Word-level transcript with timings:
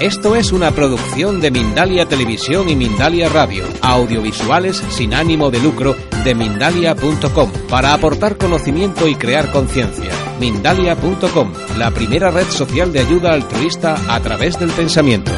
Esto 0.00 0.34
es 0.34 0.50
una 0.50 0.72
producción 0.72 1.40
de 1.40 1.52
Mindalia 1.52 2.06
Televisión 2.06 2.68
y 2.68 2.74
Mindalia 2.74 3.28
Radio, 3.28 3.64
audiovisuales 3.80 4.76
sin 4.90 5.14
ánimo 5.14 5.52
de 5.52 5.60
lucro 5.60 5.94
de 6.24 6.34
mindalia.com, 6.34 7.52
para 7.70 7.94
aportar 7.94 8.36
conocimiento 8.36 9.06
y 9.06 9.14
crear 9.14 9.52
conciencia. 9.52 10.10
Mindalia.com, 10.40 11.52
la 11.78 11.92
primera 11.92 12.32
red 12.32 12.46
social 12.46 12.92
de 12.92 13.00
ayuda 13.00 13.34
altruista 13.34 13.96
a 14.08 14.18
través 14.20 14.58
del 14.58 14.70
pensamiento. 14.70 15.30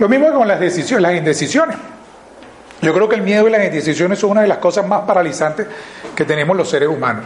Lo 0.00 0.08
mismo 0.08 0.32
con 0.32 0.48
las 0.48 0.58
decisiones, 0.58 1.02
las 1.02 1.16
indecisiones. 1.16 1.76
Yo 2.82 2.92
creo 2.92 3.08
que 3.08 3.14
el 3.14 3.22
miedo 3.22 3.46
y 3.46 3.52
las 3.52 3.64
indecisiones 3.64 4.18
son 4.18 4.32
una 4.32 4.42
de 4.42 4.48
las 4.48 4.58
cosas 4.58 4.86
más 4.86 5.02
paralizantes 5.02 5.68
que 6.14 6.24
tenemos 6.24 6.56
los 6.56 6.68
seres 6.68 6.88
humanos. 6.88 7.24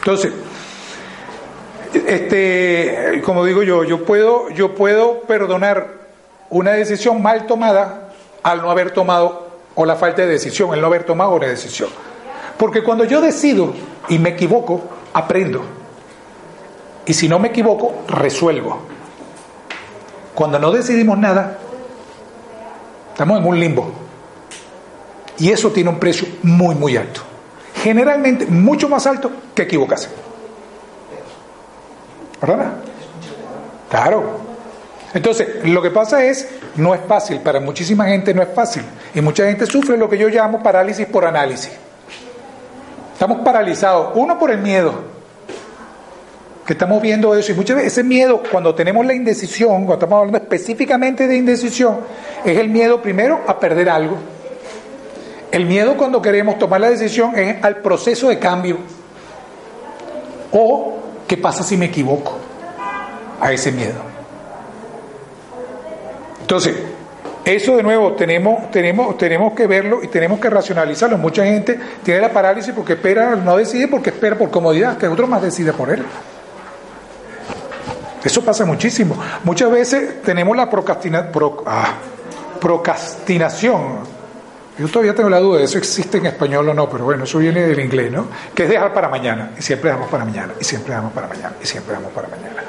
Entonces, 0.00 0.32
este, 1.94 3.20
como 3.24 3.44
digo 3.44 3.62
yo, 3.62 3.84
yo 3.84 4.04
puedo, 4.04 4.48
yo 4.50 4.74
puedo 4.74 5.20
perdonar 5.22 5.88
una 6.48 6.72
decisión 6.72 7.22
mal 7.22 7.46
tomada 7.46 8.10
al 8.42 8.62
no 8.62 8.70
haber 8.70 8.92
tomado, 8.92 9.48
o 9.74 9.84
la 9.84 9.96
falta 9.96 10.22
de 10.22 10.28
decisión, 10.28 10.74
el 10.74 10.80
no 10.80 10.86
haber 10.86 11.04
tomado 11.04 11.32
una 11.32 11.46
decisión. 11.46 11.88
Porque 12.58 12.82
cuando 12.82 13.04
yo 13.04 13.20
decido 13.20 13.72
y 14.08 14.18
me 14.18 14.30
equivoco, 14.30 14.82
aprendo. 15.12 15.62
Y 17.06 17.14
si 17.14 17.28
no 17.28 17.38
me 17.38 17.48
equivoco, 17.48 18.02
resuelvo. 18.08 18.78
Cuando 20.34 20.58
no 20.58 20.70
decidimos 20.70 21.18
nada, 21.18 21.58
estamos 23.12 23.38
en 23.38 23.46
un 23.46 23.58
limbo. 23.60 23.90
Y 25.38 25.50
eso 25.50 25.70
tiene 25.70 25.90
un 25.90 25.98
precio 25.98 26.28
muy, 26.42 26.74
muy 26.74 26.96
alto. 26.96 27.22
Generalmente 27.82 28.46
mucho 28.46 28.88
más 28.88 29.06
alto 29.06 29.30
que 29.54 29.62
equivocarse. 29.62 30.10
¿Verdad? 32.40 32.72
Claro. 33.90 34.40
Entonces, 35.12 35.64
lo 35.64 35.82
que 35.82 35.90
pasa 35.90 36.24
es, 36.24 36.48
no 36.76 36.94
es 36.94 37.00
fácil, 37.06 37.40
para 37.40 37.58
muchísima 37.60 38.06
gente 38.06 38.32
no 38.32 38.42
es 38.42 38.48
fácil. 38.54 38.82
Y 39.14 39.20
mucha 39.20 39.44
gente 39.46 39.66
sufre 39.66 39.96
lo 39.96 40.08
que 40.08 40.16
yo 40.16 40.28
llamo 40.28 40.62
parálisis 40.62 41.06
por 41.06 41.24
análisis. 41.24 41.72
Estamos 43.12 43.40
paralizados, 43.40 44.12
uno 44.14 44.38
por 44.38 44.50
el 44.50 44.58
miedo, 44.58 44.94
que 46.64 46.74
estamos 46.74 47.02
viendo 47.02 47.34
eso, 47.34 47.50
y 47.50 47.54
muchas 47.56 47.76
veces 47.76 47.92
ese 47.92 48.04
miedo, 48.04 48.42
cuando 48.50 48.74
tenemos 48.74 49.04
la 49.04 49.12
indecisión, 49.12 49.84
cuando 49.84 49.94
estamos 49.94 50.18
hablando 50.18 50.38
específicamente 50.38 51.26
de 51.26 51.36
indecisión, 51.36 51.98
es 52.44 52.56
el 52.56 52.68
miedo 52.68 53.02
primero 53.02 53.40
a 53.46 53.58
perder 53.58 53.90
algo. 53.90 54.16
El 55.50 55.66
miedo 55.66 55.96
cuando 55.96 56.22
queremos 56.22 56.58
tomar 56.58 56.80
la 56.80 56.90
decisión 56.90 57.36
es 57.36 57.62
al 57.64 57.78
proceso 57.78 58.28
de 58.28 58.38
cambio. 58.38 58.78
O, 60.52 60.99
¿qué 61.30 61.36
pasa 61.36 61.62
si 61.62 61.76
me 61.76 61.84
equivoco? 61.84 62.36
A 63.40 63.52
ese 63.52 63.70
miedo. 63.70 64.00
Entonces, 66.40 66.74
eso 67.44 67.76
de 67.76 67.84
nuevo 67.84 68.14
tenemos, 68.14 68.68
tenemos, 68.72 69.16
tenemos 69.16 69.52
que 69.52 69.68
verlo 69.68 70.02
y 70.02 70.08
tenemos 70.08 70.40
que 70.40 70.50
racionalizarlo. 70.50 71.16
Mucha 71.18 71.44
gente 71.44 71.78
tiene 72.02 72.20
la 72.20 72.32
parálisis 72.32 72.74
porque 72.74 72.94
espera, 72.94 73.36
no 73.36 73.56
decide 73.56 73.86
porque 73.86 74.10
espera 74.10 74.36
por 74.36 74.50
comodidad, 74.50 74.98
que 74.98 75.06
otro 75.06 75.28
más 75.28 75.40
decide 75.40 75.72
por 75.72 75.90
él. 75.90 76.04
Eso 78.24 78.44
pasa 78.44 78.64
muchísimo. 78.64 79.16
Muchas 79.44 79.70
veces 79.70 80.22
tenemos 80.22 80.56
la 80.56 80.68
ah, 81.66 81.94
procrastinación. 82.60 84.19
Yo 84.80 84.88
todavía 84.88 85.14
tengo 85.14 85.28
la 85.28 85.40
duda 85.40 85.58
de 85.58 85.64
eso 85.64 85.76
existe 85.76 86.16
en 86.16 86.24
español 86.24 86.66
o 86.70 86.72
no, 86.72 86.88
pero 86.88 87.04
bueno, 87.04 87.24
eso 87.24 87.36
viene 87.36 87.60
del 87.60 87.78
inglés, 87.80 88.10
¿no? 88.10 88.28
Que 88.54 88.62
es 88.62 88.70
dejar 88.70 88.94
para 88.94 89.10
mañana, 89.10 89.50
y 89.58 89.60
siempre 89.60 89.90
dejamos 89.90 90.08
para 90.08 90.24
mañana, 90.24 90.54
y 90.58 90.64
siempre 90.64 90.92
dejamos 90.92 91.12
para 91.12 91.28
mañana, 91.28 91.52
y 91.62 91.66
siempre 91.66 91.90
dejamos 91.90 92.14
para 92.14 92.28
mañana. 92.28 92.62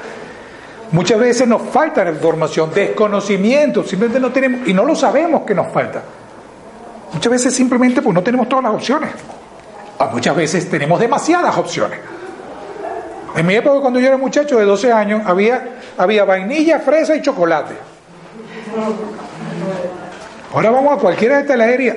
Muchas 0.90 1.18
veces 1.18 1.48
nos 1.48 1.62
falta 1.62 2.06
información, 2.06 2.70
desconocimiento, 2.74 3.82
simplemente 3.82 4.20
no 4.20 4.30
tenemos, 4.30 4.68
y 4.68 4.74
no 4.74 4.84
lo 4.84 4.94
sabemos 4.94 5.44
que 5.46 5.54
nos 5.54 5.72
falta. 5.72 6.02
Muchas 7.14 7.32
veces 7.32 7.54
simplemente 7.54 8.02
pues 8.02 8.14
no 8.14 8.22
tenemos 8.22 8.46
todas 8.46 8.64
las 8.66 8.74
opciones. 8.74 9.08
Ah, 9.98 10.10
muchas 10.12 10.36
veces 10.36 10.68
tenemos 10.68 11.00
demasiadas 11.00 11.56
opciones. 11.56 11.98
En 13.34 13.46
mi 13.46 13.54
época, 13.54 13.80
cuando 13.80 13.98
yo 13.98 14.08
era 14.08 14.18
muchacho 14.18 14.58
de 14.58 14.66
12 14.66 14.92
años, 14.92 15.22
había, 15.24 15.78
había 15.96 16.26
vainilla, 16.26 16.78
fresa 16.80 17.16
y 17.16 17.22
chocolate. 17.22 17.74
Ahora 20.52 20.70
vamos 20.70 20.98
a 20.98 21.00
cualquiera 21.00 21.42
de 21.42 21.52
heladerías. 21.52 21.96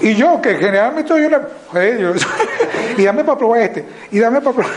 Y 0.00 0.14
yo, 0.14 0.40
que 0.40 0.54
generalmente 0.54 1.12
estoy 1.12 1.24
una. 1.26 1.40
y 2.96 3.04
dame 3.04 3.24
para 3.24 3.38
probar 3.38 3.60
este. 3.60 3.84
Y 4.10 4.18
dame 4.18 4.40
para 4.40 4.56
probar. 4.56 4.72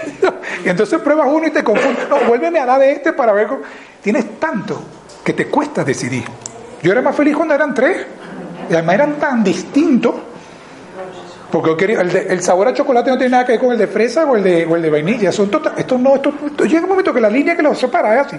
y 0.64 0.68
entonces 0.68 1.00
pruebas 1.00 1.28
uno 1.30 1.46
y 1.46 1.50
te 1.50 1.64
confundes. 1.64 2.08
No, 2.08 2.20
vuélveme 2.20 2.60
a 2.60 2.66
dar 2.66 2.80
de 2.80 2.92
este 2.92 3.12
para 3.12 3.32
ver. 3.32 3.48
Cómo... 3.48 3.62
Tienes 4.00 4.38
tanto 4.38 4.82
que 5.24 5.32
te 5.32 5.46
cuesta 5.46 5.84
decidir. 5.84 6.24
Yo 6.82 6.92
era 6.92 7.02
más 7.02 7.14
feliz 7.14 7.36
cuando 7.36 7.54
eran 7.54 7.74
tres. 7.74 8.06
Y 8.68 8.74
además 8.74 8.94
eran 8.94 9.14
tan 9.14 9.42
distintos. 9.42 10.14
Porque 11.50 11.76
quería, 11.76 12.00
el, 12.00 12.42
sabor 12.42 12.68
a 12.68 12.72
chocolate 12.72 13.10
no 13.10 13.18
tiene 13.18 13.32
nada 13.32 13.44
que 13.44 13.52
ver 13.52 13.60
con 13.60 13.72
el 13.72 13.78
de 13.78 13.88
fresa 13.88 14.24
o 14.24 14.36
el 14.36 14.44
de, 14.44 14.64
o 14.66 14.76
el 14.76 14.82
de 14.82 14.90
vainilla. 14.90 15.32
Son 15.32 15.50
total, 15.50 15.74
esto 15.76 15.98
no, 15.98 16.14
esto, 16.14 16.32
llega 16.64 16.82
un 16.82 16.90
momento 16.90 17.12
que 17.12 17.20
la 17.20 17.28
línea 17.28 17.56
que 17.56 17.62
los 17.62 17.76
separa 17.76 18.20
es 18.20 18.26
así. 18.26 18.36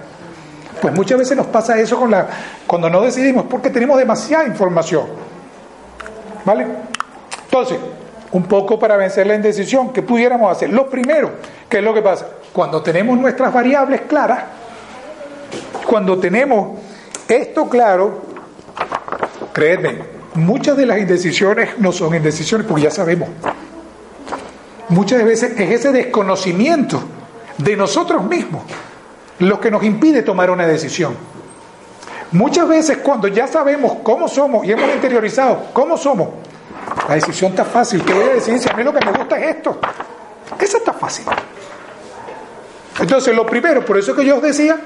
Pues 0.80 0.94
muchas 0.94 1.18
veces 1.18 1.36
nos 1.36 1.48
pasa 1.48 1.78
eso 1.80 2.00
con 2.00 2.12
la, 2.12 2.28
cuando 2.66 2.90
no 2.90 3.02
decidimos, 3.02 3.46
porque 3.50 3.70
tenemos 3.70 3.98
demasiada 3.98 4.46
información. 4.46 5.06
¿Vale? 6.46 6.66
Entonces, 7.44 7.78
un 8.32 8.44
poco 8.44 8.80
para 8.80 8.96
vencer 8.98 9.28
la 9.28 9.36
indecisión, 9.36 9.92
¿qué 9.92 10.02
pudiéramos 10.02 10.52
hacer? 10.52 10.72
Lo 10.72 10.90
primero, 10.90 11.32
¿qué 11.68 11.80
es 11.80 11.84
lo 11.84 11.94
que 11.94 12.02
pasa? 12.02 12.28
Cuando 12.54 12.82
tenemos 12.82 13.18
nuestras 13.18 13.54
variables 13.54 14.02
claras, 14.02 14.44
cuando 15.86 16.18
tenemos 16.18 16.80
esto 17.28 17.68
claro, 17.68 18.22
créeme, 19.54 20.00
muchas 20.36 20.78
de 20.78 20.86
las 20.86 20.98
indecisiones 21.00 21.78
no 21.78 21.92
son 21.92 22.16
indecisiones 22.16 22.66
porque 22.68 22.84
ya 22.84 22.92
sabemos. 22.92 23.30
Muchas 24.90 25.24
veces 25.24 25.54
es 25.58 25.72
ese 25.72 25.92
desconocimiento 25.92 27.02
de 27.58 27.76
nosotros 27.76 28.24
mismos 28.24 28.64
lo 29.42 29.60
que 29.60 29.72
nos 29.72 29.84
impide 29.84 30.22
tomar 30.22 30.52
una 30.52 30.68
decisión. 30.68 31.16
Muchas 32.32 32.68
veces 32.68 33.00
cuando 33.00 33.28
ya 33.28 33.48
sabemos 33.48 33.98
cómo 34.04 34.28
somos 34.28 34.66
y 34.66 34.72
hemos 34.72 34.94
interiorizado 34.94 35.66
cómo 35.74 35.98
somos, 35.98 36.30
la 37.08 37.16
decisión 37.16 37.52
está 37.52 37.66
fácil. 37.66 38.04
¿Qué 38.04 38.14
voy 38.14 38.24
a 38.24 38.34
decir 38.36 38.60
si 38.60 38.70
a 38.70 38.74
mí 38.74 38.84
lo 38.84 38.94
que 38.94 39.04
me 39.04 39.12
gusta 39.12 39.38
es 39.38 39.56
esto? 39.58 39.80
Esa 40.60 40.78
está 40.78 40.94
fácil. 40.94 41.26
Entonces, 43.00 43.36
lo 43.36 43.46
primero, 43.46 43.84
por 43.84 43.98
eso 43.98 44.16
que 44.16 44.24
yo 44.24 44.38
os 44.38 44.44
decía, 44.44 44.80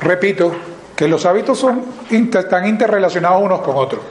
repito, 0.00 0.54
que 0.94 1.08
los 1.08 1.24
hábitos 1.24 1.58
son, 1.58 1.82
están 2.10 2.66
interrelacionados 2.66 3.42
unos 3.42 3.62
con 3.62 3.76
otros. 3.76 4.02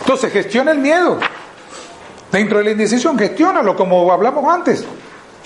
Entonces, 0.00 0.30
gestiona 0.30 0.72
el 0.72 0.78
miedo. 0.78 1.18
Dentro 2.30 2.58
de 2.58 2.64
la 2.64 2.70
indecisión, 2.72 3.18
gestiónalo 3.18 3.74
como 3.74 4.12
hablamos 4.12 4.44
antes. 4.52 4.84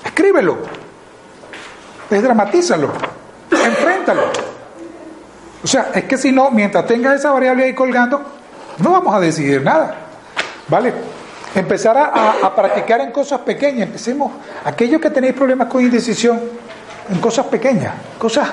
Escríbelo. 0.04 0.58
Desdramatízalo. 2.10 2.90
Enfréntalo. 3.50 4.22
O 5.62 5.66
sea, 5.66 5.90
es 5.94 6.04
que 6.04 6.16
si 6.16 6.32
no, 6.32 6.50
mientras 6.50 6.86
tengas 6.86 7.16
esa 7.16 7.32
variable 7.32 7.64
ahí 7.64 7.74
colgando, 7.74 8.22
no 8.78 8.92
vamos 8.92 9.14
a 9.14 9.20
decidir 9.20 9.62
nada. 9.62 9.94
¿Vale? 10.68 10.92
Empezar 11.54 11.96
a, 11.96 12.54
practicar 12.54 13.00
en 13.00 13.10
cosas 13.10 13.40
pequeñas. 13.40 13.86
Empecemos, 13.88 14.32
aquellos 14.64 15.00
que 15.00 15.10
tenéis 15.10 15.34
problemas 15.34 15.68
con 15.68 15.82
indecisión, 15.82 16.40
en 17.10 17.18
cosas 17.20 17.46
pequeñas, 17.46 17.94
cosas, 18.18 18.48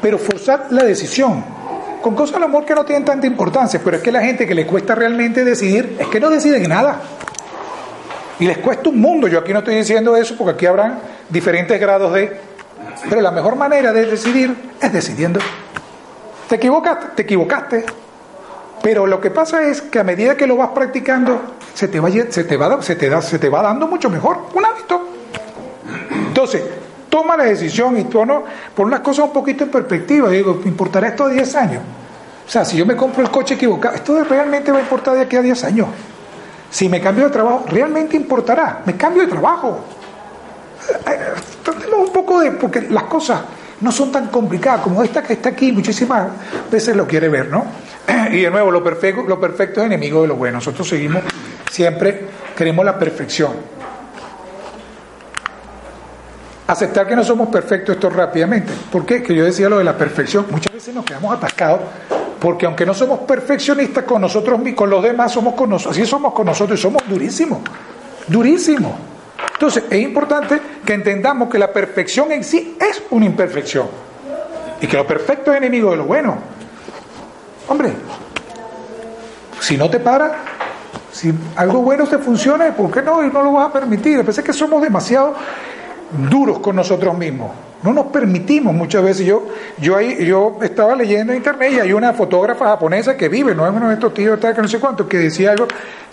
pero 0.00 0.18
forzar 0.18 0.66
la 0.70 0.84
decisión. 0.84 1.44
Con 2.00 2.14
cosas 2.14 2.36
a 2.36 2.38
lo 2.38 2.48
mejor 2.48 2.64
que 2.64 2.74
no 2.74 2.84
tienen 2.84 3.04
tanta 3.04 3.26
importancia, 3.26 3.80
pero 3.84 3.96
es 3.96 4.02
que 4.02 4.12
la 4.12 4.22
gente 4.22 4.46
que 4.46 4.54
le 4.54 4.66
cuesta 4.66 4.94
realmente 4.94 5.44
decidir, 5.44 5.96
es 5.98 6.06
que 6.06 6.20
no 6.20 6.30
deciden 6.30 6.68
nada. 6.68 7.00
Y 8.38 8.46
les 8.46 8.58
cuesta 8.58 8.88
un 8.88 9.00
mundo. 9.00 9.26
Yo 9.26 9.40
aquí 9.40 9.52
no 9.52 9.58
estoy 9.58 9.74
diciendo 9.74 10.16
eso 10.16 10.36
porque 10.38 10.54
aquí 10.54 10.66
habrán 10.66 11.00
diferentes 11.28 11.78
grados 11.80 12.14
de... 12.14 12.47
Pero 13.08 13.20
la 13.20 13.30
mejor 13.30 13.56
manera 13.56 13.92
de 13.92 14.06
decidir 14.06 14.54
es 14.80 14.92
decidiendo. 14.92 15.40
Te 16.48 16.56
equivocaste, 16.56 17.06
te 17.14 17.22
equivocaste. 17.22 17.84
Pero 18.82 19.06
lo 19.06 19.20
que 19.20 19.30
pasa 19.30 19.62
es 19.62 19.82
que 19.82 19.98
a 19.98 20.04
medida 20.04 20.36
que 20.36 20.46
lo 20.46 20.56
vas 20.56 20.70
practicando, 20.70 21.40
se 21.74 21.88
te 21.88 22.00
va, 22.00 22.10
se 22.10 22.44
te 22.44 22.56
va, 22.56 22.82
se 22.82 22.96
te 22.96 23.08
da, 23.08 23.20
se 23.20 23.38
te 23.38 23.48
va 23.48 23.62
dando 23.62 23.86
mucho 23.86 24.08
mejor. 24.08 24.38
Un 24.54 24.64
hábito. 24.64 25.08
Entonces, 26.10 26.62
toma 27.08 27.36
la 27.36 27.44
decisión 27.44 27.98
y 27.98 28.04
tú 28.04 28.24
no, 28.24 28.44
pon 28.74 28.90
las 28.90 29.00
cosas 29.00 29.26
un 29.26 29.32
poquito 29.32 29.64
en 29.64 29.70
perspectiva. 29.70 30.30
Digo, 30.30 30.60
¿me 30.62 30.70
importará 30.70 31.08
esto 31.08 31.24
a 31.24 31.28
10 31.28 31.56
años? 31.56 31.82
O 32.46 32.50
sea, 32.50 32.64
si 32.64 32.76
yo 32.76 32.86
me 32.86 32.96
compro 32.96 33.22
el 33.22 33.30
coche 33.30 33.54
equivocado, 33.54 33.94
esto 33.94 34.24
realmente 34.24 34.72
va 34.72 34.78
a 34.78 34.80
importar 34.80 35.14
de 35.14 35.22
aquí 35.22 35.36
a 35.36 35.42
10 35.42 35.64
años. 35.64 35.88
Si 36.70 36.88
me 36.88 37.00
cambio 37.00 37.24
de 37.24 37.30
trabajo, 37.30 37.64
realmente 37.68 38.16
importará. 38.16 38.82
Me 38.84 38.96
cambio 38.96 39.22
de 39.22 39.28
trabajo. 39.28 39.80
Tratemos 41.62 42.08
un 42.08 42.12
poco 42.12 42.40
de, 42.40 42.52
porque 42.52 42.82
las 42.82 43.04
cosas 43.04 43.40
no 43.80 43.92
son 43.92 44.10
tan 44.10 44.28
complicadas 44.28 44.80
como 44.80 45.02
esta 45.02 45.22
que 45.22 45.34
está 45.34 45.50
aquí, 45.50 45.72
muchísimas 45.72 46.28
veces 46.70 46.96
lo 46.96 47.06
quiere 47.06 47.28
ver, 47.28 47.48
¿no? 47.48 47.64
Y 48.32 48.40
de 48.42 48.50
nuevo, 48.50 48.70
lo 48.70 48.82
perfecto, 48.82 49.22
lo 49.22 49.40
perfecto 49.40 49.80
es 49.80 49.86
enemigo 49.86 50.22
de 50.22 50.28
lo 50.28 50.36
bueno. 50.36 50.58
Nosotros 50.58 50.88
seguimos, 50.88 51.22
siempre 51.70 52.26
queremos 52.56 52.84
la 52.84 52.98
perfección. 52.98 53.52
aceptar 56.68 57.06
que 57.06 57.16
no 57.16 57.24
somos 57.24 57.48
perfectos 57.48 57.94
esto 57.94 58.10
rápidamente. 58.10 58.72
¿Por 58.92 59.06
qué? 59.06 59.22
Que 59.22 59.34
yo 59.34 59.44
decía 59.44 59.68
lo 59.70 59.78
de 59.78 59.84
la 59.84 59.96
perfección. 59.96 60.46
Muchas 60.50 60.72
veces 60.72 60.94
nos 60.94 61.04
quedamos 61.04 61.34
atascados 61.34 61.80
porque 62.38 62.66
aunque 62.66 62.86
no 62.86 62.94
somos 62.94 63.20
perfeccionistas 63.20 64.04
con 64.04 64.20
nosotros 64.20 64.60
y 64.64 64.74
con 64.74 64.88
los 64.88 65.02
demás, 65.02 65.32
somos 65.32 65.54
con 65.54 65.70
nosotros, 65.70 65.96
así 65.96 66.06
somos 66.06 66.32
con 66.32 66.46
nosotros 66.46 66.78
y 66.78 66.82
somos 66.82 67.02
durísimos, 67.08 67.60
durísimos. 68.28 68.92
Entonces, 69.52 69.84
es 69.90 70.00
importante 70.00 70.60
que 70.84 70.94
entendamos 70.94 71.48
que 71.48 71.58
la 71.58 71.72
perfección 71.72 72.32
en 72.32 72.44
sí 72.44 72.76
es 72.80 73.02
una 73.10 73.26
imperfección 73.26 73.88
y 74.80 74.86
que 74.86 74.96
lo 74.96 75.06
perfecto 75.06 75.52
es 75.52 75.58
enemigo 75.58 75.90
de 75.90 75.96
lo 75.96 76.04
bueno. 76.04 76.38
Hombre, 77.68 77.92
si 79.60 79.76
no 79.76 79.90
te 79.90 80.00
para, 80.00 80.44
si 81.12 81.32
algo 81.56 81.82
bueno 81.82 82.06
te 82.06 82.18
funciona, 82.18 82.66
¿por 82.74 82.90
qué 82.90 83.02
no? 83.02 83.24
Y 83.24 83.30
no 83.30 83.42
lo 83.42 83.52
vas 83.52 83.68
a 83.68 83.72
permitir. 83.72 84.22
Veces 84.22 84.44
que 84.44 84.52
somos 84.52 84.80
demasiado 84.80 85.34
duros 86.30 86.60
con 86.60 86.76
nosotros 86.76 87.16
mismos. 87.16 87.50
No 87.82 87.92
nos 87.92 88.06
permitimos 88.06 88.74
muchas 88.74 89.02
veces. 89.02 89.26
Yo, 89.26 89.46
yo, 89.78 89.96
ahí, 89.96 90.24
yo 90.24 90.58
estaba 90.62 90.96
leyendo 90.96 91.32
en 91.32 91.38
internet 91.38 91.72
y 91.74 91.80
hay 91.80 91.92
una 91.92 92.12
fotógrafa 92.12 92.66
japonesa 92.66 93.16
que 93.16 93.28
vive, 93.28 93.54
no 93.54 93.66
es 93.66 93.72
uno 93.72 93.88
de 93.88 93.94
estos 93.94 94.14
tíos 94.14 94.38
que 94.40 94.62
no 94.62 94.68
sé 94.68 94.80
cuánto, 94.80 95.08
que 95.08 95.18
decía 95.18 95.52
algo, 95.52 95.68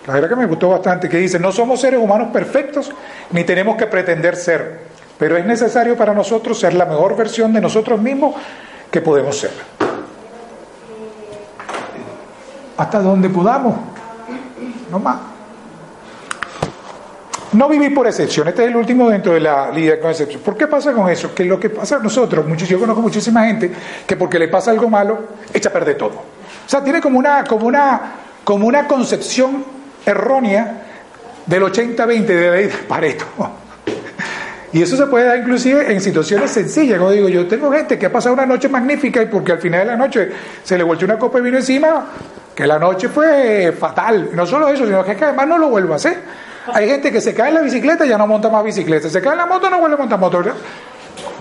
la 0.08 0.14
verdad 0.14 0.30
que 0.30 0.36
me 0.36 0.46
gustó 0.46 0.70
bastante, 0.70 1.10
que 1.10 1.18
dice, 1.18 1.40
no 1.40 1.52
somos 1.52 1.82
seres 1.82 2.00
humanos 2.00 2.30
perfectos 2.32 2.92
ni 3.32 3.44
tenemos 3.44 3.76
que 3.76 3.88
pretender 3.88 4.36
ser, 4.36 4.80
pero 5.18 5.36
es 5.36 5.46
necesario 5.46 5.98
para 5.98 6.14
nosotros 6.14 6.60
ser 6.60 6.76
la 6.76 6.86
mejor 6.86 7.16
versión 7.16 7.52
de 7.54 7.62
nosotros 7.62 8.00
mismos 8.00 8.36
que 8.92 9.02
podemos 9.02 9.38
ser. 9.38 9.52
Hasta 12.78 13.00
donde 13.00 13.30
podamos, 13.30 13.76
no 14.92 15.00
más. 15.00 15.18
No 17.54 17.70
vivir 17.70 17.94
por 17.94 18.06
excepción. 18.06 18.50
Este 18.50 18.64
es 18.64 18.70
el 18.70 18.76
último 18.76 19.10
dentro 19.10 19.34
de 19.34 19.40
la 19.40 19.72
lidia 19.72 20.00
con 20.00 20.12
excepción. 20.12 20.42
¿Por 20.42 20.58
qué 20.58 20.68
pasa 20.68 20.92
con 20.92 21.10
eso? 21.10 21.34
Que 21.34 21.46
lo 21.46 21.58
que 21.58 21.70
pasa 21.70 21.96
a 21.96 22.00
nosotros, 22.00 22.46
yo 22.68 22.80
conozco 22.80 23.02
muchísima 23.02 23.46
gente 23.46 23.72
que 24.06 24.18
porque 24.18 24.38
le 24.38 24.50
pasa 24.50 24.72
algo 24.72 24.90
malo, 24.90 25.20
echa 25.54 25.70
a 25.70 25.74
perder 25.74 25.98
todo. 25.98 26.16
O 26.66 26.70
sea, 26.70 26.84
tiene 26.84 27.02
como 27.02 27.18
una, 27.18 27.46
como 27.46 27.66
una, 27.66 28.02
como 28.44 28.68
una 28.68 28.88
concepción 28.88 29.64
errónea 30.06 30.84
del 31.46 31.64
80-20 31.64 32.26
de 32.26 32.52
ley 32.52 32.68
de 32.68 32.78
Pareto. 32.88 33.26
Y 34.76 34.82
eso 34.82 34.98
se 34.98 35.06
puede 35.08 35.26
dar 35.26 35.38
inclusive 35.38 35.90
en 35.90 36.02
situaciones 36.02 36.52
sencillas. 36.52 37.00
Como 37.00 37.12
digo, 37.12 37.30
yo 37.30 37.48
tengo 37.48 37.72
gente 37.72 37.98
que 37.98 38.08
ha 38.08 38.12
pasado 38.12 38.34
una 38.34 38.46
noche 38.46 38.68
magnífica 38.68 39.22
y 39.22 39.28
porque 39.28 39.54
al 39.54 39.60
final 39.60 39.82
de 39.82 39.86
la 39.86 39.96
noche 39.96 40.30
se 40.64 40.78
le 40.78 40.84
volvió 40.84 41.06
una 41.06 41.18
copa 41.18 41.38
de 41.38 41.46
vino 41.46 41.58
encima, 41.58 42.08
que 42.54 42.68
la 42.68 42.78
noche 42.78 43.08
fue 43.08 43.74
fatal. 43.80 44.32
No 44.34 44.46
solo 44.46 44.68
eso, 44.68 44.86
sino 44.86 45.02
que 45.06 45.12
además 45.12 45.48
no 45.48 45.58
lo 45.58 45.70
vuelvo 45.70 45.94
a 45.94 45.96
hacer. 45.96 46.18
Hay 46.74 46.90
gente 46.90 47.10
que 47.12 47.22
se 47.22 47.34
cae 47.34 47.50
en 47.50 47.56
la 47.56 47.62
bicicleta 47.62 48.06
y 48.06 48.10
ya 48.10 48.18
no 48.18 48.28
monta 48.28 48.50
más 48.50 48.66
bicicleta. 48.66 49.08
Se 49.08 49.22
cae 49.22 49.32
en 49.32 49.38
la 49.38 49.46
moto 49.46 49.70
no 49.70 49.80
vuelve 49.80 49.96
a 49.96 50.00
montar 50.00 50.20
motor. 50.20 50.54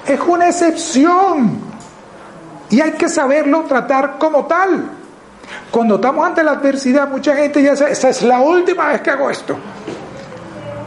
Es 0.06 0.20
una 0.20 0.48
excepción. 0.48 1.58
Y 2.70 2.80
hay 2.80 2.92
que 2.92 3.08
saberlo 3.08 3.62
tratar 3.62 4.16
como 4.18 4.46
tal. 4.46 4.90
Cuando 5.70 5.96
estamos 5.96 6.26
ante 6.26 6.42
la 6.42 6.52
adversidad, 6.52 7.08
mucha 7.08 7.34
gente 7.36 7.62
ya 7.62 7.76
sabe, 7.76 7.92
esa 7.92 8.10
es 8.10 8.22
la 8.22 8.40
última 8.40 8.88
vez 8.88 9.00
que 9.00 9.10
hago 9.10 9.30
esto. 9.30 9.56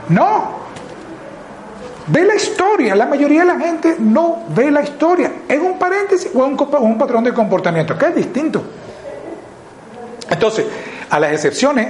No. 0.09 0.57
Ve 2.07 2.24
la 2.24 2.36
historia. 2.36 2.95
La 2.95 3.06
mayoría 3.06 3.42
de 3.42 3.48
la 3.48 3.59
gente 3.59 3.95
no 4.00 4.44
ve 4.50 4.71
la 4.71 4.81
historia. 4.81 5.31
Es 5.48 5.59
un 5.59 5.77
paréntesis 5.77 6.31
o 6.33 6.39
un, 6.45 6.57
un 6.80 6.98
patrón 6.98 7.24
de 7.24 7.33
comportamiento, 7.33 7.98
que 7.98 8.06
es 8.06 8.15
distinto. 8.15 8.63
Entonces, 10.30 10.65
a 11.09 11.19
las 11.19 11.33
excepciones 11.33 11.88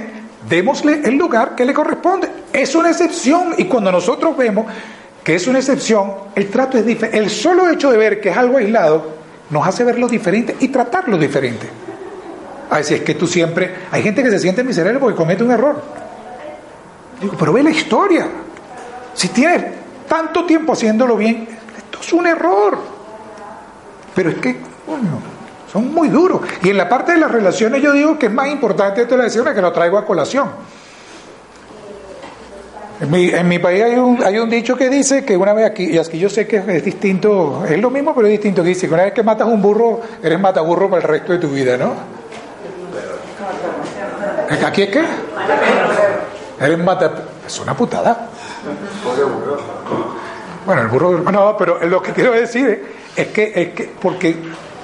démosle 0.48 1.02
el 1.04 1.16
lugar 1.16 1.54
que 1.54 1.64
le 1.64 1.74
corresponde. 1.74 2.28
Es 2.52 2.74
una 2.74 2.90
excepción 2.90 3.54
y 3.58 3.66
cuando 3.66 3.92
nosotros 3.92 4.36
vemos 4.36 4.66
que 5.22 5.34
es 5.34 5.46
una 5.46 5.58
excepción, 5.58 6.12
el 6.34 6.48
trato 6.48 6.78
es 6.78 6.86
diferente. 6.86 7.18
El 7.18 7.30
solo 7.30 7.68
hecho 7.68 7.90
de 7.90 7.98
ver 7.98 8.20
que 8.20 8.30
es 8.30 8.36
algo 8.36 8.58
aislado 8.58 9.18
nos 9.50 9.66
hace 9.66 9.84
verlo 9.84 10.08
diferente 10.08 10.56
y 10.60 10.68
tratarlo 10.68 11.18
diferente. 11.18 11.68
Así 12.70 12.94
es 12.94 13.00
que 13.00 13.14
tú 13.14 13.26
siempre, 13.26 13.74
hay 13.90 14.02
gente 14.02 14.22
que 14.22 14.30
se 14.30 14.38
siente 14.38 14.62
miserable 14.62 15.00
porque 15.00 15.16
comete 15.16 15.42
un 15.42 15.50
error. 15.50 15.82
Digo, 17.20 17.34
pero 17.38 17.52
ve 17.52 17.62
la 17.62 17.70
historia. 17.70 18.26
Si 19.14 19.28
tienes 19.28 19.64
tanto 20.08 20.44
tiempo 20.44 20.72
haciéndolo 20.72 21.16
bien, 21.16 21.48
esto 21.76 21.98
es 22.00 22.12
un 22.12 22.26
error. 22.26 22.78
Pero 24.14 24.30
es 24.30 24.36
que, 24.36 24.56
bueno, 24.86 25.20
son 25.72 25.92
muy 25.92 26.08
duros. 26.08 26.42
Y 26.62 26.70
en 26.70 26.76
la 26.76 26.88
parte 26.88 27.12
de 27.12 27.18
las 27.18 27.30
relaciones 27.30 27.82
yo 27.82 27.92
digo 27.92 28.18
que 28.18 28.26
es 28.26 28.32
más 28.32 28.48
importante, 28.48 29.02
esto 29.02 29.16
le 29.16 29.24
decía 29.24 29.54
que 29.54 29.62
lo 29.62 29.72
traigo 29.72 29.98
a 29.98 30.04
colación. 30.04 30.48
En 33.00 33.10
mi, 33.12 33.28
en 33.28 33.46
mi 33.46 33.60
país 33.60 33.82
hay 33.82 33.94
un, 33.94 34.22
hay 34.24 34.38
un, 34.38 34.50
dicho 34.50 34.76
que 34.76 34.88
dice 34.88 35.24
que 35.24 35.36
una 35.36 35.52
vez 35.52 35.66
aquí, 35.66 35.84
y 35.84 35.98
aquí 35.98 36.18
yo 36.18 36.28
sé 36.28 36.48
que 36.48 36.56
es 36.56 36.84
distinto, 36.84 37.64
es 37.64 37.80
lo 37.80 37.90
mismo 37.90 38.12
pero 38.12 38.26
es 38.26 38.32
distinto, 38.32 38.62
que 38.62 38.70
dice 38.70 38.88
que 38.88 38.94
una 38.94 39.04
vez 39.04 39.12
que 39.12 39.22
matas 39.22 39.46
un 39.46 39.62
burro, 39.62 40.00
eres 40.20 40.40
mataburro 40.40 40.90
para 40.90 41.02
el 41.02 41.08
resto 41.08 41.32
de 41.32 41.38
tu 41.38 41.48
vida, 41.48 41.76
¿no? 41.76 42.17
¿Aquí 44.50 44.82
es 44.82 44.90
qué? 44.90 45.04
Eres 46.60 46.78
mata... 46.78 47.12
Es 47.46 47.58
una 47.60 47.74
putada. 47.74 48.28
Bueno, 50.66 50.82
el 50.82 50.88
burro... 50.88 51.18
No, 51.30 51.56
pero 51.56 51.84
lo 51.86 52.02
que 52.02 52.12
quiero 52.12 52.32
decir 52.32 52.94
es 53.16 53.28
que, 53.28 53.52
es 53.54 53.68
que 53.70 53.94
porque 54.00 54.36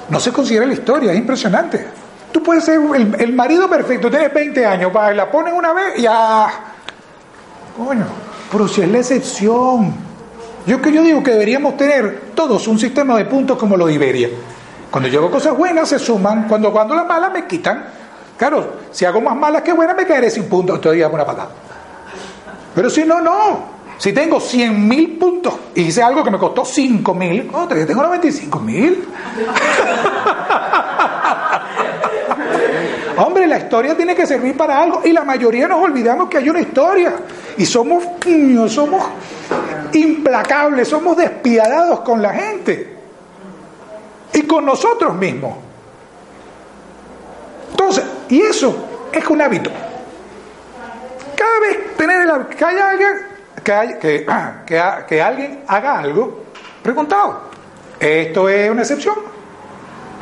no 0.09 0.21
se 0.21 0.33
considera 0.33 0.67
la 0.67 0.73
historia, 0.73 1.13
es 1.13 1.19
impresionante. 1.19 1.87
Tú 2.33 2.43
puedes 2.43 2.65
ser 2.65 2.81
el, 3.19 3.33
marido 3.33 3.69
perfecto, 3.69 4.11
tienes 4.11 4.33
20 4.33 4.67
años, 4.67 4.93
va, 4.95 5.13
la 5.13 5.31
pones 5.31 5.53
una 5.53 5.73
vez 5.73 5.99
y 5.99 6.03
ya. 6.03 6.49
Coño, 7.77 8.07
pero 8.51 8.67
si 8.67 8.83
es 8.83 8.89
la 8.89 8.99
excepción. 8.99 9.95
Yo 10.67 10.81
que 10.81 10.91
yo 10.91 11.03
digo 11.03 11.23
que 11.23 11.33
deberíamos 11.33 11.77
tener 11.77 12.33
todos 12.35 12.67
un 12.67 12.79
sistema 12.79 13.17
de 13.17 13.27
puntos 13.27 13.59
como 13.59 13.77
lo 13.77 13.87
de 13.87 13.93
Iberia. 13.93 14.31
Cuando 14.91 15.09
yo 15.09 15.21
hago 15.21 15.31
cosas 15.31 15.57
buenas 15.57 15.89
se 15.89 15.99
suman, 15.99 16.49
cuando 16.49 16.73
cuando 16.73 16.95
las 16.95 17.07
malas 17.07 17.33
me 17.33 17.47
quitan. 17.47 17.85
Claro, 18.37 18.75
si 18.91 19.05
hago 19.05 19.21
más 19.21 19.37
malas 19.37 19.63
que 19.63 19.73
buenas 19.73 19.97
me 19.97 20.07
caeré 20.07 20.31
sin 20.31 20.49
puntos, 20.49 20.81
todavía 20.81 21.09
una 21.09 21.25
patada. 21.25 21.51
Pero 22.75 22.91
si 22.91 23.05
no, 23.05 23.21
no. 23.21 23.75
Si 23.97 24.13
tengo 24.13 24.41
100 24.41 24.89
mil 24.89 25.17
puntos 25.19 25.55
y 25.75 25.83
hice 25.83 26.03
algo 26.03 26.25
que 26.25 26.31
me 26.31 26.39
costó 26.39 26.65
5 26.65 27.15
mil, 27.15 27.49
tengo 27.87 28.03
95 28.03 28.59
mil. 28.59 29.07
Hombre, 33.17 33.47
la 33.47 33.59
historia 33.59 33.97
tiene 33.97 34.17
que 34.17 34.27
servir 34.27 34.57
para 34.57 34.83
algo 34.83 35.03
y 35.05 35.13
la 35.13 35.23
mayoría 35.25 35.69
nos 35.69 35.81
olvidamos 35.81 36.29
que 36.29 36.39
hay 36.39 36.51
una 36.51 36.61
historia 36.61 37.15
y 37.57 37.65
somos 37.65 38.03
somos 38.69 39.05
implacables, 39.93 40.89
somos 40.89 41.17
despiadados 41.17 42.01
con 42.01 42.21
la 42.21 42.35
gente 42.35 42.97
y 44.33 44.43
con 44.43 44.65
nosotros 44.65 45.15
mismos. 45.15 45.55
Entonces, 47.75 48.05
y 48.29 48.41
eso 48.41 49.09
es 49.13 49.27
un 49.27 49.43
hábito. 49.43 49.71
Cada 51.37 51.61
vez 51.61 51.97
tener 51.97 52.47
que 52.47 52.65
haya 52.65 52.91
alguien 52.91 53.35
que, 53.65 54.27
que, 55.09 55.23
alguien 55.23 55.65
haga 55.67 55.99
algo 55.99 56.45
preguntado. 56.83 57.41
¿Esto 57.99 58.49
es 58.49 58.71
una 58.71 58.83
excepción? 58.83 59.17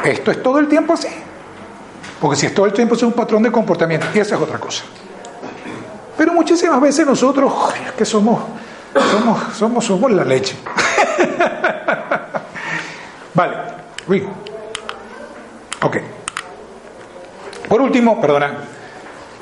¿Esto 0.03 0.31
es 0.31 0.43
todo 0.43 0.59
el 0.59 0.69
tiempo 0.69 0.95
así? 0.95 1.09
Porque 2.21 2.37
si 2.37 2.47
es 2.47 2.55
todo 2.55 2.67
el 2.67 2.73
tiempo 2.73 2.95
es 2.95 3.03
un 3.03 3.13
patrón 3.13 3.43
de 3.43 3.53
comportamiento, 3.53 4.07
y 4.15 4.19
esa 4.19 4.37
es 4.37 4.41
otra 4.41 4.59
cosa. 4.59 4.85
Pero 6.17 6.33
muchísimas 6.33 6.81
veces 6.81 7.05
nosotros, 7.05 7.53
que 7.97 8.05
somos, 8.05 8.41
somos, 9.11 9.55
somos, 9.55 9.85
somos 9.85 10.11
la 10.11 10.25
leche. 10.25 10.57
vale. 13.35 13.57
Ok. 15.83 16.22
Por 17.73 17.81
último, 17.81 18.21
perdona, 18.21 18.53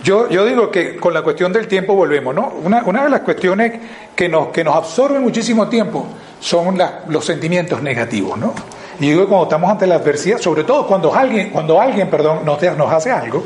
yo, 0.05 0.29
digo 0.29 0.71
que 0.71 0.95
con 0.95 1.13
la 1.13 1.21
cuestión 1.21 1.53
del 1.53 1.67
tiempo 1.67 1.97
volvemos, 1.97 2.33
¿no? 2.33 2.53
Una, 2.63 3.03
de 3.03 3.11
las 3.11 3.23
cuestiones 3.23 3.73
que 4.15 4.29
nos, 4.29 4.51
que 4.51 4.63
nos 4.63 4.77
absorbe 4.77 5.19
muchísimo 5.19 5.69
tiempo 5.69 6.07
son 6.39 6.79
los 7.09 7.25
sentimientos 7.25 7.83
negativos, 7.83 8.39
¿no? 8.39 8.55
Y 9.01 9.09
digo 9.09 9.23
que 9.23 9.27
cuando 9.27 9.47
estamos 9.47 9.69
ante 9.69 9.85
la 9.89 9.97
adversidad, 9.97 10.39
sobre 10.39 10.63
todo 10.63 10.87
cuando 10.87 11.13
alguien, 11.13 11.51
cuando 11.51 11.81
alguien 11.81 12.09
perdón, 12.09 12.45
nos, 12.45 12.93
hace 12.93 13.11
algo, 13.11 13.45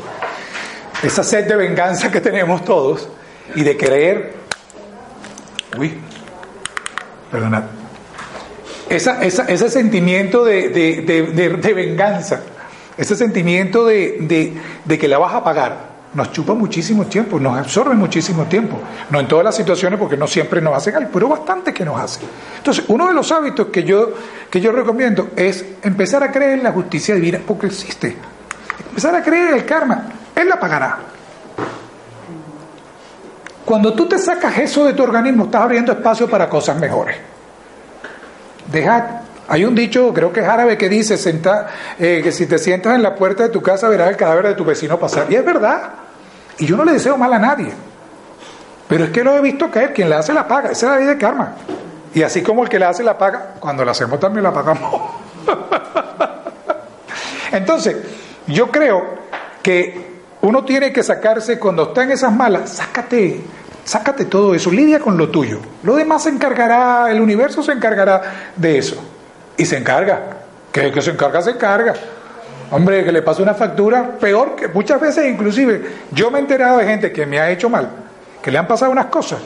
esa 1.01 1.23
sed 1.23 1.47
de 1.47 1.55
venganza 1.55 2.11
que 2.11 2.21
tenemos 2.21 2.63
todos 2.63 3.09
y 3.55 3.63
de 3.63 3.75
querer, 3.75 4.33
uy, 5.79 5.97
perdonad, 7.31 7.63
esa, 8.87 9.23
esa, 9.23 9.45
ese 9.45 9.67
sentimiento 9.67 10.45
de 10.45 11.73
venganza, 11.75 12.43
ese 12.97 13.15
sentimiento 13.15 13.85
de, 13.85 14.53
que 14.87 15.07
la 15.07 15.17
vas 15.17 15.33
a 15.33 15.43
pagar, 15.43 15.95
nos 16.13 16.31
chupa 16.31 16.53
muchísimo 16.53 17.05
tiempo, 17.05 17.39
nos 17.39 17.57
absorbe 17.57 17.93
muchísimo 17.93 18.45
tiempo. 18.45 18.79
No 19.09 19.19
en 19.19 19.27
todas 19.27 19.43
las 19.43 19.55
situaciones 19.55 19.99
porque 19.99 20.15
no 20.15 20.27
siempre 20.27 20.61
nos 20.61 20.75
hacen 20.75 20.95
algo, 20.95 21.09
pero 21.11 21.27
bastante 21.27 21.73
que 21.73 21.83
nos 21.83 21.99
hacen. 21.99 22.27
Entonces, 22.57 22.85
uno 22.87 23.07
de 23.07 23.13
los 23.13 23.31
hábitos 23.31 23.67
que 23.67 23.83
yo, 23.83 24.13
que 24.49 24.61
yo 24.61 24.71
recomiendo 24.71 25.29
es 25.35 25.65
empezar 25.81 26.23
a 26.23 26.31
creer 26.31 26.59
en 26.59 26.63
la 26.63 26.71
justicia 26.71 27.15
divina, 27.15 27.41
porque 27.45 27.67
existe. 27.67 28.15
Empezar 28.89 29.13
a 29.13 29.21
creer 29.21 29.49
en 29.49 29.55
el 29.55 29.65
karma, 29.65 30.05
Él 30.33 30.47
la 30.47 30.59
pagará. 30.59 30.99
Cuando 33.65 33.93
tú 33.93 34.05
te 34.07 34.17
sacas 34.19 34.57
eso 34.59 34.85
de 34.85 34.93
tu 34.93 35.03
organismo, 35.03 35.45
estás 35.45 35.63
abriendo 35.63 35.91
espacio 35.91 36.29
para 36.29 36.47
cosas 36.47 36.79
mejores. 36.79 37.17
deja 38.71 39.24
hay 39.47 39.63
un 39.63 39.75
dicho, 39.75 40.11
creo 40.13 40.33
que 40.33 40.39
es 40.39 40.47
árabe, 40.47 40.77
que 40.77 40.89
dice 40.89 41.15
eh, 41.99 42.21
que 42.23 42.31
si 42.31 42.47
te 42.47 42.57
sientas 42.57 42.95
en 42.95 43.03
la 43.03 43.13
puerta 43.13 43.43
de 43.43 43.49
tu 43.49 43.61
casa 43.61 43.87
verás 43.87 44.09
el 44.09 44.17
cadáver 44.17 44.47
de 44.47 44.55
tu 44.55 44.65
vecino 44.65 44.99
pasar. 44.99 45.27
Y 45.29 45.35
es 45.35 45.45
verdad. 45.45 45.91
Y 46.57 46.65
yo 46.65 46.75
no 46.75 46.83
le 46.83 46.93
deseo 46.93 47.17
mal 47.17 47.31
a 47.33 47.39
nadie. 47.39 47.71
Pero 48.87 49.05
es 49.05 49.09
que 49.11 49.23
lo 49.23 49.35
he 49.35 49.41
visto 49.41 49.69
caer, 49.69 49.93
quien 49.93 50.09
le 50.09 50.15
hace 50.15 50.33
la 50.33 50.47
paga. 50.47 50.71
Esa 50.71 50.85
es 50.87 50.91
la 50.91 50.97
ley 50.97 51.05
de 51.07 51.17
karma. 51.17 51.55
Y 52.13 52.23
así 52.23 52.41
como 52.41 52.63
el 52.63 52.69
que 52.69 52.79
le 52.79 52.85
hace 52.85 53.03
la 53.03 53.17
paga, 53.17 53.55
cuando 53.59 53.85
la 53.85 53.91
hacemos 53.91 54.19
también 54.19 54.43
la 54.43 54.53
pagamos. 54.53 55.01
Entonces, 57.51 57.97
yo 58.47 58.71
creo 58.71 59.03
que 59.61 60.15
uno 60.41 60.63
tiene 60.63 60.91
que 60.91 61.03
sacarse, 61.03 61.59
cuando 61.59 61.83
está 61.83 62.03
en 62.03 62.11
esas 62.11 62.31
malas, 62.31 62.69
sácate, 62.71 63.41
sácate 63.83 64.25
todo 64.25 64.55
eso, 64.55 64.71
lidia 64.71 64.99
con 64.99 65.17
lo 65.17 65.29
tuyo. 65.29 65.59
Lo 65.83 65.95
demás 65.95 66.23
se 66.23 66.29
encargará, 66.29 67.11
el 67.11 67.21
universo 67.21 67.61
se 67.61 67.73
encargará 67.73 68.21
de 68.55 68.77
eso. 68.77 69.14
Y 69.57 69.65
se 69.65 69.77
encarga. 69.77 70.21
Que, 70.71 70.91
que 70.91 71.01
se 71.01 71.11
encarga, 71.11 71.41
se 71.41 71.51
encarga. 71.51 71.93
Hombre, 72.71 73.03
que 73.03 73.11
le 73.11 73.21
pasa 73.21 73.43
una 73.43 73.53
factura 73.53 74.17
peor 74.19 74.55
que 74.55 74.67
muchas 74.67 74.99
veces 74.99 75.27
inclusive 75.27 75.81
yo 76.11 76.31
me 76.31 76.39
he 76.39 76.41
enterado 76.41 76.79
de 76.79 76.85
gente 76.85 77.11
que 77.11 77.25
me 77.25 77.39
ha 77.39 77.49
hecho 77.51 77.69
mal, 77.69 77.89
que 78.41 78.49
le 78.51 78.57
han 78.57 78.67
pasado 78.67 78.91
unas 78.91 79.05
cosas. 79.05 79.39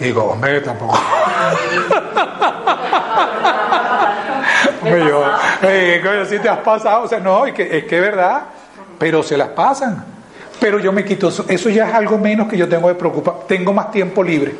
Y 0.00 0.04
digo, 0.04 0.24
hombre, 0.24 0.60
tampoco. 0.62 0.94
hombre, 4.82 5.04
yo, 5.06 5.24
eh, 5.62 6.26
si 6.28 6.38
te 6.38 6.48
has 6.48 6.58
pasado, 6.60 7.02
o 7.02 7.08
sea, 7.08 7.20
no, 7.20 7.44
es 7.46 7.52
que, 7.52 7.76
es 7.78 7.84
que 7.84 7.96
es 7.96 8.02
verdad, 8.02 8.44
pero 8.98 9.22
se 9.22 9.36
las 9.36 9.48
pasan. 9.48 10.06
Pero 10.58 10.78
yo 10.78 10.92
me 10.92 11.04
quito 11.04 11.28
eso, 11.28 11.44
eso 11.48 11.68
ya 11.68 11.88
es 11.88 11.94
algo 11.94 12.16
menos 12.18 12.48
que 12.48 12.56
yo 12.56 12.68
tengo 12.68 12.88
de 12.88 12.94
preocupar. 12.94 13.34
Tengo 13.46 13.72
más 13.72 13.90
tiempo 13.90 14.22
libre, 14.22 14.54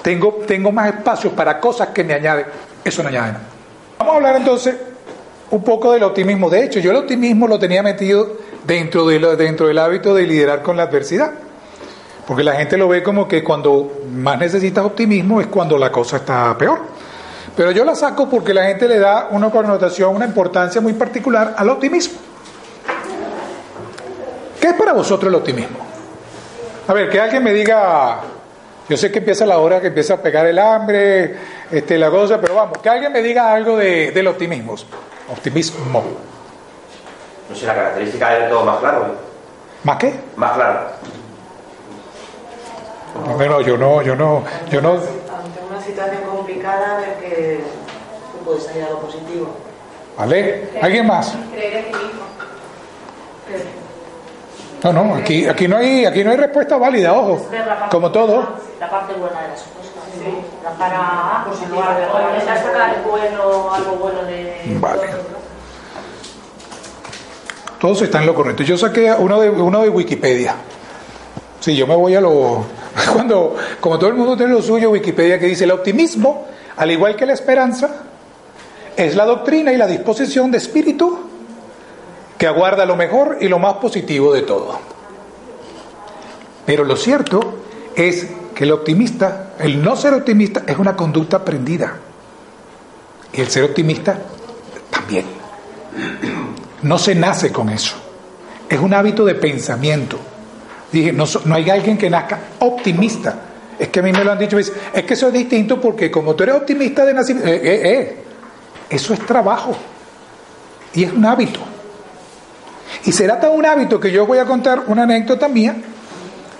tengo, 0.00 0.40
tengo 0.46 0.72
más 0.72 0.88
espacio 0.88 1.32
para 1.32 1.60
cosas 1.60 1.88
que 1.88 2.02
me 2.02 2.14
añaden. 2.14 2.46
Eso 2.84 3.02
no 3.02 3.10
añade 3.10 3.32
nada. 3.32 3.51
Hablar 4.14 4.36
entonces 4.36 4.76
un 5.50 5.62
poco 5.62 5.92
del 5.92 6.02
optimismo. 6.02 6.48
De 6.48 6.64
hecho, 6.64 6.80
yo 6.80 6.90
el 6.90 6.96
optimismo 6.96 7.46
lo 7.46 7.58
tenía 7.58 7.82
metido 7.82 8.36
dentro, 8.64 9.06
de 9.06 9.18
dentro 9.36 9.66
del 9.66 9.78
hábito 9.78 10.14
de 10.14 10.26
liderar 10.26 10.62
con 10.62 10.76
la 10.76 10.84
adversidad. 10.84 11.32
Porque 12.26 12.42
la 12.42 12.54
gente 12.54 12.76
lo 12.76 12.88
ve 12.88 13.02
como 13.02 13.26
que 13.26 13.42
cuando 13.42 14.00
más 14.12 14.38
necesitas 14.38 14.84
optimismo 14.84 15.40
es 15.40 15.48
cuando 15.48 15.76
la 15.76 15.90
cosa 15.90 16.18
está 16.18 16.56
peor. 16.56 16.80
Pero 17.56 17.70
yo 17.70 17.84
la 17.84 17.94
saco 17.94 18.28
porque 18.28 18.54
la 18.54 18.64
gente 18.64 18.88
le 18.88 18.98
da 18.98 19.28
una 19.30 19.50
connotación, 19.50 20.14
una 20.14 20.24
importancia 20.24 20.80
muy 20.80 20.94
particular 20.94 21.54
al 21.56 21.68
optimismo. 21.68 22.18
¿Qué 24.60 24.68
es 24.68 24.74
para 24.74 24.92
vosotros 24.92 25.28
el 25.28 25.34
optimismo? 25.34 25.78
A 26.88 26.92
ver, 26.94 27.10
que 27.10 27.20
alguien 27.20 27.42
me 27.42 27.52
diga, 27.52 28.20
yo 28.88 28.96
sé 28.96 29.10
que 29.10 29.18
empieza 29.18 29.44
la 29.44 29.58
hora 29.58 29.80
que 29.80 29.88
empieza 29.88 30.14
a 30.14 30.16
pegar 30.18 30.46
el 30.46 30.58
hambre, 30.58 31.36
este, 31.72 31.98
la 31.98 32.10
cosa, 32.10 32.40
pero 32.40 32.54
vamos, 32.54 32.78
que 32.78 32.88
alguien 32.88 33.12
me 33.12 33.22
diga 33.22 33.52
algo 33.52 33.76
de, 33.76 34.12
del 34.12 34.26
optimismo. 34.26 34.74
Optimismo. 35.30 36.02
No 37.48 37.56
sé, 37.56 37.66
la 37.66 37.74
característica 37.74 38.30
de 38.30 38.48
todo 38.48 38.64
más 38.64 38.78
claro. 38.78 39.14
¿Más 39.82 39.96
qué? 39.96 40.14
Más 40.36 40.52
claro. 40.52 40.80
Bueno, 43.36 43.60
yo 43.62 43.76
no, 43.76 44.02
yo 44.02 44.14
no, 44.14 44.42
yo 44.70 44.80
no. 44.80 44.92
Ante 44.92 45.60
una 45.68 45.80
situación 45.82 46.22
complicada 46.30 46.98
de 46.98 47.06
que 47.20 47.60
tú 48.32 48.44
puedes 48.44 48.64
salir 48.64 48.84
algo 48.84 49.00
positivo. 49.00 49.48
¿Vale? 50.16 50.70
¿Alguien 50.80 51.06
más? 51.06 51.34
Creer 51.52 51.86
en 51.86 51.92
ti 51.92 51.98
mismo. 51.98 52.22
No, 54.82 54.92
no, 54.92 55.14
aquí, 55.14 55.46
aquí 55.46 55.68
no 55.68 55.76
hay, 55.76 56.04
aquí 56.04 56.24
no 56.24 56.32
hay 56.32 56.36
respuesta 56.36 56.76
válida, 56.76 57.12
ojo. 57.12 57.46
La 57.50 57.88
Como 57.88 58.10
todo. 58.10 58.56
La 58.80 58.90
parte 58.90 59.14
buena 59.14 59.42
de 59.42 59.48
las. 59.48 59.64
Sí. 60.18 60.34
La 60.62 61.44
positiva. 61.44 61.98
Sacar 62.44 63.02
bueno, 63.04 63.72
algo 63.72 63.92
bueno 63.96 64.22
de. 64.24 64.76
Vale. 64.80 65.02
Todos 67.80 68.02
están 68.02 68.22
en 68.22 68.28
lo 68.28 68.34
correcto. 68.34 68.62
Yo 68.62 68.78
saqué 68.78 69.12
uno 69.12 69.40
de, 69.40 69.50
uno 69.50 69.82
de 69.82 69.88
Wikipedia. 69.88 70.54
Sí, 71.58 71.76
yo 71.76 71.86
me 71.86 71.96
voy 71.96 72.14
a 72.14 72.20
lo... 72.20 72.64
Cuando, 73.12 73.56
como 73.80 73.98
todo 73.98 74.10
el 74.10 74.14
mundo 74.14 74.36
tiene 74.36 74.52
lo 74.52 74.62
suyo, 74.62 74.90
Wikipedia 74.90 75.38
que 75.38 75.46
dice, 75.46 75.64
el 75.64 75.72
optimismo, 75.72 76.46
al 76.76 76.90
igual 76.90 77.16
que 77.16 77.26
la 77.26 77.32
esperanza, 77.32 77.90
es 78.96 79.16
la 79.16 79.24
doctrina 79.24 79.72
y 79.72 79.76
la 79.76 79.86
disposición 79.86 80.50
de 80.50 80.58
espíritu 80.58 81.20
que 82.38 82.46
aguarda 82.46 82.84
lo 82.84 82.96
mejor 82.96 83.38
y 83.40 83.48
lo 83.48 83.58
más 83.58 83.74
positivo 83.74 84.32
de 84.32 84.42
todo. 84.42 84.78
Pero 86.66 86.84
lo 86.84 86.96
cierto 86.96 87.40
es 87.96 88.28
el 88.62 88.72
optimista, 88.72 89.54
el 89.58 89.82
no 89.82 89.96
ser 89.96 90.14
optimista, 90.14 90.62
es 90.66 90.78
una 90.78 90.94
conducta 90.94 91.38
aprendida. 91.38 91.94
Y 93.32 93.40
el 93.40 93.48
ser 93.48 93.64
optimista 93.64 94.18
también. 94.90 95.24
No 96.82 96.98
se 96.98 97.14
nace 97.14 97.50
con 97.50 97.68
eso. 97.70 97.96
Es 98.68 98.78
un 98.78 98.94
hábito 98.94 99.24
de 99.24 99.34
pensamiento. 99.34 100.18
Dije, 100.90 101.12
no, 101.12 101.24
no 101.44 101.54
hay 101.54 101.70
alguien 101.70 101.96
que 101.96 102.10
nazca 102.10 102.38
optimista. 102.60 103.36
Es 103.78 103.88
que 103.88 104.00
a 104.00 104.02
mí 104.02 104.12
me 104.12 104.22
lo 104.22 104.32
han 104.32 104.38
dicho, 104.38 104.58
es 104.58 104.70
que 104.70 105.14
eso 105.14 105.28
es 105.28 105.32
distinto 105.32 105.80
porque 105.80 106.10
como 106.10 106.34
tú 106.34 106.44
eres 106.44 106.56
optimista 106.56 107.04
de 107.04 107.14
nacimiento, 107.14 107.50
eh, 107.50 107.60
eh, 107.62 107.80
eh, 107.84 108.24
eso 108.90 109.14
es 109.14 109.20
trabajo 109.26 109.74
y 110.94 111.04
es 111.04 111.12
un 111.12 111.24
hábito. 111.24 111.60
Y 113.04 113.12
será 113.12 113.40
tan 113.40 113.52
un 113.52 113.64
hábito 113.64 113.98
que 113.98 114.12
yo 114.12 114.26
voy 114.26 114.38
a 114.38 114.44
contar 114.44 114.84
una 114.86 115.04
anécdota 115.04 115.48
mía 115.48 115.74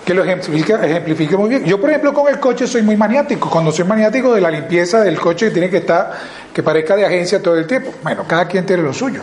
que 0.04 0.14
lo 0.14 0.24
ejemplifica, 0.24 0.84
ejemplifique 0.84 1.36
muy 1.36 1.48
bien. 1.48 1.64
Yo, 1.64 1.80
por 1.80 1.90
ejemplo, 1.90 2.12
con 2.12 2.28
el 2.28 2.40
coche 2.40 2.66
soy 2.66 2.82
muy 2.82 2.96
maniático. 2.96 3.48
Cuando 3.48 3.70
soy 3.70 3.84
maniático 3.84 4.34
de 4.34 4.40
la 4.40 4.50
limpieza 4.50 5.00
del 5.00 5.18
coche, 5.18 5.50
tiene 5.50 5.70
que 5.70 5.78
estar, 5.78 6.12
que 6.52 6.62
parezca 6.62 6.96
de 6.96 7.06
agencia 7.06 7.40
todo 7.40 7.56
el 7.56 7.66
tiempo. 7.66 7.92
Bueno, 8.02 8.24
cada 8.26 8.46
quien 8.46 8.66
tiene 8.66 8.82
lo 8.82 8.92
suyo. 8.92 9.22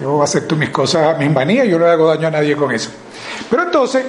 Yo 0.00 0.22
acepto 0.22 0.56
mis 0.56 0.70
cosas, 0.70 1.18
mis 1.18 1.30
manías, 1.30 1.66
yo 1.66 1.78
no 1.78 1.84
le 1.84 1.90
hago 1.90 2.06
daño 2.08 2.28
a 2.28 2.30
nadie 2.30 2.56
con 2.56 2.72
eso. 2.72 2.90
Pero 3.50 3.64
entonces, 3.64 4.04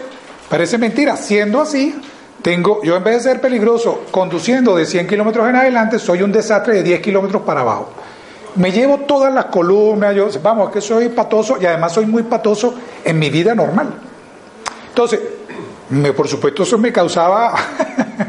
parece 0.47 0.77
mentira, 0.77 1.17
siendo 1.17 1.59
así, 1.61 1.99
tengo, 2.41 2.81
yo 2.83 2.95
en 2.95 3.03
vez 3.03 3.15
de 3.15 3.31
ser 3.31 3.41
peligroso 3.41 4.05
conduciendo 4.11 4.75
de 4.75 4.85
100 4.85 5.07
kilómetros 5.07 5.49
en 5.49 5.55
adelante, 5.55 5.99
soy 5.99 6.21
un 6.21 6.31
desastre 6.31 6.75
de 6.75 6.83
10 6.83 7.01
kilómetros 7.01 7.41
para 7.41 7.61
abajo. 7.61 7.89
Me 8.55 8.71
llevo 8.71 8.99
todas 8.99 9.33
las 9.33 9.45
columnas, 9.45 10.15
yo, 10.15 10.29
vamos, 10.41 10.69
es 10.69 10.73
que 10.75 10.81
soy 10.81 11.09
patoso 11.09 11.57
y 11.59 11.65
además 11.65 11.91
soy 11.91 12.05
muy 12.05 12.23
patoso 12.23 12.75
en 13.03 13.17
mi 13.19 13.29
vida 13.29 13.53
normal. 13.55 13.93
Entonces, 14.89 15.19
me, 15.89 16.13
por 16.13 16.27
supuesto 16.27 16.63
eso 16.63 16.77
me 16.77 16.91
causaba, 16.91 17.55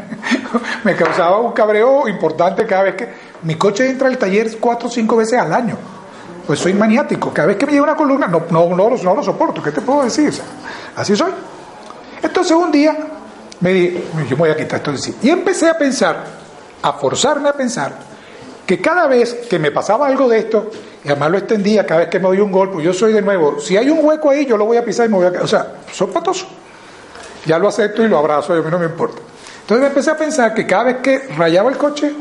me 0.85 0.97
causaba 0.97 1.39
un 1.39 1.53
cabreo 1.53 2.09
importante 2.09 2.67
cada 2.67 2.85
vez 2.85 2.95
que 2.95 3.09
mi 3.43 3.57
coche 3.57 3.89
entra 3.89 4.09
al 4.09 4.19
taller 4.19 4.59
cuatro 4.59 4.89
o 4.89 4.91
cinco 4.91 5.17
veces 5.17 5.39
al 5.39 5.53
año. 5.53 5.77
Pues 6.47 6.59
soy 6.59 6.75
maniático. 6.75 7.33
Cada 7.33 7.49
vez 7.49 7.57
que 7.57 7.67
me 7.67 7.73
lleva 7.73 7.85
una 7.85 7.97
columna, 7.97 8.27
no, 8.27 8.45
no, 8.51 8.69
no, 8.75 8.91
no 8.91 9.15
lo 9.15 9.23
soporto. 9.23 9.63
¿Qué 9.63 9.71
te 9.71 9.81
puedo 9.81 10.03
decir? 10.03 10.33
Así 10.97 11.15
soy. 11.15 11.31
Entonces 12.23 12.57
un 12.57 12.73
día 12.73 12.97
me 13.61 13.73
dije, 13.73 14.03
yo 14.29 14.37
me 14.37 14.37
voy 14.37 14.51
a 14.51 14.57
quitar 14.57 14.81
esto. 14.81 15.13
Y 15.23 15.31
empecé 15.31 15.69
a 15.69 15.79
pensar, 15.79 16.25
a 16.83 16.93
forzarme 16.95 17.49
a 17.49 17.53
pensar, 17.53 17.93
que 18.67 18.81
cada 18.81 19.07
vez 19.07 19.35
que 19.49 19.59
me 19.59 19.71
pasaba 19.71 20.07
algo 20.07 20.29
de 20.29 20.39
esto, 20.39 20.71
y 21.05 21.09
además 21.09 21.31
lo 21.31 21.39
extendía 21.39 21.87
cada 21.87 22.01
vez 22.01 22.09
que 22.09 22.19
me 22.19 22.29
doy 22.29 22.41
un 22.41 22.53
golpe, 22.53 22.83
yo 22.83 22.93
soy 22.93 23.13
de 23.13 23.23
nuevo, 23.23 23.61
si 23.61 23.77
hay 23.77 23.91
un 23.91 24.05
hueco 24.05 24.31
ahí, 24.31 24.47
yo 24.47 24.57
lo 24.57 24.65
voy 24.65 24.77
a 24.77 24.85
pisar 24.85 25.07
y 25.07 25.09
me 25.09 25.17
voy 25.17 25.27
a... 25.27 25.43
O 25.43 25.47
sea, 25.47 25.75
soy 25.93 26.09
patoso. 26.09 26.47
Ya 27.47 27.59
lo 27.59 27.69
acepto 27.69 28.05
y 28.05 28.09
lo 28.09 28.19
abrazo, 28.19 28.53
a 28.53 28.57
mí 28.57 28.71
no 28.71 28.79
me 28.79 28.87
importa. 28.87 29.21
Entonces 29.63 29.81
me 29.81 29.87
empecé 29.89 30.11
a 30.11 30.17
pensar 30.17 30.55
que 30.55 30.67
cada 30.67 30.85
vez 30.85 30.97
que 30.99 31.19
rayaba 31.37 31.71
el 31.71 31.77
coche 31.77 32.13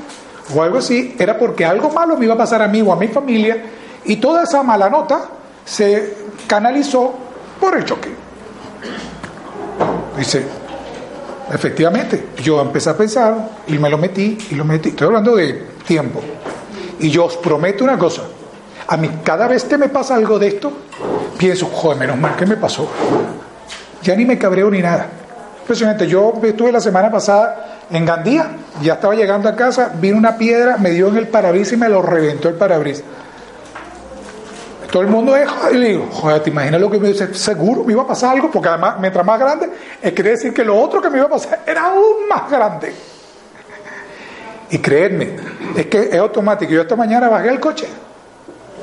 o 0.54 0.64
algo 0.64 0.80
así, 0.80 1.16
era 1.20 1.38
porque 1.38 1.66
algo 1.66 1.90
malo 1.90 2.18
me 2.18 2.26
iba 2.26 2.34
a 2.34 2.38
pasar 2.38 2.62
a 2.62 2.68
mí 2.68 2.82
o 2.82 2.92
a 2.92 2.96
mi 2.96 3.08
familia, 3.08 3.64
y 4.06 4.16
toda 4.18 4.44
esa 4.44 4.64
mala 4.64 4.90
nota 4.90 5.22
se 5.66 6.16
canalizó 6.48 7.14
por 7.60 7.78
el 7.78 7.86
choque. 7.86 8.10
Dice, 10.18 10.46
efectivamente, 11.52 12.30
yo 12.42 12.62
empecé 12.62 12.90
a 12.90 12.98
pensar 12.98 13.50
y 13.68 13.78
me 13.78 13.90
lo 13.90 13.98
metí 13.98 14.38
y 14.50 14.56
lo 14.56 14.66
metí. 14.66 14.90
Estoy 14.90 15.08
hablando 15.08 15.36
de 15.36 15.68
tiempo. 15.86 16.22
Y 17.00 17.10
yo 17.10 17.26
os 17.26 17.38
prometo 17.38 17.84
una 17.84 17.98
cosa. 17.98 18.24
A 18.88 18.98
mí, 18.98 19.10
cada 19.24 19.48
vez 19.48 19.66
que 19.66 19.78
me 19.78 19.90
pasa 19.90 20.16
algo 20.16 20.40
de 20.40 20.48
esto, 20.48 20.72
pienso, 21.38 21.68
joder, 21.68 22.00
menos 22.00 22.18
mal 22.18 22.36
que 22.36 22.46
me 22.46 22.58
pasó. 22.58 22.90
Ya 24.02 24.16
ni 24.16 24.26
me 24.26 24.38
cabreo 24.38 24.70
ni 24.70 24.82
nada. 24.82 25.08
Impresionante. 25.62 26.08
Yo 26.08 26.34
estuve 26.44 26.72
la 26.72 26.80
semana 26.80 27.12
pasada 27.12 27.86
en 27.92 28.06
Gandía, 28.06 28.50
ya 28.82 28.94
estaba 28.94 29.16
llegando 29.16 29.50
a 29.50 29.56
casa, 29.56 29.92
vino 30.00 30.18
una 30.18 30.38
piedra, 30.38 30.78
me 30.78 30.92
dio 30.92 31.08
en 31.08 31.18
el 31.18 31.28
parabrisas 31.28 31.74
y 31.74 31.78
me 31.78 31.90
lo 31.90 32.02
reventó 32.02 32.50
el 32.50 32.56
parabrisas. 32.56 33.04
Todo 34.92 35.04
el 35.04 35.10
mundo 35.10 35.36
es, 35.36 35.48
y 35.72 35.78
le 35.78 35.90
digo, 35.90 36.08
joder, 36.12 36.42
¿te 36.42 36.50
imaginas 36.50 36.82
lo 36.82 36.90
que 36.90 37.00
me 37.00 37.10
dice? 37.10 37.32
Seguro 37.36 37.84
me 37.84 37.94
iba 37.94 38.02
a 38.02 38.08
pasar 38.08 38.36
algo, 38.36 38.50
porque 38.50 38.70
además, 38.70 38.96
mientras 39.00 39.24
más 39.24 39.40
grande, 39.40 39.70
es 40.02 40.14
quiere 40.14 40.32
decir 40.32 40.54
que 40.54 40.64
lo 40.64 40.80
otro 40.80 41.02
que 41.02 41.10
me 41.10 41.18
iba 41.18 41.28
a 41.28 41.30
pasar 41.30 41.62
era 41.66 41.92
aún 41.92 42.28
más 42.28 42.50
grande. 42.50 42.92
Y 44.72 44.78
creedme, 44.80 45.36
es 45.76 45.86
que 45.88 46.10
es 46.12 46.16
automático. 46.16 46.72
Yo 46.72 46.82
esta 46.82 46.96
mañana 46.96 47.30
bajé 47.30 47.50
el 47.50 47.60
coche, 47.60 47.88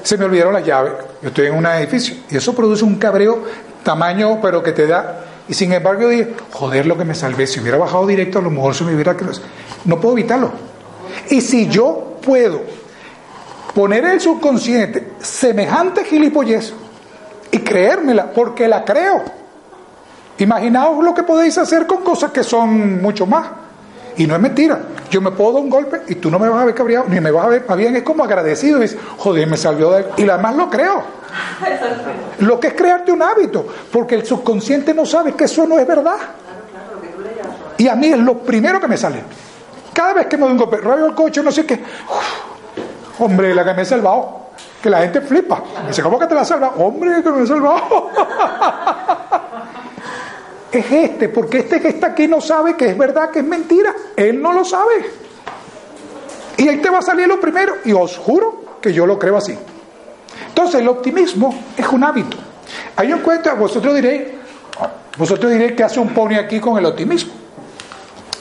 se 0.03 0.17
me 0.17 0.25
olvidaron 0.25 0.53
las 0.53 0.65
llaves. 0.65 0.93
Yo 1.23 1.29
estoy 1.29 1.47
en 1.47 1.55
un 1.55 1.67
edificio 1.67 2.15
y 2.31 2.37
eso 2.37 2.55
produce 2.55 2.85
un 2.85 2.97
cabreo 2.97 3.43
tamaño, 3.87 4.41
pero 4.43 4.63
que 4.63 4.73
te 4.73 4.87
da. 4.87 5.21
Y 5.49 5.55
sin 5.55 5.73
embargo, 5.73 6.09
dije, 6.09 6.35
joder, 6.51 6.87
lo 6.87 6.99
que 6.99 7.05
me 7.05 7.15
salvé. 7.15 7.47
Si 7.47 7.61
hubiera 7.61 7.79
bajado 7.79 8.05
directo, 8.05 8.41
a 8.41 8.43
lo 8.43 8.51
mejor 8.51 8.75
se 8.75 8.83
me 8.83 8.93
hubiera. 8.93 9.17
No 9.85 10.01
puedo 10.01 10.19
evitarlo. 10.19 10.51
Y 11.31 11.41
si 11.41 11.69
yo 11.69 12.19
puedo 12.21 12.63
poner 13.73 14.05
el 14.07 14.21
subconsciente 14.21 15.13
semejante 15.21 16.05
gilipollez 16.05 16.73
y 17.53 17.59
creérmela, 17.61 18.33
porque 18.33 18.67
la 18.67 18.85
creo. 18.85 19.23
Imaginaos 20.39 21.03
lo 21.05 21.15
que 21.15 21.23
podéis 21.23 21.57
hacer 21.57 21.87
con 21.87 22.03
cosas 22.03 22.33
que 22.33 22.43
son 22.43 23.01
mucho 23.01 23.25
más. 23.25 23.47
Y 24.17 24.27
no 24.27 24.35
es 24.35 24.41
mentira. 24.41 24.81
Yo 25.11 25.21
me 25.21 25.31
puedo 25.31 25.53
dar 25.53 25.63
un 25.63 25.71
golpe 25.71 26.03
y 26.09 26.17
tú 26.17 26.31
no 26.31 26.39
me 26.39 26.49
vas 26.49 26.63
a 26.63 26.65
ver 26.65 26.75
cabreado, 26.75 27.07
ni 27.09 27.21
me 27.21 27.31
vas 27.31 27.45
a 27.45 27.49
ver, 27.49 27.65
más 27.69 27.77
bien 27.77 27.97
es 27.97 28.03
como 28.03 28.25
agradecido. 28.25 28.79
Y 28.79 28.83
dices, 28.83 28.99
joder, 29.19 29.47
me 29.47 29.57
salió 29.57 29.91
de... 29.93 30.07
Y 30.17 30.29
además 30.29 30.57
lo 30.57 30.71
creo. 30.71 31.03
Lo 32.41 32.59
que 32.59 32.69
es 32.69 32.75
crearte 32.75 33.13
un 33.13 33.23
hábito, 33.23 33.67
porque 33.93 34.15
el 34.15 34.25
subconsciente 34.25 34.95
no 34.95 35.05
sabe 35.05 35.33
que 35.33 35.45
eso 35.45 35.67
no 35.67 35.79
es 35.79 35.87
verdad. 35.87 36.17
Y 37.79 37.89
a 37.89 37.95
mí 37.95 38.09
es 38.09 38.19
lo 38.19 38.39
primero 38.39 38.81
que 38.81 38.89
me 38.89 38.97
sale. 38.97 39.23
Cada 39.93 40.15
vez 40.15 40.27
que 40.27 40.37
me 40.37 40.45
doy 40.45 40.53
un 40.53 40.59
golpe, 40.59 40.79
rayo 40.79 41.07
el 41.07 41.15
coche, 41.15 41.43
no 41.43 41.51
sé 41.53 41.67
qué. 41.67 41.79
hombre, 43.19 43.55
la 43.55 43.65
que 43.65 43.75
me 43.75 43.83
he 43.83 43.85
salvado. 43.85 44.47
Que 44.83 44.89
la 44.91 45.01
gente 45.01 45.21
flipa. 45.21 45.63
Me 45.83 45.89
dice, 45.89 46.03
¿cómo 46.03 46.19
que 46.19 46.27
te 46.27 46.35
la 46.35 46.43
has 46.43 46.49
salvado? 46.49 46.75
Hombre, 46.79 47.23
que 47.23 47.31
me 47.31 47.43
he 47.43 47.47
salvado. 47.47 48.11
es 50.79 50.93
este, 50.93 51.29
porque 51.29 51.59
este 51.59 51.81
que 51.81 51.89
está 51.89 52.09
aquí 52.09 52.27
no 52.27 52.41
sabe 52.41 52.77
que 52.77 52.87
es 52.89 52.99
verdad, 52.99 53.31
que 53.31 53.41
es 53.41 53.45
mentira. 53.45 53.95
Él 54.17 54.41
no 54.41 54.53
lo 54.53 54.65
sabe. 54.65 55.05
Y 56.57 56.69
ahí 56.69 56.79
te 56.79 56.91
va 56.91 56.99
a 56.99 57.03
salir 57.03 57.29
lo 57.29 57.41
primero. 57.41 57.77
Y 57.85 57.93
os 57.93 58.17
juro 58.17 58.79
que 58.81 58.93
yo 58.93 59.07
lo 59.07 59.19
creo 59.19 59.37
así. 59.37 59.57
Entonces, 60.49 60.81
el 60.81 60.89
optimismo 60.89 61.55
es 61.77 61.87
un 61.89 62.05
hábito. 62.05 62.37
Hay 62.97 63.13
un 63.13 63.21
cuento, 63.21 63.55
vosotros 63.57 63.95
diréis, 63.95 64.23
vosotros 65.19 65.53
diréis 65.53 65.73
que 65.73 65.85
hace 65.85 66.01
un 66.01 66.11
pony 66.11 66.35
aquí 66.35 66.61
con 66.61 66.79
el 66.79 66.87
optimismo. 66.87 67.33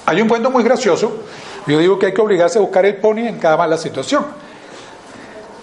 Hay 0.05 0.21
un 0.21 0.27
cuento 0.27 0.49
muy 0.49 0.63
gracioso. 0.63 1.23
Yo 1.67 1.79
digo 1.79 1.97
que 1.97 2.07
hay 2.07 2.13
que 2.13 2.21
obligarse 2.21 2.59
a 2.59 2.61
buscar 2.61 2.85
el 2.85 2.97
pony 2.97 3.27
en 3.27 3.39
cada 3.39 3.57
mala 3.57 3.77
situación. 3.77 4.25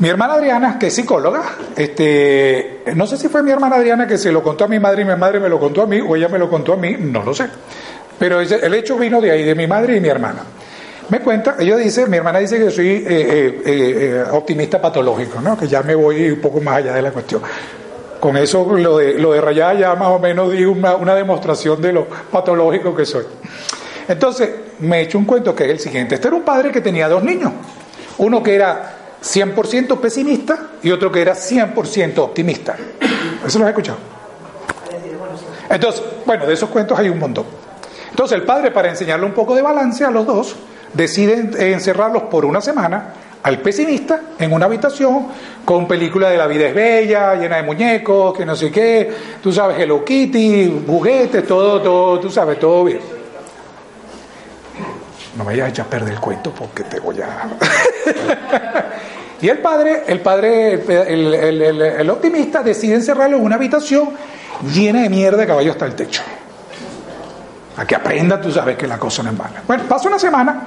Mi 0.03 0.09
hermana 0.09 0.35
Adriana, 0.35 0.81
que 0.81 0.89
es 0.89 0.95
psicóloga, 0.97 1.45
este, 1.77 2.83
no 2.97 3.07
sé 3.07 3.17
si 3.17 3.29
fue 3.29 3.41
mi 3.41 3.53
hermana 3.53 3.77
Adriana 3.77 4.05
que 4.05 4.19
se 4.19 4.33
lo 4.33 4.43
contó 4.43 4.65
a 4.65 4.67
mi 4.67 4.81
madre 4.81 5.03
y 5.03 5.05
mi 5.05 5.15
madre 5.15 5.39
me 5.39 5.49
lo 5.49 5.61
contó 5.61 5.83
a 5.83 5.87
mí, 5.87 6.01
o 6.01 6.17
ella 6.17 6.29
me 6.29 6.41
lo 6.41 6.51
contó 6.51 6.73
a 6.73 6.77
mí, 6.77 6.97
no 6.99 7.23
lo 7.23 7.33
sé. 7.33 7.47
Pero 8.19 8.41
el 8.41 8.75
hecho 8.75 8.99
vino 8.99 9.21
de 9.21 9.31
ahí, 9.31 9.45
de 9.45 9.55
mi 9.55 9.69
madre 9.69 9.99
y 9.99 10.01
mi 10.01 10.09
hermana. 10.09 10.41
Me 11.09 11.21
cuenta, 11.21 11.55
ella 11.57 11.77
dice, 11.77 12.09
mi 12.09 12.17
hermana 12.17 12.41
dice 12.41 12.59
que 12.59 12.73
soy 12.73 12.89
eh, 12.89 13.05
eh, 13.09 13.63
eh, 13.65 14.25
optimista 14.33 14.83
patológico, 14.83 15.41
¿no? 15.41 15.57
que 15.57 15.69
ya 15.69 15.85
me 15.85 15.95
voy 15.95 16.33
un 16.33 16.41
poco 16.41 16.61
más 16.61 16.79
allá 16.79 16.95
de 16.95 17.03
la 17.03 17.13
cuestión. 17.13 17.41
Con 18.19 18.37
eso, 18.37 18.77
lo 18.77 18.99
de, 18.99 19.15
lo 19.15 19.35
de 19.35 19.41
rayada 19.41 19.75
ya 19.75 19.95
más 19.95 20.09
o 20.09 20.19
menos 20.19 20.51
di 20.51 20.65
una, 20.65 20.97
una 20.97 21.15
demostración 21.15 21.81
de 21.81 21.93
lo 21.93 22.07
patológico 22.07 22.93
que 22.93 23.07
soy. 23.07 23.27
Entonces, 24.09 24.51
me 24.81 24.99
he 24.99 25.03
hecho 25.03 25.17
un 25.17 25.27
cuento 25.27 25.55
que 25.55 25.63
es 25.67 25.71
el 25.71 25.79
siguiente. 25.79 26.17
Este 26.17 26.27
era 26.27 26.37
un 26.37 26.43
padre 26.43 26.73
que 26.73 26.81
tenía 26.81 27.09
dos 27.09 27.23
niños. 27.23 27.53
Uno 28.19 28.43
que 28.43 28.57
era 28.57 29.02
100% 29.23 30.01
pesimista 30.01 30.59
y 30.83 30.91
otro 30.91 31.11
que 31.13 31.21
era 31.23 31.35
100% 31.35 32.19
optimista. 32.19 32.77
¿Eso 33.47 33.59
lo 33.59 33.65
has 33.65 33.71
escuchado? 33.71 33.99
Entonces, 35.71 36.03
bueno, 36.27 36.47
de 36.47 36.55
esos 36.55 36.69
cuentos 36.71 36.99
hay 36.99 37.09
un 37.09 37.19
montón. 37.19 37.47
Entonces, 38.11 38.37
el 38.39 38.45
padre, 38.45 38.71
para 38.71 38.91
enseñarle 38.91 39.25
un 39.25 39.33
poco 39.33 39.55
de 39.55 39.63
balance 39.63 40.05
a 40.05 40.11
los 40.11 40.27
dos, 40.27 40.57
decide 40.93 41.35
en- 41.35 41.61
encerrarlos 41.73 42.25
por 42.25 42.45
una 42.45 42.61
semana 42.61 43.15
al 43.43 43.59
pesimista 43.59 44.21
en 44.39 44.53
una 44.53 44.67
habitación 44.67 45.29
con 45.65 45.89
película 45.89 46.29
de 46.31 46.37
la 46.37 46.47
vida 46.47 46.69
es 46.69 46.75
bella, 46.75 47.35
llena 47.35 47.57
de 47.57 47.63
muñecos, 47.65 48.37
que 48.37 48.45
no 48.47 48.55
sé 48.55 48.71
qué, 48.71 49.13
tú 49.43 49.51
sabes, 49.53 49.79
Hello 49.79 50.05
Kitty, 50.05 50.85
juguetes, 50.87 51.45
todo, 51.47 51.81
todo, 51.81 52.21
tú 52.21 52.31
sabes, 52.31 52.61
todo 52.61 52.85
bien. 52.85 53.01
No 55.37 55.45
me 55.45 55.53
vayas 55.53 55.67
a 55.67 55.71
echar 55.71 55.87
a 55.87 55.91
perder 55.91 56.13
el 56.15 56.21
cuento 56.21 56.53
porque 56.53 56.83
te 56.85 57.01
voy 57.01 57.17
a... 57.23 57.49
y 59.43 59.49
el 59.49 59.59
padre, 59.59 60.05
el 60.07 60.21
padre, 60.21 60.75
el, 60.75 62.09
optimista 62.09 62.63
decide 62.63 62.95
encerrarlo 62.95 63.39
en 63.39 63.45
una 63.45 63.57
habitación 63.57 64.11
llena 64.73 65.03
de 65.03 65.11
mierda 65.11 65.39
de 65.39 65.47
caballo 65.49 65.73
hasta 65.73 65.85
el 65.85 65.97
techo. 65.97 66.23
A 67.77 67.85
que 67.85 67.97
aprenda, 67.97 68.41
tú 68.41 68.53
sabes 68.53 68.77
que 68.77 68.87
la 68.87 68.99
cosa 68.99 69.25
no 69.25 69.31
es 69.31 69.37
mala. 69.37 69.65
Bueno, 69.67 69.83
pasa 69.89 70.09
una 70.09 70.21
semana 70.21 70.63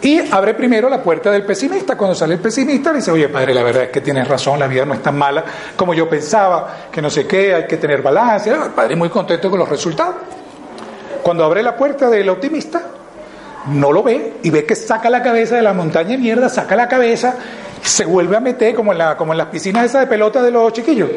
y 0.00 0.18
abre 0.32 0.54
primero 0.54 0.88
la 0.88 1.00
puerta 1.00 1.30
del 1.30 1.44
pesimista. 1.44 1.96
Cuando 1.96 2.16
sale 2.16 2.34
el 2.34 2.40
pesimista 2.40 2.90
le 2.90 2.98
dice, 2.98 3.12
oye 3.12 3.28
padre, 3.28 3.54
la 3.54 3.62
verdad 3.62 3.84
es 3.84 3.90
que 3.90 4.00
tienes 4.00 4.26
razón, 4.26 4.58
la 4.58 4.66
vida 4.66 4.84
no 4.84 4.94
es 4.94 5.02
tan 5.02 5.16
mala 5.16 5.44
como 5.76 5.94
yo 5.94 6.08
pensaba, 6.08 6.88
que 6.90 7.00
no 7.00 7.08
sé 7.08 7.24
qué, 7.24 7.54
hay 7.54 7.68
que 7.68 7.76
tener 7.76 8.02
balance. 8.02 8.50
El 8.50 8.72
padre 8.72 8.96
muy 8.96 9.10
contento 9.10 9.48
con 9.48 9.60
los 9.60 9.68
resultados. 9.68 10.16
Cuando 11.22 11.44
abre 11.44 11.62
la 11.62 11.76
puerta 11.76 12.10
del 12.10 12.28
optimista, 12.30 12.82
no 13.68 13.92
lo 13.92 14.02
ve 14.02 14.38
y 14.42 14.50
ve 14.50 14.64
que 14.64 14.74
saca 14.74 15.08
la 15.08 15.22
cabeza 15.22 15.54
de 15.54 15.62
la 15.62 15.72
montaña 15.72 16.10
de 16.10 16.18
mierda, 16.18 16.48
saca 16.48 16.74
la 16.74 16.88
cabeza, 16.88 17.36
se 17.82 18.04
vuelve 18.04 18.36
a 18.36 18.40
meter 18.40 18.74
como 18.74 18.92
en, 18.92 18.98
la, 18.98 19.16
como 19.16 19.32
en 19.32 19.38
las 19.38 19.48
piscinas 19.48 19.86
esas 19.86 20.02
de 20.02 20.06
pelota 20.06 20.42
de 20.42 20.50
los 20.50 20.72
chiquillos. 20.72 21.10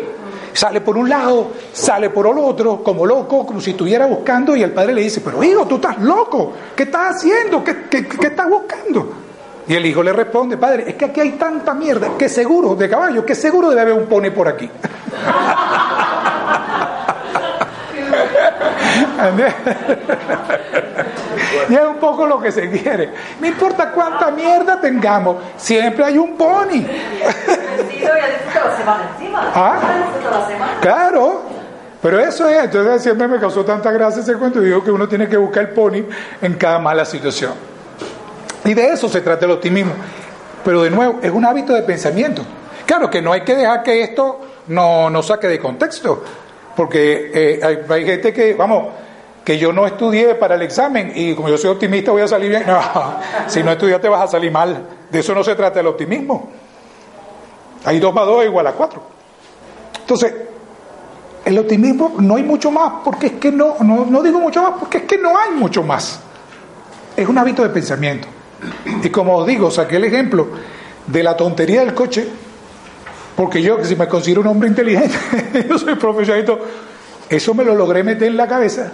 Sale 0.54 0.82
por 0.82 0.98
un 0.98 1.10
lado, 1.10 1.52
sale 1.74 2.10
por 2.10 2.28
el 2.28 2.38
otro, 2.38 2.82
como 2.82 3.06
loco, 3.06 3.46
como 3.46 3.60
si 3.60 3.72
estuviera 3.72 4.06
buscando, 4.06 4.56
y 4.56 4.64
el 4.64 4.72
padre 4.72 4.94
le 4.94 5.02
dice, 5.02 5.22
pero 5.22 5.44
hijo, 5.44 5.66
tú 5.68 5.76
estás 5.76 6.00
loco, 6.00 6.54
¿qué 6.76 6.84
estás 6.84 7.18
haciendo? 7.18 7.64
¿Qué, 7.64 7.88
qué, 7.90 8.08
qué 8.08 8.28
estás 8.28 8.50
buscando? 8.50 9.14
Y 9.68 9.74
el 9.74 9.86
hijo 9.86 10.02
le 10.02 10.14
responde, 10.14 10.58
padre, 10.58 10.86
es 10.88 10.96
que 10.96 11.06
aquí 11.06 11.20
hay 11.20 11.32
tanta 11.32 11.74
mierda, 11.74 12.12
que 12.18 12.30
seguro, 12.30 12.76
de 12.76 12.90
caballo, 12.90 13.26
que 13.26 13.36
seguro 13.36 13.70
debe 13.70 13.82
haber 13.82 13.94
un 13.96 14.06
pone 14.06 14.32
por 14.32 14.48
aquí. 14.48 14.70
y 21.70 21.74
es 21.74 21.82
un 21.82 21.98
poco 21.98 22.26
lo 22.26 22.40
que 22.42 22.52
se 22.52 22.70
quiere. 22.70 23.12
No 23.40 23.48
importa 23.48 23.92
cuánta 23.92 24.32
mierda 24.32 24.80
tengamos, 24.80 25.38
siempre 25.58 26.06
hay 26.06 26.18
un 26.18 26.36
pony. 26.36 26.86
Ah. 29.54 29.80
Claro, 30.82 31.44
pero 32.02 32.20
eso 32.20 32.48
es, 32.48 32.64
entonces 32.66 33.02
siempre 33.02 33.28
me 33.28 33.40
causó 33.40 33.66
tanta 33.66 33.92
gracia 33.92 34.22
ese 34.22 34.36
cuento 34.36 34.60
digo 34.60 34.84
que 34.84 34.92
uno 34.92 35.08
tiene 35.08 35.28
que 35.28 35.38
buscar 35.38 35.64
el 35.64 35.70
pony 35.70 36.04
en 36.42 36.54
cada 36.56 36.80
mala 36.80 37.06
situación. 37.06 37.54
Y 38.64 38.74
de 38.74 38.88
eso 38.90 39.08
se 39.10 39.22
trata 39.22 39.46
el 39.46 39.52
optimismo. 39.52 39.94
Pero 40.64 40.84
de 40.84 40.90
nuevo, 40.90 41.20
es 41.22 41.32
un 41.32 41.46
hábito 41.46 41.74
de 41.74 41.84
pensamiento. 41.84 42.42
Claro 42.86 43.10
que 43.10 43.22
no 43.22 43.32
hay 43.32 43.42
que 43.42 43.56
dejar 43.56 43.84
que 43.84 44.02
esto 44.02 44.42
no, 44.68 45.10
no 45.10 45.22
saque 45.22 45.48
de 45.48 45.60
contexto, 45.60 46.24
porque 46.76 47.32
eh, 47.34 47.60
hay, 47.64 47.80
hay 47.88 48.06
gente 48.06 48.34
que, 48.34 48.54
vamos, 48.54 48.88
que 49.46 49.60
yo 49.60 49.72
no 49.72 49.86
estudié 49.86 50.34
para 50.36 50.56
el 50.56 50.64
examen 50.64 51.14
y 51.16 51.36
como 51.36 51.48
yo 51.50 51.58
soy 51.58 51.70
optimista 51.70 52.12
voy 52.12 52.24
a 52.24 52.28
salir 52.28 52.50
bien. 52.50 52.66
No, 52.68 52.82
si 53.48 53.64
no 53.64 53.72
estudiaste 53.72 54.10
vas 54.10 54.24
a 54.24 54.28
salir 54.28 54.52
mal. 54.52 54.86
De 55.10 55.20
eso 55.20 55.36
no 55.36 55.44
se 55.44 55.56
trata 55.56 55.80
el 55.80 55.88
optimismo. 55.88 56.50
Hay 57.86 58.00
2 58.00 58.14
más 58.14 58.26
2 58.26 58.42
es 58.42 58.50
igual 58.50 58.66
a 58.66 58.72
4. 58.72 59.02
Entonces, 60.00 60.34
el 61.46 61.60
optimismo 61.60 62.16
no 62.20 62.36
hay 62.36 62.44
mucho 62.44 62.72
más, 62.72 62.92
porque 63.04 63.28
es 63.28 63.34
que 63.34 63.52
no, 63.52 63.76
no, 63.80 64.24
digo 64.24 64.40
mucho 64.40 64.64
más, 64.64 64.74
porque 64.80 64.98
es 65.00 65.04
que 65.04 65.20
no 65.20 65.38
hay 65.38 65.52
mucho 65.52 65.84
más. 65.84 66.20
Es 67.16 67.28
un 67.28 67.38
hábito 67.38 67.62
de 67.62 67.70
pensamiento. 67.70 68.28
Y 69.04 69.10
como 69.10 69.38
os 69.38 69.46
digo, 69.46 69.70
saqué 69.70 69.98
el 69.98 70.06
ejemplo 70.06 70.48
de 71.06 71.22
la 71.22 71.38
tontería 71.38 71.82
del 71.82 71.94
coche, 71.94 72.28
porque 73.36 73.62
yo, 73.62 73.78
que 73.78 73.86
si 73.86 73.96
me 73.96 74.08
considero 74.08 74.42
un 74.42 74.48
hombre 74.48 74.70
inteligente, 74.70 75.68
yo 75.70 75.78
soy 75.78 75.96
profesional, 75.96 76.60
eso 77.30 77.54
me 77.54 77.64
lo 77.64 77.76
logré 77.76 78.04
meter 78.04 78.28
en 78.30 78.38
la 78.38 78.48
cabeza. 78.48 78.92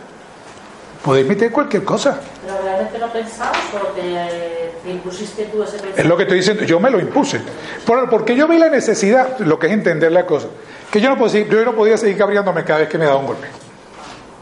Podéis 1.04 1.28
meter 1.28 1.52
cualquier 1.52 1.84
cosa. 1.84 2.20
Pero 2.46 2.58
realmente 2.64 2.98
lo 3.00 3.12
pensabas 3.12 3.58
o 3.74 3.88
te, 3.88 4.72
te 4.84 4.90
impusiste 4.92 5.46
tú 5.46 5.64
ese 5.64 5.72
pensamiento. 5.74 6.00
Es 6.02 6.06
lo 6.06 6.16
que 6.18 6.24
estoy 6.24 6.38
diciendo, 6.38 6.64
yo 6.64 6.80
me 6.80 6.92
lo 6.92 7.00
impuse. 7.00 7.42
Por- 7.86 8.08
porque 8.10 8.36
yo 8.36 8.48
vi 8.48 8.58
la 8.60 8.70
necesidad, 8.70 9.40
lo 9.40 9.58
que 9.58 9.68
es 9.68 9.74
entender 9.74 10.12
la 10.12 10.26
cosa, 10.28 10.48
que 10.92 11.02
yo 11.02 11.10
no, 11.10 11.18
podía, 11.18 11.48
yo 11.48 11.66
no 11.66 11.74
podía 11.74 11.98
seguir 11.98 12.18
cabreándome 12.18 12.64
cada 12.64 12.80
vez 12.82 12.90
que 12.90 12.98
me 13.00 13.06
daba 13.06 13.18
un 13.18 13.26
golpe. 13.28 13.48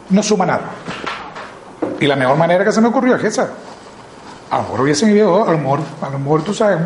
No 0.09 0.21
suma 0.21 0.45
nada. 0.45 0.63
Y 1.99 2.07
la 2.07 2.15
mejor 2.17 2.35
manera 2.35 2.65
que 2.65 2.71
se 2.73 2.81
me 2.81 2.89
ocurrió 2.89 3.15
es 3.15 3.23
esa. 3.23 3.49
A 4.49 4.57
lo 4.57 4.63
mejor 4.63 4.81
hubiese 4.81 5.05
vivido, 5.05 5.47
a 5.47 5.51
lo 5.51 5.57
mejor, 5.59 5.79
a 6.01 6.09
lo 6.09 6.19
mejor 6.19 6.43
tú 6.43 6.53
sabes, 6.53 6.77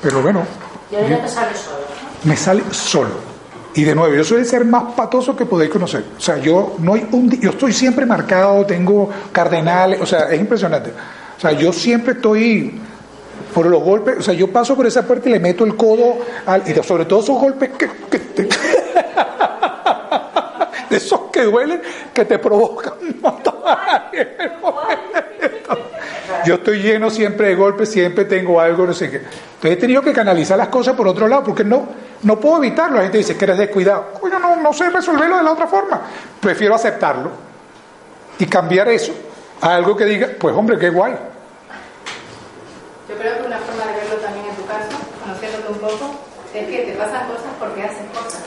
pero 0.00 0.22
bueno, 0.22 0.42
Y 0.90 0.94
ahora 0.96 1.20
te 1.22 1.28
sale 1.28 1.54
solo. 1.54 1.78
me 2.24 2.36
sale 2.36 2.62
solo. 2.70 3.27
Y 3.74 3.84
de 3.84 3.94
nuevo, 3.94 4.14
yo 4.14 4.24
soy 4.24 4.38
el 4.40 4.46
ser 4.46 4.64
más 4.64 4.94
patoso 4.94 5.36
que 5.36 5.44
podéis 5.46 5.70
conocer. 5.70 6.04
O 6.16 6.20
sea, 6.20 6.38
yo 6.38 6.76
no 6.78 6.94
hay 6.94 7.06
un 7.12 7.30
yo 7.40 7.50
estoy 7.50 7.72
siempre 7.72 8.06
marcado, 8.06 8.64
tengo 8.66 9.08
cardenales, 9.30 10.00
o 10.00 10.06
sea, 10.06 10.30
es 10.30 10.40
impresionante. 10.40 10.90
O 11.36 11.40
sea, 11.40 11.52
yo 11.52 11.72
siempre 11.72 12.14
estoy 12.14 12.80
por 13.54 13.66
los 13.66 13.82
golpes, 13.82 14.16
o 14.18 14.22
sea, 14.22 14.34
yo 14.34 14.50
paso 14.50 14.74
por 14.74 14.86
esa 14.86 15.02
puerta 15.06 15.28
y 15.28 15.32
le 15.32 15.38
meto 15.40 15.64
el 15.64 15.76
codo 15.76 16.16
al, 16.46 16.62
y 16.68 16.74
sobre 16.82 17.04
todo 17.04 17.20
esos 17.20 17.38
golpes 17.38 17.70
que, 17.78 17.88
que 18.10 18.18
te- 18.18 18.48
de 20.90 20.96
esos 20.96 21.20
que 21.32 21.44
duelen, 21.44 21.80
que 22.12 22.24
te 22.24 22.38
provocan 22.38 22.94
un 23.00 23.20
montón. 23.20 23.54
Yo 26.48 26.54
estoy 26.54 26.78
lleno 26.80 27.10
siempre 27.10 27.48
de 27.48 27.54
golpes, 27.54 27.90
siempre 27.90 28.24
tengo 28.24 28.58
algo, 28.58 28.86
no 28.86 28.94
sé 28.94 29.10
qué. 29.10 29.16
Entonces 29.18 29.70
he 29.70 29.76
tenido 29.76 30.00
que 30.00 30.14
canalizar 30.14 30.56
las 30.56 30.68
cosas 30.68 30.96
por 30.96 31.06
otro 31.06 31.28
lado, 31.28 31.44
porque 31.44 31.62
no, 31.62 31.86
no 32.22 32.40
puedo 32.40 32.56
evitarlo. 32.56 32.96
La 32.96 33.02
gente 33.02 33.18
dice 33.18 33.36
que 33.36 33.44
eres 33.44 33.58
descuidado. 33.58 34.14
Coño, 34.18 34.38
no, 34.38 34.56
no 34.56 34.72
sé 34.72 34.88
resolverlo 34.88 35.36
de 35.36 35.42
la 35.42 35.52
otra 35.52 35.66
forma. 35.66 36.00
Prefiero 36.40 36.74
aceptarlo 36.74 37.32
y 38.38 38.46
cambiar 38.46 38.88
eso 38.88 39.12
a 39.60 39.74
algo 39.74 39.94
que 39.94 40.06
diga, 40.06 40.28
pues 40.40 40.56
hombre, 40.56 40.78
qué 40.78 40.88
guay. 40.88 41.12
Yo 43.10 43.14
creo 43.14 43.36
que 43.36 43.46
una 43.46 43.58
forma 43.58 43.84
de 43.84 44.00
verlo 44.00 44.16
también 44.16 44.46
en 44.46 44.56
tu 44.56 44.64
caso, 44.64 44.88
conociéndote 45.22 45.68
un 45.70 45.78
poco, 45.80 46.14
Es 46.54 46.66
que 46.66 46.78
te 46.78 46.92
pasan 46.92 47.28
cosas 47.28 47.52
porque 47.58 47.82
haces 47.82 48.06
cosas. 48.14 48.42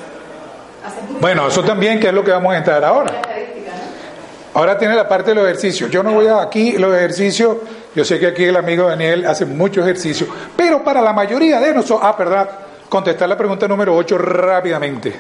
Haces 0.84 1.22
Bueno, 1.22 1.50
eso 1.50 1.64
también, 1.64 2.00
que 2.00 2.08
es 2.08 2.14
lo 2.16 2.24
que 2.24 2.32
vamos 2.32 2.52
a 2.52 2.58
entrar 2.58 2.84
ahora. 2.84 3.22
Ahora 4.56 4.78
tiene 4.78 4.96
la 4.96 5.08
parte 5.08 5.30
de 5.30 5.36
los 5.36 5.46
ejercicios. 5.46 5.92
Yo 5.92 6.02
no 6.02 6.14
voy 6.14 6.26
a 6.26 6.42
aquí 6.42 6.80
los 6.80 6.96
ejercicios. 6.96 7.58
Yo 7.94 8.06
sé 8.06 8.20
que 8.20 8.28
aquí 8.28 8.46
el 8.46 8.56
amigo 8.56 8.88
Daniel 8.88 9.26
hace 9.26 9.46
mucho 9.46 9.82
ejercicio, 9.82 10.26
pero 10.56 10.82
para 10.82 11.02
la 11.02 11.12
mayoría 11.12 11.60
de 11.60 11.74
nosotros, 11.74 12.00
ah, 12.04 12.16
perdón, 12.16 12.48
contestar 12.88 13.28
la 13.28 13.38
pregunta 13.38 13.68
número 13.68 13.94
8 13.96 14.18
rápidamente. 14.18 15.14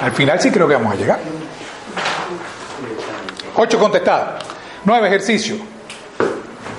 Al 0.00 0.12
final 0.12 0.40
sí 0.40 0.50
creo 0.50 0.66
que 0.66 0.74
vamos 0.74 0.94
a 0.94 0.96
llegar. 0.96 1.18
8 3.56 3.78
contestadas. 3.78 4.44
9 4.84 5.06
ejercicio. 5.06 5.56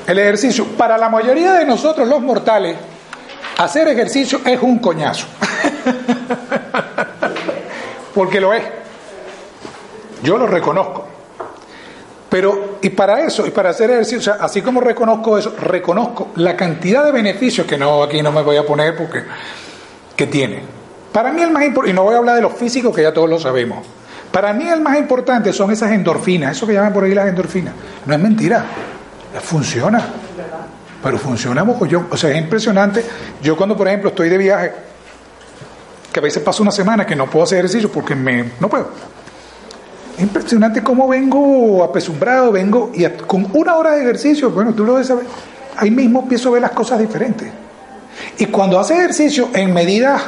El 0.08 0.18
ejercicio, 0.20 0.66
para 0.78 0.98
la 0.98 1.10
mayoría 1.10 1.54
de 1.54 1.66
nosotros 1.66 2.08
los 2.08 2.22
mortales, 2.22 2.76
hacer 3.58 3.88
ejercicio 3.88 4.42
es 4.46 4.60
un 4.62 4.80
coñazo. 4.80 5.28
Porque 8.16 8.42
lo 8.42 8.54
es. 8.54 8.64
Yo 10.24 10.38
lo 10.38 10.48
reconozco. 10.48 11.06
Pero, 12.30 12.80
y 12.82 12.90
para 12.90 13.22
eso, 13.22 13.46
y 13.46 13.52
para 13.52 13.70
hacer 13.70 13.92
ejercicio, 13.92 14.18
o 14.20 14.22
sea, 14.22 14.34
así 14.44 14.62
como 14.62 14.82
reconozco 14.82 15.38
eso, 15.38 15.54
reconozco 15.62 16.30
la 16.36 16.56
cantidad 16.56 17.06
de 17.06 17.12
beneficios 17.12 17.68
que 17.68 17.78
no, 17.78 18.02
aquí 18.02 18.22
no 18.24 18.32
me 18.32 18.42
voy 18.42 18.58
a 18.58 18.66
poner 18.66 18.96
porque, 18.98 19.24
que 20.16 20.28
tiene. 20.28 20.64
Para 21.12 21.32
mí 21.32 21.42
el 21.42 21.52
más 21.52 21.64
importante, 21.64 21.92
y 21.92 21.94
no 21.94 22.04
voy 22.04 22.16
a 22.16 22.18
hablar 22.18 22.36
de 22.36 22.42
los 22.42 22.54
físicos 22.54 22.96
que 22.96 23.04
ya 23.04 23.14
todos 23.14 23.30
lo 23.30 23.40
sabemos. 23.40 23.86
Para 24.32 24.52
mí 24.52 24.68
el 24.68 24.82
más 24.82 24.98
importante 24.98 25.54
son 25.54 25.72
esas 25.72 25.92
endorfinas, 25.92 26.58
eso 26.58 26.68
que 26.68 26.74
llaman 26.74 26.92
por 26.92 27.04
ahí 27.04 27.14
las 27.14 27.28
endorfinas. 27.28 27.74
No 28.06 28.14
es 28.14 28.20
mentira, 28.20 28.66
funciona. 29.42 30.04
Pero 31.02 31.18
funciona 31.18 31.64
mogollón. 31.64 32.08
O 32.10 32.18
sea, 32.18 32.32
es 32.32 32.38
impresionante. 32.38 33.06
Yo 33.42 33.56
cuando, 33.56 33.78
por 33.78 33.88
ejemplo, 33.88 34.10
estoy 34.10 34.28
de 34.28 34.38
viaje, 34.38 34.74
que 36.16 36.20
a 36.20 36.24
veces 36.24 36.42
paso 36.42 36.64
una 36.64 36.72
semana 36.72 37.06
que 37.06 37.14
no 37.14 37.30
puedo 37.30 37.44
hacer 37.44 37.58
ejercicio 37.58 37.92
porque 37.92 38.16
me, 38.16 38.52
no 38.62 38.70
puedo. 38.70 38.88
Es 40.16 40.24
impresionante 40.24 40.82
cómo 40.82 41.10
vengo 41.10 41.84
apesumbrado, 41.84 42.54
vengo 42.54 42.90
y 42.94 43.06
con 43.28 43.50
una 43.52 43.76
hora 43.76 43.92
de 43.92 44.04
ejercicio, 44.04 44.50
bueno, 44.50 44.74
tú 44.74 44.86
lo 44.86 44.94
debes 44.94 45.10
saber, 45.10 45.26
ahí 45.76 45.92
mismo 45.92 46.22
empiezo 46.22 46.48
a 46.48 46.52
ver 46.54 46.62
las 46.62 46.72
cosas 46.72 47.00
diferentes. 47.00 47.50
Y 48.38 48.46
cuando 48.46 48.80
haces 48.80 48.98
ejercicio 48.98 49.50
en 49.54 49.74
medidas 49.74 50.22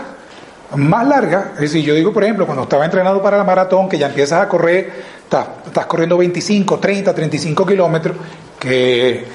más 0.76 1.08
largas, 1.08 1.52
es 1.54 1.62
decir, 1.62 1.86
yo 1.86 1.96
digo, 1.96 2.12
por 2.12 2.26
ejemplo, 2.26 2.46
cuando 2.46 2.64
estaba 2.64 2.84
entrenando 2.84 3.22
para 3.22 3.38
la 3.38 3.46
maratón, 3.46 3.88
que 3.88 3.98
ya 3.98 4.08
empiezas 4.08 4.42
a 4.42 4.50
correr, 4.50 4.92
estás, 5.24 5.48
estás 5.68 5.86
corriendo 5.86 6.18
25, 6.18 6.80
30, 6.80 7.16
35 7.16 7.66
kilómetros, 7.66 8.18
que 8.60 9.26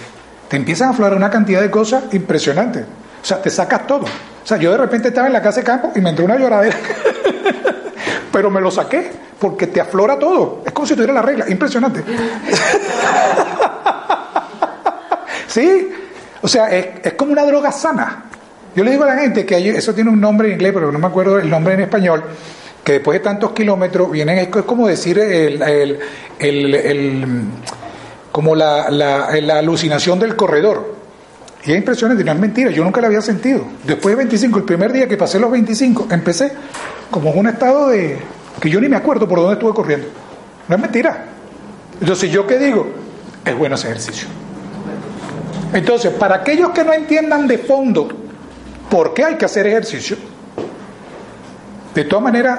te 0.48 0.56
empiezan 0.58 0.88
a 0.88 0.90
aflorar 0.90 1.16
una 1.16 1.30
cantidad 1.30 1.62
de 1.62 1.70
cosas 1.70 2.12
impresionantes. 2.12 2.84
O 3.22 3.24
sea, 3.24 3.40
te 3.40 3.48
sacas 3.48 3.86
todo. 3.86 4.04
O 4.42 4.46
sea, 4.46 4.56
yo 4.56 4.72
de 4.72 4.78
repente 4.78 5.08
estaba 5.08 5.26
en 5.28 5.32
la 5.32 5.42
casa 5.42 5.60
de 5.60 5.66
campo 5.66 5.92
y 5.94 6.00
me 6.00 6.10
entró 6.10 6.24
una 6.24 6.36
lloradera. 6.38 6.76
Pero 8.32 8.50
me 8.50 8.60
lo 8.60 8.70
saqué 8.70 9.10
porque 9.38 9.66
te 9.66 9.80
aflora 9.80 10.18
todo. 10.18 10.62
Es 10.64 10.72
como 10.72 10.86
si 10.86 10.94
tuviera 10.94 11.12
la 11.12 11.22
regla. 11.22 11.44
Impresionante. 11.48 12.02
sí. 15.46 15.90
O 16.40 16.48
sea, 16.48 16.68
es, 16.70 17.12
como 17.14 17.32
una 17.32 17.44
droga 17.44 17.70
sana. 17.70 18.24
Yo 18.74 18.82
le 18.84 18.90
digo 18.92 19.04
a 19.04 19.08
la 19.08 19.18
gente 19.18 19.44
que 19.46 19.68
eso 19.70 19.94
tiene 19.94 20.10
un 20.10 20.20
nombre 20.20 20.48
en 20.48 20.54
inglés, 20.54 20.72
pero 20.74 20.90
no 20.90 20.98
me 20.98 21.06
acuerdo 21.06 21.38
el 21.38 21.48
nombre 21.48 21.74
en 21.74 21.80
español, 21.82 22.24
que 22.82 22.92
después 22.94 23.18
de 23.18 23.24
tantos 23.24 23.52
kilómetros 23.52 24.10
vienen, 24.10 24.38
es 24.38 24.48
como 24.48 24.88
decir 24.88 25.18
el, 25.18 25.62
el- 25.62 25.98
el- 26.38 26.74
el- 26.74 27.42
como 28.32 28.54
la, 28.56 28.90
la- 28.90 29.28
la 29.40 29.58
alucinación 29.58 30.18
del 30.18 30.34
corredor. 30.36 30.91
Y 31.64 31.70
es 31.70 31.78
impresionante, 31.78 32.24
no 32.24 32.32
es 32.32 32.38
mentira, 32.38 32.70
yo 32.70 32.82
nunca 32.82 33.00
la 33.00 33.06
había 33.06 33.20
sentido. 33.20 33.64
Después 33.84 34.12
de 34.12 34.16
25, 34.16 34.58
el 34.58 34.64
primer 34.64 34.92
día 34.92 35.06
que 35.06 35.16
pasé 35.16 35.38
los 35.38 35.50
25, 35.50 36.08
empecé 36.10 36.52
como 37.10 37.30
un 37.30 37.46
estado 37.46 37.88
de 37.88 38.18
que 38.60 38.68
yo 38.68 38.80
ni 38.80 38.88
me 38.88 38.96
acuerdo 38.96 39.28
por 39.28 39.38
dónde 39.38 39.54
estuve 39.54 39.72
corriendo. 39.72 40.08
No 40.68 40.74
es 40.74 40.80
mentira. 40.80 41.26
Entonces, 42.00 42.30
¿yo 42.30 42.46
qué 42.46 42.58
digo? 42.58 42.88
Es 43.44 43.56
bueno 43.56 43.76
ese 43.76 43.88
ejercicio. 43.88 44.28
Entonces, 45.72 46.12
para 46.12 46.36
aquellos 46.36 46.70
que 46.70 46.84
no 46.84 46.92
entiendan 46.92 47.46
de 47.46 47.58
fondo 47.58 48.08
por 48.90 49.14
qué 49.14 49.24
hay 49.24 49.34
que 49.36 49.44
hacer 49.44 49.66
ejercicio, 49.66 50.16
de 51.94 52.04
todas 52.04 52.24
maneras, 52.24 52.58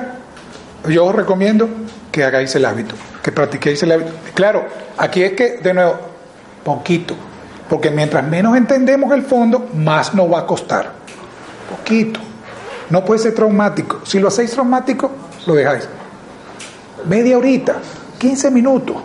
yo 0.90 1.06
os 1.06 1.16
recomiendo 1.16 1.68
que 2.12 2.24
hagáis 2.24 2.56
el 2.56 2.66
hábito, 2.66 2.96
que 3.22 3.32
practiquéis 3.32 3.84
el 3.84 3.92
hábito. 3.92 4.12
Claro, 4.34 4.66
aquí 4.98 5.24
es 5.24 5.34
que, 5.34 5.58
de 5.58 5.74
nuevo, 5.74 5.96
poquito, 6.64 7.16
porque 7.70 7.90
mientras 7.90 8.28
menos 8.28 8.56
entendemos 8.58 9.12
el 9.14 9.24
fondo, 9.24 9.70
más 9.74 10.14
nos 10.14 10.32
va 10.32 10.40
a 10.40 10.46
costar. 10.46 10.92
Poquito. 11.70 12.20
No 12.90 13.04
puede 13.04 13.20
ser 13.20 13.34
traumático. 13.34 14.02
Si 14.04 14.20
lo 14.20 14.28
hacéis 14.28 14.52
traumático, 14.52 15.12
lo 15.48 15.56
dejáis. 15.56 15.88
Media 17.06 17.38
horita, 17.38 17.78
15 18.18 18.52
minutos. 18.52 18.98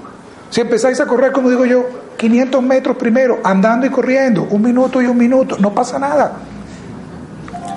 Si 0.51 0.61
empezáis 0.61 1.01
a 1.01 1.07
correr, 1.07 1.33
como 1.33 1.51
digo 1.51 1.65
yo, 1.65 1.87
500 2.17 2.63
metros 2.63 2.97
primero, 2.97 3.39
andando 3.45 3.87
y 3.87 3.91
corriendo, 3.91 4.47
un 4.51 4.63
minuto 4.63 5.01
y 5.01 5.07
un 5.07 5.17
minuto, 5.17 5.57
no 5.59 5.73
pasa 5.73 5.99
nada. 5.99 6.33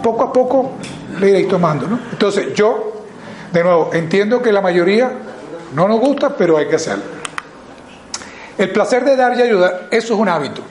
Poco 0.02 0.24
a 0.24 0.34
poco 0.34 0.72
le 1.20 1.30
iréis 1.30 1.48
tomando, 1.48 1.88
¿no? 1.88 2.00
Entonces, 2.12 2.54
yo, 2.56 3.06
de 3.54 3.64
nuevo, 3.64 3.92
entiendo 3.94 4.42
que 4.42 4.52
la 4.52 4.62
mayoría 4.62 5.12
no 5.76 5.88
nos 5.88 6.00
gusta, 6.00 6.36
pero 6.36 6.58
hay 6.58 6.68
que 6.68 6.76
hacerlo. 6.76 7.04
El 8.58 8.72
placer 8.72 9.06
de 9.06 9.16
dar 9.16 9.38
y 9.38 9.42
ayudar, 9.42 9.88
eso 9.92 10.14
es 10.14 10.20
un 10.20 10.28
hábito. 10.28 10.62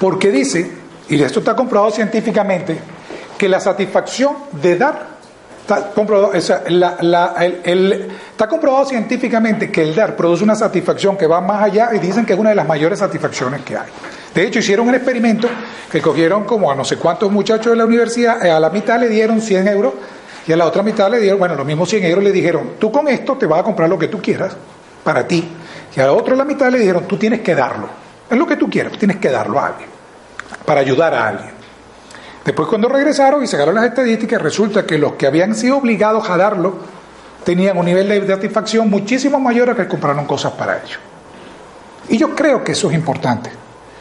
Porque 0.00 0.30
dice, 0.30 0.66
y 1.10 1.22
esto 1.22 1.40
está 1.40 1.54
comprobado 1.54 1.92
científicamente, 1.92 2.78
que 3.36 3.50
la 3.50 3.60
satisfacción 3.60 4.34
de 4.50 4.76
dar, 4.76 5.08
está 5.60 5.90
comprobado, 5.90 6.32
está 6.32 8.48
comprobado 8.48 8.86
científicamente 8.86 9.70
que 9.70 9.82
el 9.82 9.94
dar 9.94 10.16
produce 10.16 10.42
una 10.42 10.54
satisfacción 10.54 11.18
que 11.18 11.26
va 11.26 11.42
más 11.42 11.64
allá 11.64 11.90
y 11.92 11.98
dicen 11.98 12.24
que 12.24 12.32
es 12.32 12.38
una 12.38 12.48
de 12.48 12.56
las 12.56 12.66
mayores 12.66 12.98
satisfacciones 12.98 13.60
que 13.60 13.76
hay. 13.76 13.88
De 14.34 14.46
hecho, 14.46 14.60
hicieron 14.60 14.88
un 14.88 14.94
experimento 14.94 15.48
que 15.92 16.00
cogieron 16.00 16.44
como 16.44 16.70
a 16.70 16.74
no 16.74 16.82
sé 16.82 16.96
cuántos 16.96 17.30
muchachos 17.30 17.72
de 17.72 17.76
la 17.76 17.84
universidad, 17.84 18.42
eh, 18.42 18.50
a 18.50 18.58
la 18.58 18.70
mitad 18.70 18.98
le 18.98 19.10
dieron 19.10 19.42
100 19.42 19.68
euros 19.68 19.92
y 20.46 20.52
a 20.52 20.56
la 20.56 20.64
otra 20.64 20.82
mitad 20.82 21.10
le 21.10 21.20
dieron, 21.20 21.38
bueno, 21.38 21.56
los 21.56 21.66
mismos 21.66 21.90
100 21.90 22.04
euros 22.04 22.24
le 22.24 22.32
dijeron, 22.32 22.70
tú 22.78 22.90
con 22.90 23.06
esto 23.06 23.36
te 23.36 23.44
vas 23.44 23.60
a 23.60 23.64
comprar 23.64 23.90
lo 23.90 23.98
que 23.98 24.08
tú 24.08 24.22
quieras 24.22 24.56
para 25.04 25.28
ti. 25.28 25.46
Y 25.94 26.00
a 26.00 26.06
la 26.06 26.14
otra 26.14 26.34
la 26.34 26.46
mitad 26.46 26.70
le 26.70 26.78
dijeron, 26.78 27.06
tú 27.06 27.18
tienes 27.18 27.40
que 27.40 27.54
darlo. 27.54 27.99
Es 28.30 28.38
lo 28.38 28.46
que 28.46 28.56
tú 28.56 28.70
quieras, 28.70 28.92
tienes 28.96 29.16
que 29.16 29.28
darlo 29.28 29.58
a 29.58 29.66
alguien, 29.66 29.88
para 30.64 30.80
ayudar 30.80 31.14
a 31.14 31.28
alguien. 31.28 31.50
Después 32.44 32.68
cuando 32.68 32.88
regresaron 32.88 33.42
y 33.42 33.46
sacaron 33.46 33.74
las 33.74 33.84
estadísticas, 33.84 34.40
resulta 34.40 34.86
que 34.86 34.96
los 34.98 35.14
que 35.14 35.26
habían 35.26 35.54
sido 35.54 35.78
obligados 35.78 36.28
a 36.30 36.36
darlo 36.36 36.74
tenían 37.44 37.76
un 37.76 37.84
nivel 37.84 38.08
de 38.08 38.26
satisfacción 38.26 38.88
muchísimo 38.88 39.38
mayor 39.38 39.70
a 39.70 39.74
que 39.74 39.86
compraron 39.86 40.26
cosas 40.26 40.52
para 40.52 40.78
ellos. 40.78 40.98
Y 42.08 42.16
yo 42.16 42.34
creo 42.34 42.64
que 42.64 42.72
eso 42.72 42.88
es 42.88 42.94
importante, 42.94 43.50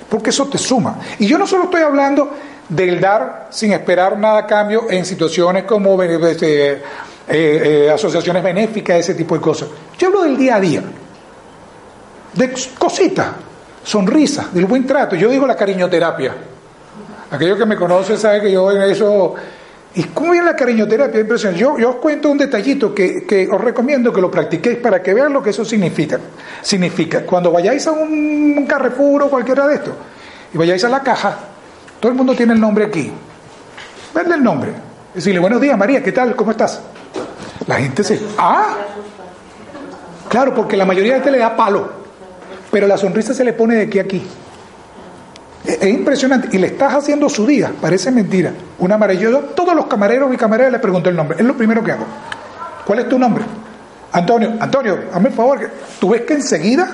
porque 0.07 0.29
eso 0.29 0.47
te 0.47 0.57
suma. 0.57 0.97
Y 1.19 1.27
yo 1.27 1.37
no 1.37 1.45
solo 1.45 1.65
estoy 1.65 1.81
hablando 1.81 2.31
del 2.69 3.01
dar 3.01 3.47
sin 3.49 3.73
esperar 3.73 4.17
nada 4.17 4.39
a 4.39 4.47
cambio 4.47 4.89
en 4.89 5.05
situaciones 5.05 5.63
como 5.63 6.01
eh, 6.01 6.37
eh, 6.41 6.81
eh, 7.27 7.91
asociaciones 7.91 8.43
benéficas, 8.43 8.99
ese 8.99 9.15
tipo 9.15 9.35
de 9.35 9.41
cosas. 9.41 9.69
Yo 9.97 10.07
hablo 10.07 10.23
del 10.23 10.37
día 10.37 10.55
a 10.55 10.59
día, 10.59 10.83
de 12.33 12.53
cositas, 12.77 13.27
sonrisas, 13.83 14.53
del 14.53 14.65
buen 14.65 14.85
trato. 14.85 15.15
Yo 15.15 15.29
digo 15.29 15.47
la 15.47 15.55
cariñoterapia. 15.55 16.33
Aquellos 17.31 17.57
que 17.57 17.65
me 17.65 17.75
conocen 17.75 18.17
saben 18.17 18.41
que 18.41 18.51
yo 18.51 18.71
en 18.71 18.81
eso... 18.83 19.35
¿Y 19.95 20.03
cómo 20.03 20.31
viene 20.31 20.45
la 20.45 20.55
cariñoterapia? 20.55 21.19
Impresionante. 21.19 21.61
Yo, 21.61 21.89
os 21.89 21.95
cuento 21.95 22.29
un 22.29 22.37
detallito 22.37 22.93
que, 22.93 23.25
que 23.25 23.47
os 23.51 23.59
recomiendo 23.59 24.13
que 24.13 24.21
lo 24.21 24.29
practiquéis 24.29 24.77
para 24.77 25.01
que 25.01 25.13
vean 25.13 25.33
lo 25.33 25.41
que 25.41 25.49
eso 25.49 25.65
significa. 25.65 26.19
Significa, 26.61 27.21
cuando 27.25 27.51
vayáis 27.51 27.87
a 27.87 27.91
un, 27.91 28.55
un 28.57 28.65
Carrefour 28.67 29.23
o 29.23 29.29
cualquiera 29.29 29.67
de 29.67 29.75
estos, 29.75 29.93
y 30.53 30.57
vayáis 30.57 30.83
a 30.83 30.89
la 30.89 31.01
caja, 31.01 31.37
todo 31.99 32.11
el 32.11 32.17
mundo 32.17 32.35
tiene 32.35 32.53
el 32.53 32.59
nombre 32.59 32.85
aquí. 32.85 33.11
Verle 34.13 34.35
el 34.35 34.43
nombre. 34.43 34.71
Decirle, 35.13 35.39
buenos 35.39 35.59
días 35.59 35.77
María, 35.77 36.03
¿qué 36.03 36.11
tal? 36.11 36.35
¿Cómo 36.35 36.51
estás? 36.51 36.81
La 37.65 37.75
gente 37.75 38.03
se... 38.03 38.19
Ah, 38.37 38.75
claro, 40.29 40.53
porque 40.53 40.77
la 40.77 40.85
mayoría 40.85 41.13
de 41.13 41.19
gente 41.19 41.31
le 41.31 41.39
da 41.39 41.55
palo, 41.55 41.98
pero 42.71 42.87
la 42.87 42.97
sonrisa 42.97 43.33
se 43.33 43.43
le 43.43 43.53
pone 43.53 43.75
de 43.75 43.83
aquí 43.83 43.99
a 43.99 44.03
aquí. 44.03 44.27
Es 45.65 45.81
es 45.81 45.89
impresionante. 45.89 46.49
Y 46.51 46.57
le 46.57 46.67
estás 46.67 46.93
haciendo 46.93 47.29
su 47.29 47.45
día. 47.45 47.71
Parece 47.81 48.11
mentira. 48.11 48.53
Una 48.79 48.97
maravillosa. 48.97 49.41
Todos 49.55 49.75
los 49.75 49.85
camareros 49.87 50.33
y 50.33 50.37
camareras 50.37 50.71
le 50.71 50.79
pregunto 50.79 51.09
el 51.09 51.15
nombre. 51.15 51.37
Es 51.39 51.45
lo 51.45 51.55
primero 51.55 51.83
que 51.83 51.91
hago. 51.91 52.05
¿Cuál 52.85 52.99
es 52.99 53.09
tu 53.09 53.19
nombre? 53.19 53.43
Antonio. 54.11 54.53
Antonio, 54.59 54.99
hazme 55.13 55.29
el 55.29 55.35
favor. 55.35 55.69
Tú 55.99 56.09
ves 56.09 56.21
que 56.21 56.33
enseguida, 56.33 56.87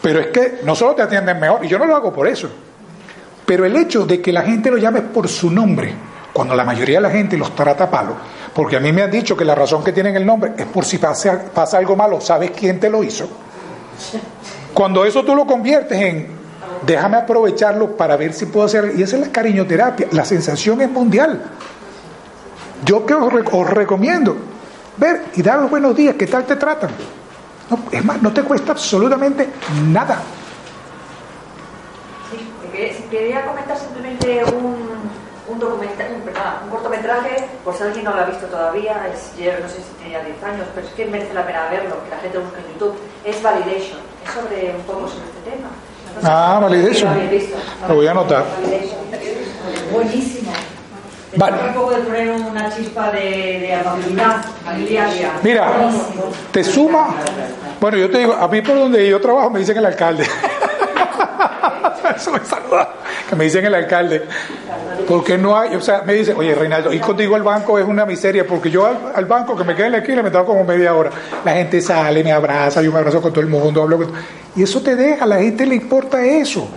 pero 0.00 0.20
es 0.20 0.26
que 0.28 0.60
no 0.64 0.74
solo 0.74 0.94
te 0.94 1.02
atienden 1.02 1.40
mejor, 1.40 1.64
y 1.64 1.68
yo 1.68 1.78
no 1.78 1.86
lo 1.86 1.96
hago 1.96 2.12
por 2.12 2.28
eso. 2.28 2.48
Pero 3.44 3.64
el 3.64 3.76
hecho 3.76 4.06
de 4.06 4.20
que 4.20 4.32
la 4.32 4.42
gente 4.42 4.70
lo 4.70 4.78
llame 4.78 5.02
por 5.02 5.28
su 5.28 5.50
nombre, 5.50 5.92
cuando 6.32 6.54
la 6.54 6.64
mayoría 6.64 6.98
de 6.98 7.02
la 7.02 7.10
gente 7.10 7.36
los 7.36 7.54
trata 7.54 7.84
a 7.84 7.90
palo, 7.90 8.14
porque 8.54 8.76
a 8.76 8.80
mí 8.80 8.92
me 8.92 9.02
han 9.02 9.10
dicho 9.10 9.36
que 9.36 9.44
la 9.44 9.54
razón 9.54 9.82
que 9.82 9.92
tienen 9.92 10.14
el 10.16 10.24
nombre 10.24 10.52
es 10.56 10.66
por 10.66 10.84
si 10.84 10.98
pasa, 10.98 11.46
pasa 11.52 11.78
algo 11.78 11.96
malo, 11.96 12.20
sabes 12.20 12.52
quién 12.52 12.78
te 12.78 12.88
lo 12.88 13.02
hizo. 13.02 13.28
Cuando 14.74 15.04
eso 15.04 15.24
tú 15.24 15.34
lo 15.36 15.46
conviertes 15.46 15.98
en, 15.98 16.26
déjame 16.84 17.16
aprovecharlo 17.16 17.96
para 17.96 18.16
ver 18.16 18.32
si 18.32 18.46
puedo 18.46 18.66
hacer, 18.66 18.92
y 18.96 19.02
esa 19.02 19.16
es 19.16 19.22
la 19.26 19.32
cariñoterapia, 19.32 20.08
la 20.10 20.24
sensación 20.24 20.80
es 20.80 20.90
mundial. 20.90 21.42
Yo 22.84 23.06
que 23.06 23.14
os, 23.14 23.32
re- 23.32 23.44
os 23.50 23.70
recomiendo 23.70 24.36
ver 24.96 25.22
y 25.34 25.42
dar 25.42 25.60
los 25.60 25.70
buenos 25.70 25.94
días, 25.96 26.16
¿qué 26.18 26.26
tal 26.26 26.44
te 26.44 26.56
tratan? 26.56 26.90
No, 27.70 27.78
es 27.90 28.04
más, 28.04 28.20
no 28.20 28.32
te 28.32 28.42
cuesta 28.42 28.72
absolutamente 28.72 29.48
nada. 29.86 30.20
Sí, 32.30 33.04
quería 33.10 33.46
comentar 33.46 33.78
simplemente 33.78 34.42
un, 34.44 34.76
un 35.48 35.58
documental, 35.58 36.06
un, 36.64 36.70
cortometraje, 36.70 37.46
por 37.64 37.74
si 37.74 37.82
alguien 37.84 38.04
no 38.04 38.12
lo 38.14 38.20
ha 38.22 38.24
visto 38.24 38.46
todavía, 38.46 39.08
es, 39.12 39.36
yo 39.38 39.52
no 39.62 39.68
sé 39.68 39.76
si 39.76 40.02
tenía 40.02 40.20
10 40.22 40.42
años, 40.42 40.66
pero 40.74 40.86
es 40.86 40.92
que 40.94 41.06
merece 41.06 41.32
la 41.32 41.46
pena 41.46 41.68
verlo, 41.70 41.96
que 42.04 42.10
la 42.10 42.18
gente 42.18 42.38
busca 42.38 42.58
en 42.58 42.72
YouTube. 42.74 42.94
Es 43.24 43.42
Validation, 43.42 43.98
sobre 44.32 44.74
un 44.76 44.82
poco 44.82 45.08
sobre 45.08 45.24
este 45.26 45.50
tema. 45.50 45.68
No 46.22 46.28
Ah, 46.30 46.58
Validation. 46.62 47.24
lo 47.24 47.30
visto. 47.30 47.56
Lo 47.88 47.94
voy 47.96 48.06
a 48.06 48.10
anotar. 48.12 48.44
Buenísimo. 49.92 50.52
Vale. 51.36 51.56
trata 51.56 51.68
un 51.68 51.74
poco 51.74 51.90
de 51.96 52.00
poner 52.02 52.30
una 52.30 52.72
chispa 52.76 53.10
de, 53.10 53.20
de 53.20 53.74
amabilidad. 53.74 54.44
Mira, 55.42 55.90
te 56.52 56.62
suma. 56.62 57.16
Bueno, 57.80 57.98
yo 57.98 58.08
te 58.10 58.18
digo, 58.18 58.34
a 58.34 58.46
mí 58.46 58.62
por 58.62 58.76
donde 58.78 59.08
yo 59.08 59.20
trabajo 59.20 59.50
me 59.50 59.58
dicen 59.58 59.76
el 59.76 59.86
alcalde. 59.86 60.24
Eso 62.16 62.32
me 62.32 62.44
saluda, 62.44 62.94
que 63.28 63.36
me 63.36 63.44
dicen 63.44 63.64
el 63.64 63.74
alcalde. 63.74 64.22
Porque 65.08 65.36
no 65.38 65.56
hay, 65.56 65.74
o 65.74 65.80
sea, 65.80 66.02
me 66.02 66.14
dicen, 66.14 66.36
oye 66.36 66.54
Reinaldo, 66.54 66.92
ir 66.92 67.00
contigo 67.00 67.34
al 67.34 67.42
banco 67.42 67.78
es 67.78 67.86
una 67.86 68.04
miseria, 68.04 68.46
porque 68.46 68.70
yo 68.70 68.86
al, 68.86 69.24
banco 69.24 69.56
que 69.56 69.64
me 69.64 69.74
queda 69.74 69.86
en 69.86 69.92
la 69.92 69.98
esquina 69.98 70.22
me 70.22 70.28
estaba 70.28 70.44
como 70.44 70.64
media 70.64 70.94
hora. 70.94 71.10
La 71.44 71.52
gente 71.52 71.80
sale, 71.80 72.22
me 72.22 72.32
abraza, 72.32 72.82
yo 72.82 72.92
me 72.92 72.98
abrazo 72.98 73.20
con 73.20 73.32
todo 73.32 73.40
el 73.40 73.48
mundo, 73.48 73.82
hablo 73.82 73.98
con... 73.98 74.12
Y 74.56 74.62
eso 74.62 74.80
te 74.82 74.94
deja, 74.96 75.24
a 75.24 75.26
la 75.26 75.38
gente 75.38 75.66
le 75.66 75.74
importa 75.74 76.24
eso. 76.24 76.68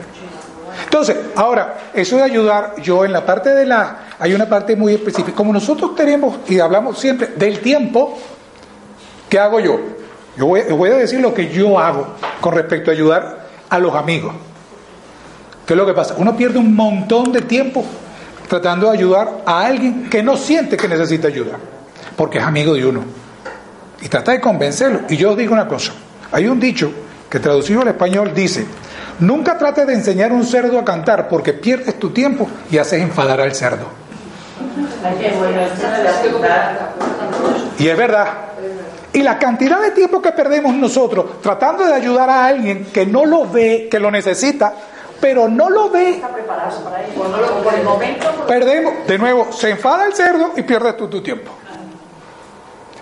Entonces, 0.84 1.18
ahora, 1.36 1.78
eso 1.94 2.18
de 2.18 2.24
ayudar, 2.24 2.76
yo 2.82 3.04
en 3.04 3.12
la 3.12 3.26
parte 3.26 3.54
de 3.54 3.66
la, 3.66 3.98
hay 4.20 4.34
una 4.34 4.48
parte 4.48 4.76
muy 4.76 4.94
específica. 4.94 5.36
Como 5.36 5.54
nosotros 5.54 5.96
tenemos 5.96 6.38
y 6.48 6.60
hablamos 6.60 7.00
siempre 7.00 7.28
del 7.36 7.60
tiempo, 7.60 8.18
¿qué 9.30 9.40
hago 9.40 9.60
yo? 9.60 9.80
Yo 10.38 10.46
voy, 10.46 10.62
voy 10.70 10.90
a 10.92 10.98
decir 10.98 11.20
lo 11.20 11.34
que 11.34 11.50
yo 11.50 11.80
hago 11.80 12.08
con 12.42 12.54
respecto 12.54 12.92
a 12.92 12.94
ayudar 12.94 13.48
a 13.70 13.80
los 13.80 13.96
amigos. 13.96 14.34
¿Qué 15.68 15.74
es 15.74 15.78
lo 15.78 15.86
que 15.86 15.94
pasa? 15.94 16.16
Uno 16.18 16.38
pierde 16.38 16.60
un 16.60 16.74
montón 16.74 17.34
de 17.34 17.42
tiempo 17.42 17.84
tratando 18.48 18.90
de 18.90 18.98
ayudar 18.98 19.42
a 19.46 19.66
alguien 19.66 20.10
que 20.10 20.24
no 20.24 20.38
siente 20.38 20.78
que 20.78 20.88
necesita 20.88 21.28
ayuda, 21.28 21.58
porque 22.16 22.38
es 22.38 22.44
amigo 22.46 22.74
de 22.74 22.86
uno. 22.86 23.04
Y 24.02 24.08
trata 24.08 24.32
de 24.32 24.40
convencerlo. 24.40 25.02
Y 25.10 25.18
yo 25.18 25.32
os 25.32 25.38
digo 25.38 25.54
una 25.54 25.68
cosa, 25.68 25.92
hay 26.32 26.48
un 26.48 26.58
dicho 26.58 26.90
que 27.30 27.42
traducido 27.42 27.82
al 27.82 27.90
español 27.90 28.32
dice, 28.34 28.66
nunca 29.20 29.58
trates 29.58 29.86
de 29.86 29.94
enseñar 29.94 30.32
a 30.32 30.36
un 30.36 30.46
cerdo 30.46 30.80
a 30.80 30.86
cantar 30.86 31.28
porque 31.28 31.52
pierdes 31.52 32.00
tu 32.00 32.12
tiempo 32.12 32.48
y 32.72 32.78
haces 32.78 33.02
enfadar 33.02 33.42
al 33.42 33.54
cerdo. 33.54 33.88
Y 37.78 37.88
es 37.90 37.98
verdad. 37.98 38.28
Y 39.12 39.22
la 39.22 39.38
cantidad 39.38 39.82
de 39.82 39.92
tiempo 39.92 40.22
que 40.22 40.32
perdemos 40.32 40.74
nosotros 40.76 41.42
tratando 41.42 41.86
de 41.86 41.94
ayudar 41.94 42.30
a 42.30 42.46
alguien 42.46 42.86
que 42.86 43.06
no 43.06 43.26
lo 43.26 43.50
ve, 43.50 43.90
que 43.92 44.00
lo 44.00 44.10
necesita, 44.12 44.74
pero 45.20 45.48
no 45.48 45.70
lo 45.70 45.90
ve, 45.90 46.22
por- 47.16 48.48
perdemos. 48.48 48.94
De 49.08 49.18
nuevo, 49.18 49.48
se 49.52 49.70
enfada 49.72 50.06
el 50.06 50.14
cerdo 50.14 50.52
y 50.56 50.62
pierdes 50.64 50.96
tú 50.98 51.08
tu 51.08 51.22
tiempo. 51.22 51.52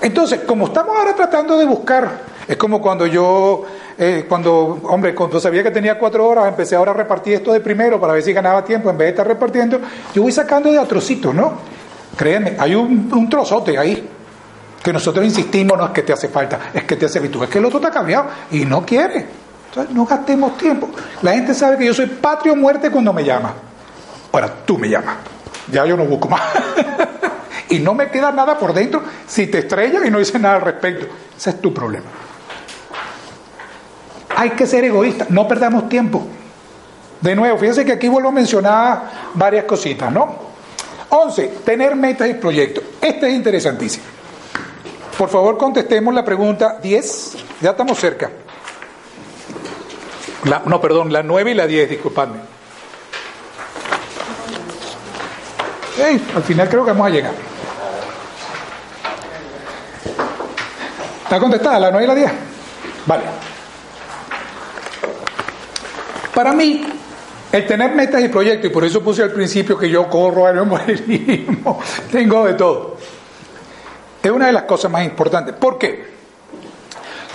Entonces, 0.02 0.42
como 0.42 0.66
estamos 0.68 0.96
ahora 0.96 1.16
tratando 1.16 1.58
de 1.58 1.66
buscar, 1.66 2.36
es 2.48 2.58
como 2.58 2.82
cuando 2.82 3.06
yo, 3.08 3.64
eh, 3.98 4.26
cuando, 4.30 4.80
hombre, 4.84 5.16
cuando 5.16 5.40
sabía 5.40 5.64
que 5.64 5.72
tenía 5.72 5.98
cuatro 5.98 6.28
horas, 6.28 6.48
empecé 6.48 6.76
ahora 6.76 6.92
a 6.92 6.94
repartir 6.94 7.34
esto 7.36 7.52
de 7.52 7.60
primero 7.60 8.00
para 8.00 8.14
ver 8.14 8.22
si 8.22 8.32
ganaba 8.34 8.64
tiempo 8.64 8.90
en 8.90 8.98
vez 8.98 9.08
de 9.08 9.10
estar 9.12 9.28
repartiendo, 9.28 9.80
yo 10.14 10.22
voy 10.22 10.32
sacando 10.32 10.72
de 10.72 10.78
a 10.80 10.84
trocitos, 10.86 11.34
¿no? 11.34 11.54
Créeme, 12.16 12.56
hay 12.60 12.76
un, 12.76 13.10
un 13.14 13.30
trozote 13.30 13.78
ahí 13.78 14.08
que 14.84 14.94
nosotros 14.94 15.26
insistimos, 15.26 15.78
no 15.78 15.86
es 15.86 15.92
que 15.92 16.04
te 16.04 16.14
hace 16.14 16.28
falta, 16.30 16.60
es 16.74 16.84
que 16.84 16.96
te 16.98 17.08
hace 17.08 17.20
virtud, 17.20 17.44
es 17.46 17.50
que 17.50 17.58
el 17.58 17.66
otro 17.66 17.80
está 17.80 17.90
cambiado 17.90 18.28
y 18.52 18.64
no 18.66 18.86
quiere. 18.86 19.26
No 19.90 20.06
gastemos 20.06 20.58
tiempo. 20.58 20.90
La 21.22 21.34
gente 21.34 21.54
sabe 21.54 21.78
que 21.78 21.86
yo 21.86 21.94
soy 21.94 22.08
patrio 22.08 22.56
muerte 22.56 22.90
cuando 22.90 23.12
me 23.12 23.24
llama. 23.24 23.54
Ahora, 24.32 24.54
tú 24.66 24.78
me 24.78 24.90
llamas. 24.90 25.16
Ya 25.72 25.86
yo 25.86 25.98
no 25.98 26.06
busco 26.06 26.30
más. 26.30 26.42
y 27.70 27.80
no 27.80 27.94
me 27.94 28.10
queda 28.10 28.32
nada 28.32 28.58
por 28.58 28.74
dentro 28.74 29.04
si 29.28 29.48
te 29.48 29.60
estrellas 29.60 30.06
y 30.06 30.10
no 30.10 30.20
dices 30.20 30.40
nada 30.40 30.56
al 30.56 30.62
respecto. 30.62 31.08
Ese 31.36 31.50
es 31.50 31.62
tu 31.62 31.74
problema. 31.74 32.06
Hay 34.38 34.52
que 34.52 34.68
ser 34.68 34.84
egoísta, 34.84 35.28
no 35.30 35.48
perdamos 35.48 35.88
tiempo. 35.90 36.26
De 37.22 37.36
nuevo, 37.36 37.58
fíjense 37.58 37.86
que 37.86 37.94
aquí 37.94 38.08
vuelvo 38.08 38.30
a 38.30 38.34
mencionar 38.34 39.04
varias 39.34 39.66
cositas, 39.66 40.12
¿no? 40.12 40.36
11. 41.10 41.48
Tener 41.64 41.96
metas 41.96 42.30
y 42.30 42.34
proyectos. 42.34 42.84
Este 43.02 43.28
es 43.30 43.34
interesantísimo. 43.34 44.06
Por 45.18 45.30
favor, 45.30 45.58
contestemos 45.58 46.14
la 46.14 46.26
pregunta 46.26 46.78
10. 46.82 47.38
Ya 47.62 47.72
estamos 47.72 47.98
cerca. 47.98 48.30
No, 50.46 50.80
perdón, 50.80 51.12
la 51.12 51.24
9 51.24 51.52
y 51.52 51.54
la 51.56 51.66
10, 51.66 51.90
disculpadme. 51.90 52.38
Al 56.36 56.44
final 56.44 56.70
creo 56.70 56.86
que 56.86 56.92
vamos 56.92 57.08
a 57.08 57.10
llegar. 57.10 57.34
¿Está 61.24 61.40
contestada 61.40 61.80
la 61.80 61.92
9 61.92 62.04
y 62.04 62.08
la 62.08 62.16
10? 62.16 62.32
Vale. 63.08 63.24
Para 66.36 66.54
mí, 66.54 66.86
el 67.52 67.66
tener 67.66 67.96
metas 67.96 68.22
y 68.24 68.28
proyectos, 68.28 68.70
y 68.70 68.74
por 68.74 68.84
eso 68.84 69.02
puse 69.02 69.24
al 69.24 69.32
principio 69.32 69.78
que 69.78 69.90
yo 69.90 70.08
corro 70.08 70.46
aeromodelismo, 70.46 71.82
tengo 72.12 72.46
de 72.46 72.54
todo, 72.54 72.98
es 74.22 74.30
una 74.32 74.48
de 74.48 74.54
las 74.54 74.64
cosas 74.64 74.92
más 74.92 75.06
importantes. 75.06 75.56
¿Por 75.56 75.80
qué? 75.80 76.14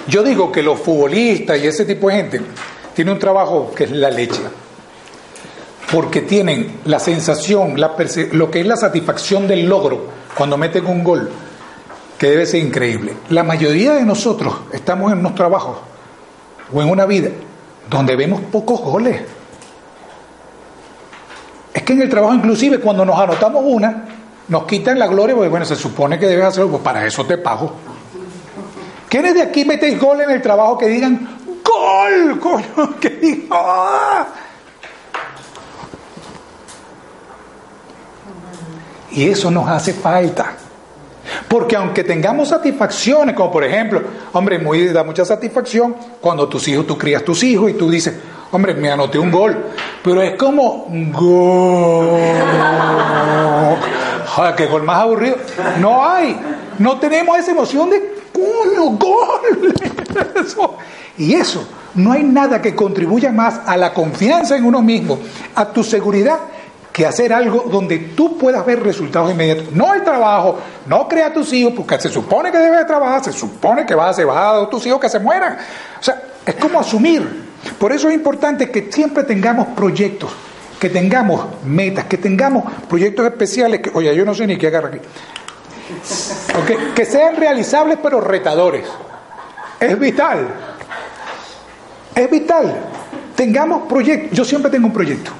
Yo 0.07 0.23
digo 0.23 0.53
que 0.53 0.62
los 0.62 0.79
futbolistas 0.79 1.59
y 1.59 1.66
ese 1.66 1.85
tipo 1.85 2.09
de 2.09 2.14
gente 2.14 2.40
tienen 3.00 3.14
un 3.14 3.18
trabajo 3.18 3.72
que 3.74 3.84
es 3.84 3.92
la 3.92 4.10
leche. 4.10 4.42
Porque 5.90 6.20
tienen 6.20 6.80
la 6.84 7.00
sensación, 7.00 7.80
la 7.80 7.96
lo 8.32 8.50
que 8.50 8.60
es 8.60 8.66
la 8.66 8.76
satisfacción 8.76 9.48
del 9.48 9.66
logro 9.66 10.08
cuando 10.36 10.58
meten 10.58 10.84
un 10.84 11.02
gol, 11.02 11.30
que 12.18 12.28
debe 12.28 12.44
ser 12.44 12.62
increíble. 12.62 13.14
La 13.30 13.42
mayoría 13.42 13.94
de 13.94 14.04
nosotros 14.04 14.54
estamos 14.70 15.10
en 15.12 15.20
unos 15.20 15.34
trabajos 15.34 15.78
o 16.70 16.82
en 16.82 16.90
una 16.90 17.06
vida 17.06 17.30
donde 17.88 18.16
vemos 18.16 18.42
pocos 18.52 18.82
goles. 18.82 19.22
Es 21.72 21.82
que 21.82 21.94
en 21.94 22.02
el 22.02 22.10
trabajo 22.10 22.34
inclusive 22.34 22.80
cuando 22.80 23.06
nos 23.06 23.18
anotamos 23.18 23.62
una, 23.64 24.04
nos 24.48 24.64
quitan 24.66 24.98
la 24.98 25.06
gloria 25.06 25.34
porque 25.34 25.48
bueno, 25.48 25.64
se 25.64 25.74
supone 25.74 26.18
que 26.18 26.26
debes 26.26 26.44
hacerlo, 26.44 26.72
pues 26.72 26.82
para 26.82 27.06
eso 27.06 27.24
te 27.24 27.38
pago. 27.38 27.72
¿Quiénes 29.08 29.32
de 29.32 29.40
aquí 29.40 29.64
metéis 29.64 29.98
gol 29.98 30.20
en 30.20 30.30
el 30.30 30.42
trabajo 30.42 30.76
que 30.76 30.86
digan 30.86 31.39
gol? 31.70 32.40
Coño, 32.40 33.00
que 33.00 33.46
¡ah! 33.50 34.26
Y 39.12 39.28
eso 39.28 39.50
nos 39.50 39.68
hace 39.68 39.92
falta. 39.92 40.54
Porque 41.48 41.76
aunque 41.76 42.04
tengamos 42.04 42.48
satisfacciones, 42.48 43.35
como 43.35 43.50
por 43.50 43.64
ejemplo, 43.64 44.02
hombre, 44.33 44.59
muy, 44.59 44.87
da 44.88 45.04
mucha 45.04 45.24
satisfacción 45.24 45.96
cuando 46.20 46.48
tus 46.48 46.66
hijos, 46.68 46.87
tú 46.87 46.96
crías 46.96 47.24
tus 47.24 47.42
hijos 47.42 47.70
y 47.70 47.74
tú 47.74 47.90
dices, 47.90 48.14
hombre, 48.52 48.74
me 48.74 48.90
anoté 48.90 49.18
un 49.18 49.30
gol. 49.30 49.56
Pero 50.02 50.22
es 50.22 50.37
como, 50.37 50.87
gol. 51.12 52.20
Qué 54.56 54.66
gol 54.66 54.83
más 54.83 55.02
aburrido. 55.02 55.37
No 55.78 56.06
hay. 56.06 56.38
No 56.78 56.98
tenemos 56.98 57.38
esa 57.38 57.50
emoción 57.50 57.90
de, 57.90 58.19
coño, 58.40 58.90
gol. 58.96 59.74
Y 61.18 61.35
eso, 61.35 61.68
no 61.96 62.12
hay 62.12 62.22
nada 62.22 62.62
que 62.62 62.74
contribuya 62.74 63.31
más 63.31 63.61
a 63.66 63.76
la 63.76 63.92
confianza 63.92 64.57
en 64.57 64.64
uno 64.64 64.81
mismo, 64.81 65.18
a 65.55 65.66
tu 65.66 65.85
seguridad, 65.85 66.38
que 66.92 67.05
hacer 67.05 67.33
algo 67.33 67.66
donde 67.70 67.98
tú 67.98 68.38
puedas 68.38 68.64
ver 68.64 68.83
resultados 68.83 69.31
inmediatos. 69.31 69.72
No 69.72 69.92
el 69.94 70.03
trabajo, 70.03 70.59
no 70.87 71.07
crea 71.07 71.33
tus 71.33 71.53
hijos, 71.53 71.74
porque 71.76 72.00
se 72.00 72.09
supone 72.09 72.50
que 72.50 72.59
debes 72.59 72.87
trabajar, 72.87 73.22
se 73.22 73.33
supone 73.33 73.85
que 73.85 73.94
vas 73.94 74.18
a 74.18 74.24
vas 74.24 74.37
a 74.37 74.62
a 74.62 74.70
tus 74.70 74.87
hijos 74.87 74.98
que 74.98 75.09
se 75.09 75.18
mueran. 75.18 75.59
O 76.00 76.03
sea, 76.03 76.22
es 76.46 76.55
como 76.55 76.81
asumir. 76.81 77.50
Por 77.79 77.92
eso 77.92 78.09
es 78.09 78.14
importante 78.14 78.70
que 78.70 78.90
siempre 78.90 79.24
tengamos 79.24 79.68
proyectos, 79.68 80.31
que 80.81 80.88
tengamos 80.88 81.44
metas, 81.64 82.07
que 82.07 82.16
tengamos 82.16 82.64
proyectos 82.88 83.26
especiales, 83.26 83.81
que, 83.81 83.90
oye, 83.92 84.14
yo 84.16 84.24
no 84.24 84.35
sé 84.35 84.46
ni 84.46 84.57
qué 84.57 84.68
agarra 84.68 84.88
aquí. 84.88 84.98
Que 86.94 87.05
sean 87.05 87.37
realizables 87.37 87.98
pero 88.03 88.20
retadores. 88.20 88.87
Es 89.79 89.98
vital. 89.98 90.48
Es 92.14 92.31
vital. 92.31 92.74
Tengamos 93.35 93.88
proyectos. 93.88 94.37
Yo 94.37 94.44
siempre 94.44 94.70
tengo 94.70 94.87
un 94.87 94.92
proyecto. 94.92 95.31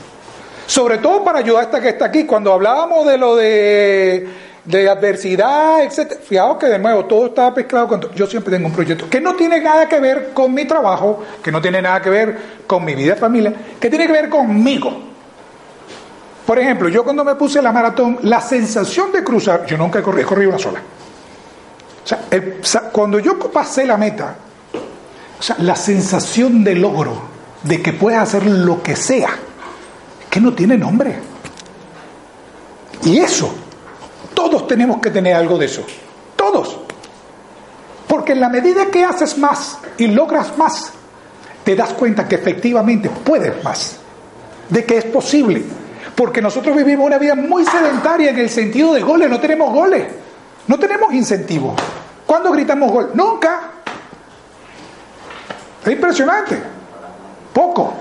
Sobre 0.66 0.98
todo 0.98 1.24
para 1.24 1.40
ayudar 1.40 1.62
a 1.62 1.64
esta 1.64 1.80
que 1.80 1.88
está 1.90 2.06
aquí. 2.06 2.24
Cuando 2.24 2.52
hablábamos 2.52 3.06
de 3.06 3.18
lo 3.18 3.36
de 3.36 4.28
de 4.64 4.88
adversidad, 4.88 5.82
etcétera. 5.82 6.20
Fijaos 6.22 6.58
que 6.58 6.66
de 6.66 6.78
nuevo 6.78 7.04
todo 7.06 7.26
está 7.26 7.50
mezclado 7.50 7.88
con 7.88 8.00
yo 8.14 8.26
siempre 8.26 8.52
tengo 8.52 8.68
un 8.68 8.74
proyecto 8.74 9.08
que 9.08 9.20
no 9.20 9.34
tiene 9.34 9.60
nada 9.60 9.88
que 9.88 9.98
ver 9.98 10.30
con 10.32 10.52
mi 10.52 10.64
trabajo, 10.64 11.24
que 11.42 11.50
no 11.50 11.60
tiene 11.60 11.80
nada 11.82 12.00
que 12.00 12.10
ver 12.10 12.38
con 12.66 12.84
mi 12.84 12.94
vida 12.94 13.16
familia, 13.16 13.52
que 13.80 13.88
tiene 13.88 14.06
que 14.06 14.12
ver 14.12 14.28
conmigo. 14.28 15.09
Por 16.50 16.58
ejemplo, 16.58 16.88
yo 16.88 17.04
cuando 17.04 17.24
me 17.24 17.36
puse 17.36 17.62
la 17.62 17.70
maratón, 17.70 18.18
la 18.22 18.40
sensación 18.40 19.12
de 19.12 19.22
cruzar, 19.22 19.66
yo 19.66 19.78
nunca 19.78 20.00
he 20.00 20.02
corrido, 20.02 20.26
he 20.26 20.28
corrido 20.28 20.50
una 20.50 20.58
sola. 20.58 20.80
O 20.80 22.64
sea, 22.64 22.80
cuando 22.90 23.20
yo 23.20 23.38
pasé 23.38 23.86
la 23.86 23.96
meta, 23.96 24.34
o 25.38 25.40
sea, 25.40 25.54
la 25.60 25.76
sensación 25.76 26.64
de 26.64 26.74
logro, 26.74 27.22
de 27.62 27.80
que 27.80 27.92
puedes 27.92 28.18
hacer 28.18 28.46
lo 28.46 28.82
que 28.82 28.96
sea, 28.96 29.30
que 30.28 30.40
no 30.40 30.52
tiene 30.52 30.76
nombre. 30.76 31.20
Y 33.04 33.18
eso, 33.18 33.54
todos 34.34 34.66
tenemos 34.66 35.00
que 35.00 35.12
tener 35.12 35.36
algo 35.36 35.56
de 35.56 35.66
eso. 35.66 35.84
Todos. 36.34 36.80
Porque 38.08 38.32
en 38.32 38.40
la 38.40 38.48
medida 38.48 38.86
que 38.86 39.04
haces 39.04 39.38
más 39.38 39.78
y 39.98 40.08
logras 40.08 40.58
más, 40.58 40.90
te 41.62 41.76
das 41.76 41.92
cuenta 41.92 42.26
que 42.26 42.34
efectivamente 42.34 43.08
puedes 43.08 43.62
más. 43.62 43.98
De 44.68 44.84
que 44.84 44.98
es 44.98 45.04
posible. 45.04 45.78
Porque 46.14 46.42
nosotros 46.42 46.76
vivimos 46.76 47.06
una 47.06 47.18
vida 47.18 47.34
muy 47.34 47.64
sedentaria 47.64 48.30
en 48.30 48.38
el 48.38 48.50
sentido 48.50 48.92
de 48.92 49.00
goles. 49.00 49.28
No 49.28 49.40
tenemos 49.40 49.72
goles. 49.72 50.04
No 50.66 50.78
tenemos 50.78 51.12
incentivos. 51.12 51.74
¿Cuándo 52.26 52.52
gritamos 52.52 52.92
gol? 52.92 53.10
Nunca. 53.14 53.60
Es 55.84 55.92
impresionante. 55.92 56.58
Poco. 57.52 57.94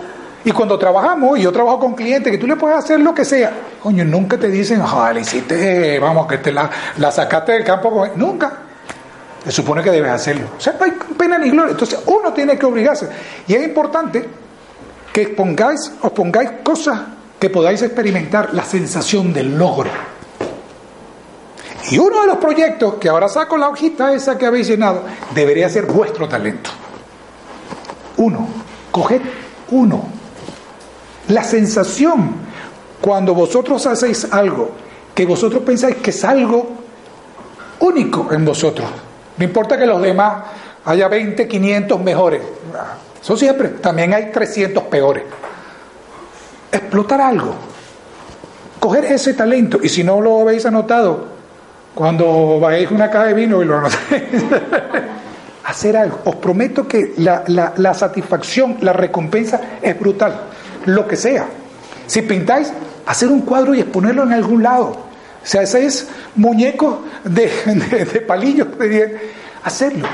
Y 0.44 0.52
cuando 0.52 0.78
trabajamos, 0.78 1.40
y 1.40 1.42
yo 1.42 1.52
trabajo 1.52 1.80
con 1.80 1.96
clientes, 1.96 2.32
que 2.32 2.38
tú 2.38 2.48
le 2.48 2.56
puedes 2.56 2.78
hacer 2.78 3.00
lo 3.00 3.14
que 3.14 3.26
sea, 3.26 3.52
coño, 3.82 4.06
nunca 4.06 4.38
te 4.38 4.50
dicen, 4.50 4.82
ah, 4.86 5.12
le 5.14 5.22
hiciste, 5.22 6.00
vamos, 6.00 6.28
que 6.28 6.38
te 6.38 6.52
la, 6.52 6.70
sacaste 7.12 7.54
del 7.54 7.64
campo. 7.64 7.92
con-". 7.92 8.12
Nunca. 8.16 8.52
Se 9.44 9.52
supone 9.52 9.82
que 9.82 9.92
debes 9.92 10.12
hacerlo. 10.12 10.48
O 10.58 10.62
sea, 10.62 10.74
no 10.78 10.86
hay 10.86 10.92
pena 11.18 11.38
ni 11.38 11.50
gloria. 11.50 11.72
Entonces, 11.72 12.00
uno 12.06 12.34
tiene 12.34 12.58
que 12.58 12.66
obligarse. 12.66 13.10
Y 13.48 13.56
es 13.56 13.64
importante 13.64 14.28
que 15.12 15.30
pongáis, 15.30 15.92
os 16.02 16.12
pongáis 16.12 16.52
cosas 16.64 17.00
que 17.40 17.50
podáis 17.50 17.82
experimentar 17.82 18.54
la 18.54 18.64
sensación 18.64 19.34
del 19.34 19.58
logro. 19.58 19.90
Y 21.92 21.98
uno 21.98 22.22
de 22.22 22.28
los 22.28 22.38
proyectos, 22.38 22.96
que 22.96 23.10
ahora 23.10 23.30
saco 23.30 23.58
la 23.58 23.70
hojita 23.70 24.14
esa 24.14 24.38
que 24.38 24.46
habéis 24.46 24.68
llenado, 24.68 25.04
debería 25.34 25.70
ser 25.70 25.86
vuestro 25.86 26.28
talento. 26.28 26.70
Uno. 28.18 28.48
Coged 28.92 29.22
uno. 29.72 30.04
La 31.30 31.44
sensación 31.44 32.36
cuando 33.00 33.34
vosotros 33.34 33.86
hacéis 33.88 34.28
algo 34.32 34.72
que 35.16 35.26
vosotros 35.26 35.64
pensáis 35.64 35.98
que 35.98 36.10
es 36.10 36.24
algo 36.24 36.70
único 37.80 38.28
en 38.32 38.44
vosotros. 38.46 38.88
No 39.38 39.44
importa 39.44 39.78
que 39.78 39.86
los 39.86 40.02
demás 40.02 40.44
haya 40.86 41.08
20, 41.08 41.48
500 41.48 42.02
mejores. 42.02 42.42
Eso 43.22 43.38
siempre. 43.38 43.70
También 43.70 44.14
hay 44.14 44.32
300 44.32 44.84
peores. 44.86 45.24
Explotar 46.72 47.22
algo. 47.22 47.56
Coger 48.80 49.06
ese 49.06 49.34
talento. 49.34 49.80
Y 49.82 49.90
si 49.90 50.04
no 50.04 50.22
lo 50.22 50.42
habéis 50.42 50.66
anotado, 50.66 51.28
cuando 51.94 52.60
vayáis 52.60 52.92
a 52.92 52.94
una 52.94 53.10
caja 53.10 53.26
de 53.26 53.34
vino 53.34 53.62
y 53.62 53.66
lo 53.66 53.78
anotéis. 53.78 54.00
hacer 55.70 55.96
algo. 55.98 56.20
Os 56.26 56.36
prometo 56.36 56.88
que 56.88 57.14
la, 57.18 57.44
la, 57.48 57.94
satisfacción, 57.94 58.78
la 58.82 58.94
recompensa 58.94 59.62
es 59.82 60.00
brutal. 60.00 60.34
Lo 60.86 61.08
que 61.08 61.16
sea. 61.16 61.46
Si 62.08 62.22
pintáis, 62.24 62.72
hacer 63.06 63.30
un 63.30 63.42
cuadro 63.42 63.76
y 63.76 63.82
exponerlo 63.82 64.24
en 64.24 64.34
algún 64.34 64.64
lado. 64.64 64.86
O 64.88 65.46
sea, 65.46 65.62
ese 65.62 65.86
es 65.86 66.08
muñecos 66.36 67.00
de, 67.24 67.52
de, 67.66 68.06
de 68.06 68.22
palillos, 68.22 68.68
hacerlo. 69.64 70.08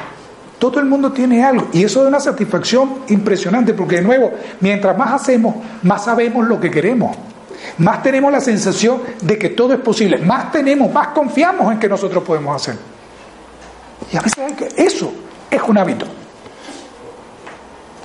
Todo 0.59 0.79
el 0.79 0.85
mundo 0.85 1.11
tiene 1.11 1.43
algo. 1.43 1.67
Y 1.73 1.83
eso 1.83 2.01
es 2.01 2.07
una 2.07 2.19
satisfacción 2.19 2.99
impresionante, 3.09 3.73
porque 3.73 3.97
de 3.97 4.01
nuevo, 4.01 4.31
mientras 4.61 4.97
más 4.97 5.21
hacemos, 5.21 5.55
más 5.83 6.05
sabemos 6.05 6.47
lo 6.47 6.59
que 6.59 6.71
queremos. 6.71 7.15
Más 7.77 8.01
tenemos 8.01 8.31
la 8.31 8.39
sensación 8.39 9.01
de 9.21 9.37
que 9.37 9.49
todo 9.49 9.73
es 9.73 9.79
posible. 9.79 10.17
Más 10.19 10.51
tenemos, 10.51 10.91
más 10.91 11.09
confiamos 11.09 11.71
en 11.71 11.79
que 11.79 11.89
nosotros 11.89 12.23
podemos 12.23 12.55
hacer. 12.55 12.75
Y 14.11 14.17
a 14.17 14.21
veces 14.21 14.37
hay 14.39 14.53
que, 14.53 14.69
eso 14.77 15.11
es 15.49 15.61
un 15.61 15.77
hábito. 15.77 16.05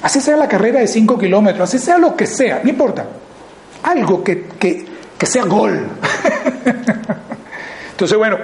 Así 0.03 0.21
sea 0.21 0.37
la 0.37 0.49
carrera 0.49 0.81
de 0.81 0.89
5 0.89 1.19
kilómetros, 1.19 1.69
así 1.69 1.79
sea 1.79 1.99
lo 1.99 2.17
que 2.17 2.27
sea, 2.27 2.61
no 2.63 2.71
importa. 2.71 3.07
Algo 3.83 4.25
que, 4.25 4.47
que, 4.59 4.87
que 5.17 5.27
sea 5.27 5.45
gol. 5.45 5.87
Entonces, 7.91 8.17
bueno, 8.17 8.39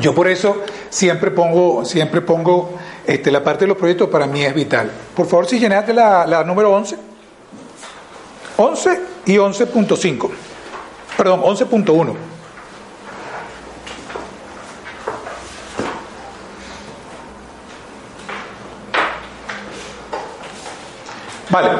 yo 0.00 0.14
por 0.14 0.28
eso 0.28 0.62
siempre 0.90 1.30
pongo, 1.30 1.84
siempre 1.84 2.20
pongo 2.20 2.74
este, 3.06 3.30
la 3.30 3.42
parte 3.42 3.64
de 3.64 3.68
los 3.68 3.78
proyectos 3.78 4.10
para 4.10 4.26
mí 4.26 4.44
es 4.44 4.54
vital. 4.54 4.90
Por 5.14 5.26
favor, 5.26 5.46
si 5.46 5.58
llenaste 5.58 5.94
la, 5.94 6.26
la 6.26 6.44
número 6.44 6.70
11. 6.72 6.98
11 8.56 9.00
y 9.26 9.36
11.5. 9.36 10.30
Perdón, 11.16 11.40
11.1. 11.40 12.14
Vale, 21.50 21.70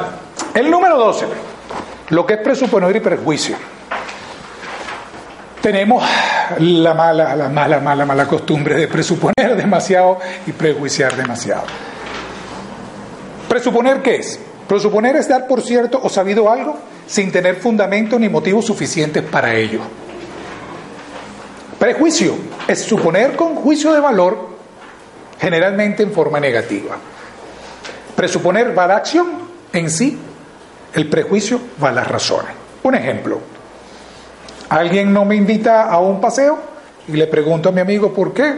el 0.53 0.69
número 0.69 0.97
12, 0.97 1.27
lo 2.09 2.25
que 2.25 2.33
es 2.33 2.39
presuponer 2.41 2.93
y 2.93 2.99
prejuicio. 2.99 3.55
Tenemos 5.61 6.03
la 6.59 6.93
mala, 6.93 7.35
la 7.35 7.49
mala, 7.49 7.79
mala, 7.79 8.05
mala 8.05 8.27
costumbre 8.27 8.75
de 8.75 8.87
presuponer 8.87 9.55
demasiado 9.57 10.19
y 10.45 10.51
prejuiciar 10.51 11.15
demasiado. 11.15 11.63
¿Presuponer 13.47 14.01
qué 14.01 14.15
es? 14.15 14.39
Presuponer 14.67 15.15
es 15.17 15.27
dar 15.27 15.47
por 15.47 15.61
cierto 15.61 15.99
o 16.01 16.09
sabido 16.09 16.49
algo 16.49 16.77
sin 17.05 17.31
tener 17.31 17.57
fundamento 17.57 18.17
ni 18.17 18.29
motivos 18.29 18.65
suficientes 18.65 19.23
para 19.23 19.53
ello. 19.53 19.81
Prejuicio 21.77 22.35
es 22.67 22.81
suponer 22.81 23.35
con 23.35 23.55
juicio 23.55 23.91
de 23.91 23.99
valor, 23.99 24.49
generalmente 25.39 26.03
en 26.03 26.11
forma 26.11 26.39
negativa. 26.39 26.95
Presuponer 28.15 28.77
va 28.77 28.87
la 28.87 28.97
acción 28.97 29.27
en 29.73 29.89
sí, 29.89 30.17
el 30.93 31.09
prejuicio 31.09 31.59
va 31.83 31.89
a 31.89 31.93
las 31.93 32.07
razones. 32.07 32.53
Un 32.83 32.95
ejemplo, 32.95 33.39
alguien 34.71 35.11
no 35.11 35.25
me 35.25 35.35
invita 35.35 35.83
a 35.83 35.99
un 35.99 36.21
paseo 36.21 36.57
y 37.07 37.11
le 37.11 37.27
pregunto 37.27 37.69
a 37.69 37.71
mi 37.73 37.81
amigo 37.81 38.13
por 38.13 38.33
qué. 38.33 38.55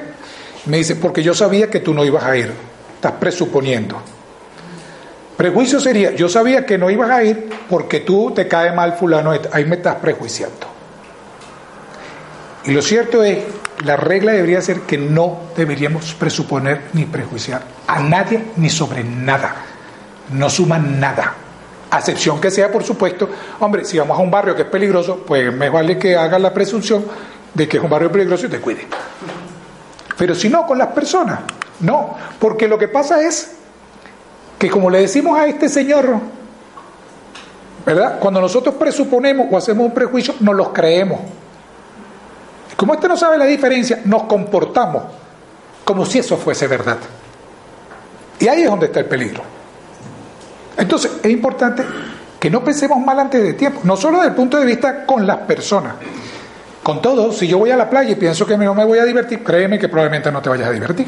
Me 0.65 0.77
dice, 0.77 0.95
porque 0.95 1.23
yo 1.23 1.33
sabía 1.33 1.69
que 1.69 1.79
tú 1.79 1.93
no 1.93 2.05
ibas 2.05 2.23
a 2.23 2.37
ir. 2.37 2.53
Estás 2.95 3.13
presuponiendo. 3.13 3.99
Prejuicio 5.35 5.79
sería, 5.79 6.11
yo 6.11 6.29
sabía 6.29 6.65
que 6.65 6.77
no 6.77 6.91
ibas 6.91 7.09
a 7.09 7.23
ir 7.23 7.49
porque 7.67 8.01
tú 8.01 8.31
te 8.31 8.47
cae 8.47 8.71
mal 8.71 8.93
fulano, 8.93 9.31
ahí 9.51 9.65
me 9.65 9.77
estás 9.77 9.95
prejuiciando. 9.95 10.67
Y 12.65 12.71
lo 12.71 12.81
cierto 12.83 13.23
es, 13.23 13.39
la 13.83 13.97
regla 13.97 14.33
debería 14.33 14.61
ser 14.61 14.81
que 14.81 14.99
no 14.99 15.39
deberíamos 15.57 16.13
presuponer 16.13 16.83
ni 16.93 17.05
prejuiciar 17.05 17.63
a 17.87 17.99
nadie 17.99 18.43
ni 18.57 18.69
sobre 18.69 19.03
nada. 19.03 19.55
No 20.31 20.49
suman 20.49 20.99
nada. 20.99 21.33
A 21.93 21.99
excepción 21.99 22.41
que 22.41 22.49
sea, 22.49 22.71
por 22.71 22.83
supuesto, 22.83 23.29
hombre, 23.59 23.85
si 23.85 23.99
vamos 23.99 24.17
a 24.17 24.21
un 24.23 24.31
barrio 24.31 24.55
que 24.55 24.63
es 24.63 24.67
peligroso, 24.67 25.17
pues 25.27 25.53
me 25.53 25.69
vale 25.69 25.95
que 25.95 26.15
hagas 26.15 26.41
la 26.41 26.51
presunción 26.51 27.05
de 27.53 27.67
que 27.67 27.77
es 27.77 27.83
un 27.83 27.89
barrio 27.91 28.11
peligroso 28.11 28.47
y 28.47 28.49
te 28.49 28.59
cuide. 28.59 28.87
Pero 30.17 30.33
si 30.33 30.49
no, 30.49 30.65
con 30.65 30.79
las 30.79 30.87
personas, 30.87 31.41
no. 31.81 32.15
Porque 32.39 32.67
lo 32.67 32.79
que 32.79 32.87
pasa 32.87 33.21
es 33.21 33.57
que 34.57 34.71
como 34.71 34.89
le 34.89 35.01
decimos 35.01 35.37
a 35.37 35.45
este 35.45 35.69
señor, 35.69 36.17
¿verdad? 37.85 38.17
Cuando 38.19 38.41
nosotros 38.41 38.73
presuponemos 38.73 39.45
o 39.51 39.55
hacemos 39.55 39.85
un 39.85 39.93
prejuicio, 39.93 40.33
nos 40.39 40.55
los 40.55 40.69
creemos. 40.69 41.19
Como 42.75 42.95
este 42.95 43.07
no 43.07 43.15
sabe 43.15 43.37
la 43.37 43.45
diferencia, 43.45 44.01
nos 44.05 44.23
comportamos 44.23 45.03
como 45.85 46.07
si 46.07 46.17
eso 46.17 46.37
fuese 46.37 46.65
verdad. 46.65 46.97
Y 48.39 48.47
ahí 48.47 48.63
es 48.63 48.69
donde 48.71 48.87
está 48.87 48.99
el 48.99 49.05
peligro. 49.05 49.52
Entonces, 50.77 51.11
es 51.21 51.31
importante 51.31 51.83
que 52.39 52.49
no 52.49 52.63
pensemos 52.63 52.99
mal 52.99 53.19
antes 53.19 53.41
de 53.41 53.53
tiempo, 53.53 53.81
no 53.83 53.95
solo 53.95 54.17
desde 54.17 54.31
el 54.31 54.35
punto 54.35 54.57
de 54.57 54.65
vista 54.65 55.05
con 55.05 55.25
las 55.25 55.37
personas. 55.37 55.95
Con 56.83 57.01
todo, 57.01 57.31
si 57.31 57.47
yo 57.47 57.57
voy 57.57 57.71
a 57.71 57.77
la 57.77 57.89
playa 57.89 58.11
y 58.11 58.15
pienso 58.15 58.45
que 58.45 58.57
no 58.57 58.75
me 58.75 58.83
voy 58.83 58.99
a 58.99 59.05
divertir, 59.05 59.41
créeme 59.43 59.79
que 59.79 59.87
probablemente 59.87 60.29
no 60.31 60.41
te 60.41 60.49
vayas 60.49 60.67
a 60.67 60.71
divertir. 60.71 61.07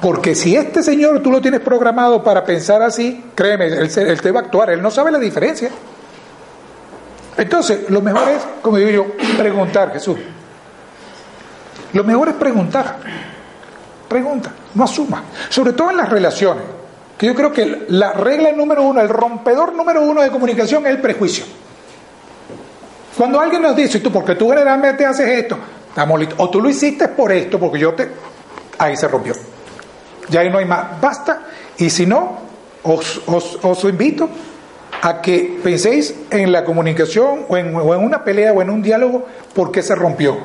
Porque 0.00 0.34
si 0.34 0.54
este 0.54 0.82
señor 0.82 1.20
tú 1.20 1.30
lo 1.30 1.40
tienes 1.40 1.60
programado 1.60 2.22
para 2.22 2.44
pensar 2.44 2.80
así, 2.82 3.24
créeme, 3.34 3.66
él, 3.66 3.90
él, 3.94 4.20
te 4.20 4.30
va 4.30 4.40
a 4.40 4.42
actuar, 4.44 4.70
él 4.70 4.80
no 4.80 4.90
sabe 4.90 5.10
la 5.10 5.18
diferencia. 5.18 5.68
Entonces, 7.36 7.90
lo 7.90 8.00
mejor 8.00 8.28
es, 8.28 8.42
como 8.62 8.76
digo 8.76 8.90
yo, 8.90 9.06
preguntar, 9.36 9.92
Jesús. 9.92 10.18
Lo 11.92 12.04
mejor 12.04 12.28
es 12.28 12.34
preguntar. 12.34 12.98
Pregunta, 14.08 14.52
no 14.74 14.84
asuma. 14.84 15.24
Sobre 15.48 15.72
todo 15.72 15.90
en 15.90 15.96
las 15.96 16.08
relaciones. 16.08 16.79
Que 17.20 17.26
yo 17.26 17.34
creo 17.34 17.52
que 17.52 17.84
la 17.88 18.14
regla 18.14 18.50
número 18.50 18.82
uno, 18.82 18.98
el 18.98 19.08
rompedor 19.10 19.74
número 19.74 20.00
uno 20.00 20.22
de 20.22 20.30
comunicación 20.30 20.86
es 20.86 20.92
el 20.92 21.02
prejuicio. 21.02 21.44
Cuando 23.14 23.38
alguien 23.38 23.60
nos 23.60 23.76
dice, 23.76 24.00
tú, 24.00 24.10
porque 24.10 24.36
tú 24.36 24.48
generalmente 24.48 25.04
haces 25.04 25.28
esto. 25.28 25.58
O 26.38 26.48
tú 26.48 26.62
lo 26.62 26.70
hiciste 26.70 27.08
por 27.08 27.30
esto, 27.30 27.60
porque 27.60 27.78
yo 27.78 27.92
te... 27.92 28.10
Ahí 28.78 28.96
se 28.96 29.06
rompió. 29.06 29.34
Ya 30.30 30.40
ahí 30.40 30.48
no 30.48 30.56
hay 30.56 30.64
más. 30.64 30.98
Basta. 30.98 31.42
Y 31.76 31.90
si 31.90 32.06
no, 32.06 32.38
os, 32.84 33.20
os, 33.26 33.58
os 33.60 33.84
invito 33.84 34.26
a 35.02 35.20
que 35.20 35.60
penséis 35.62 36.14
en 36.30 36.50
la 36.50 36.64
comunicación 36.64 37.44
o 37.50 37.56
en, 37.58 37.76
o 37.76 37.94
en 37.94 38.02
una 38.02 38.24
pelea 38.24 38.54
o 38.54 38.62
en 38.62 38.70
un 38.70 38.80
diálogo 38.80 39.26
por 39.54 39.70
qué 39.70 39.82
se 39.82 39.94
rompió. 39.94 40.38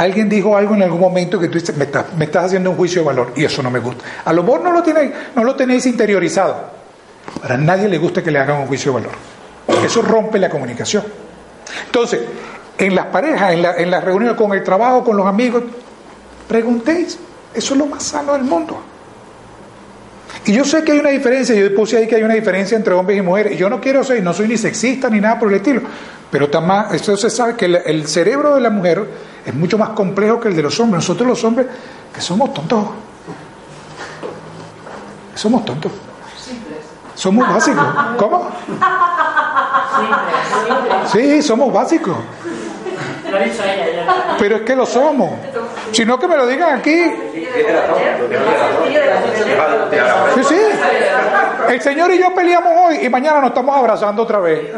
Alguien 0.00 0.30
dijo 0.30 0.56
algo 0.56 0.74
en 0.74 0.82
algún 0.82 0.98
momento 1.00 1.38
que 1.38 1.48
tú 1.48 1.58
dices, 1.58 1.76
me, 1.76 1.84
estás- 1.84 2.44
haciendo 2.44 2.70
un 2.70 2.76
juicio 2.76 3.02
de 3.02 3.06
valor 3.06 3.32
y 3.36 3.44
eso 3.44 3.62
no 3.62 3.70
me 3.70 3.80
gusta. 3.80 4.02
A 4.24 4.32
lo 4.32 4.42
mejor 4.42 4.62
no 4.62 4.72
lo 4.72 4.82
tenéis, 4.82 5.10
no 5.36 5.44
lo 5.44 5.54
tenéis 5.54 5.84
interiorizado. 5.84 6.56
Para 7.42 7.58
nadie 7.58 7.86
le 7.86 7.98
gusta 7.98 8.22
que 8.22 8.30
le 8.30 8.38
hagan 8.38 8.62
un 8.62 8.66
juicio 8.66 8.92
de 8.94 9.00
valor. 9.02 9.12
Eso 9.84 10.00
rompe 10.00 10.38
la 10.38 10.48
comunicación. 10.48 11.04
Entonces, 11.84 12.20
en 12.78 12.94
las 12.94 13.06
parejas, 13.06 13.52
en, 13.52 13.60
la- 13.60 13.76
en 13.76 13.90
las 13.90 14.02
reuniones, 14.02 14.36
con 14.38 14.52
el 14.54 14.64
trabajo, 14.64 15.04
con 15.04 15.18
los 15.18 15.26
amigos, 15.26 15.64
preguntéis. 16.48 17.18
Eso 17.52 17.74
es 17.74 17.78
lo 17.78 17.84
más 17.86 18.02
sano 18.02 18.32
del 18.32 18.42
mundo. 18.44 18.80
Y 20.46 20.54
yo 20.54 20.64
sé 20.64 20.82
que 20.82 20.92
hay 20.92 20.98
una 20.98 21.10
diferencia, 21.10 21.54
yo 21.54 21.74
puse 21.74 21.98
ahí 21.98 22.06
que 22.08 22.16
hay 22.16 22.22
una 22.22 22.34
diferencia 22.34 22.76
entre 22.76 22.94
hombres 22.94 23.18
y 23.18 23.22
mujeres. 23.22 23.58
Yo 23.58 23.68
no 23.68 23.80
quiero 23.80 24.02
ser, 24.02 24.22
no 24.22 24.32
soy 24.32 24.48
ni 24.48 24.56
sexista 24.56 25.10
ni 25.10 25.20
nada 25.20 25.38
por 25.38 25.48
el 25.50 25.56
estilo. 25.56 25.82
Pero 26.30 26.46
está 26.46 26.60
más, 26.62 26.94
esto 26.94 27.16
se 27.18 27.28
sabe 27.28 27.54
que 27.56 27.66
el 27.66 28.06
cerebro 28.06 28.54
de 28.54 28.60
la 28.62 28.70
mujer 28.70 29.04
es 29.44 29.54
mucho 29.54 29.78
más 29.78 29.90
complejo 29.90 30.40
que 30.40 30.48
el 30.48 30.56
de 30.56 30.62
los 30.62 30.78
hombres. 30.80 31.02
Nosotros 31.02 31.28
los 31.28 31.44
hombres, 31.44 31.66
que 32.12 32.20
somos 32.20 32.52
tontos. 32.52 32.84
Somos 35.34 35.64
tontos. 35.64 35.92
Somos 37.14 37.48
básicos. 37.48 37.86
¿Cómo? 38.16 38.50
Sí, 41.12 41.42
somos 41.42 41.72
básicos. 41.72 42.16
Lo 43.30 43.36
ha 43.36 43.40
dicho 43.40 43.62
ella 43.62 44.04
ya. 44.06 44.36
Pero 44.38 44.56
es 44.56 44.62
que 44.62 44.76
lo 44.76 44.86
somos. 44.86 45.30
Si 45.92 46.04
no, 46.04 46.18
que 46.18 46.28
me 46.28 46.36
lo 46.36 46.46
digan 46.46 46.78
aquí. 46.78 47.04
Sí, 50.34 50.44
sí. 50.48 50.60
El 51.68 51.80
Señor 51.80 52.12
y 52.12 52.18
yo 52.18 52.34
peleamos 52.34 52.72
hoy 52.76 52.98
y 53.02 53.08
mañana 53.08 53.40
nos 53.40 53.50
estamos 53.50 53.76
abrazando 53.76 54.22
otra 54.22 54.38
vez. 54.38 54.70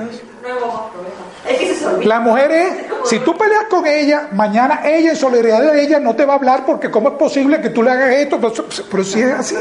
La 2.04 2.20
mujer 2.20 2.52
es, 2.52 2.74
si 3.04 3.18
tú 3.20 3.36
peleas 3.36 3.64
con 3.68 3.86
ella, 3.86 4.28
mañana 4.32 4.80
ella 4.84 5.10
en 5.10 5.16
solidaridad 5.16 5.72
de 5.72 5.82
ella 5.82 5.98
no 5.98 6.14
te 6.14 6.24
va 6.24 6.34
a 6.34 6.36
hablar 6.36 6.64
porque 6.64 6.90
cómo 6.90 7.10
es 7.10 7.14
posible 7.16 7.60
que 7.60 7.70
tú 7.70 7.82
le 7.82 7.90
hagas 7.90 8.12
esto, 8.12 8.38
pero, 8.40 8.52
pero 8.90 9.04
si 9.04 9.20
es 9.20 9.32
así. 9.32 9.56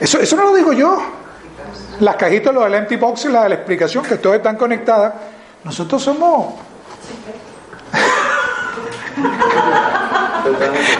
Eso, 0.00 0.20
eso 0.20 0.36
no 0.36 0.44
lo 0.44 0.54
digo 0.54 0.72
yo. 0.72 1.00
Las 2.00 2.16
cajitas, 2.16 2.54
lo 2.54 2.62
del 2.62 2.74
empty 2.74 2.96
box 2.96 3.24
y 3.24 3.28
la 3.28 3.44
de 3.44 3.48
la 3.50 3.54
explicación, 3.56 4.04
que 4.04 4.16
todas 4.16 4.38
están 4.38 4.56
conectadas. 4.56 5.14
Nosotros 5.64 6.02
somos... 6.02 6.54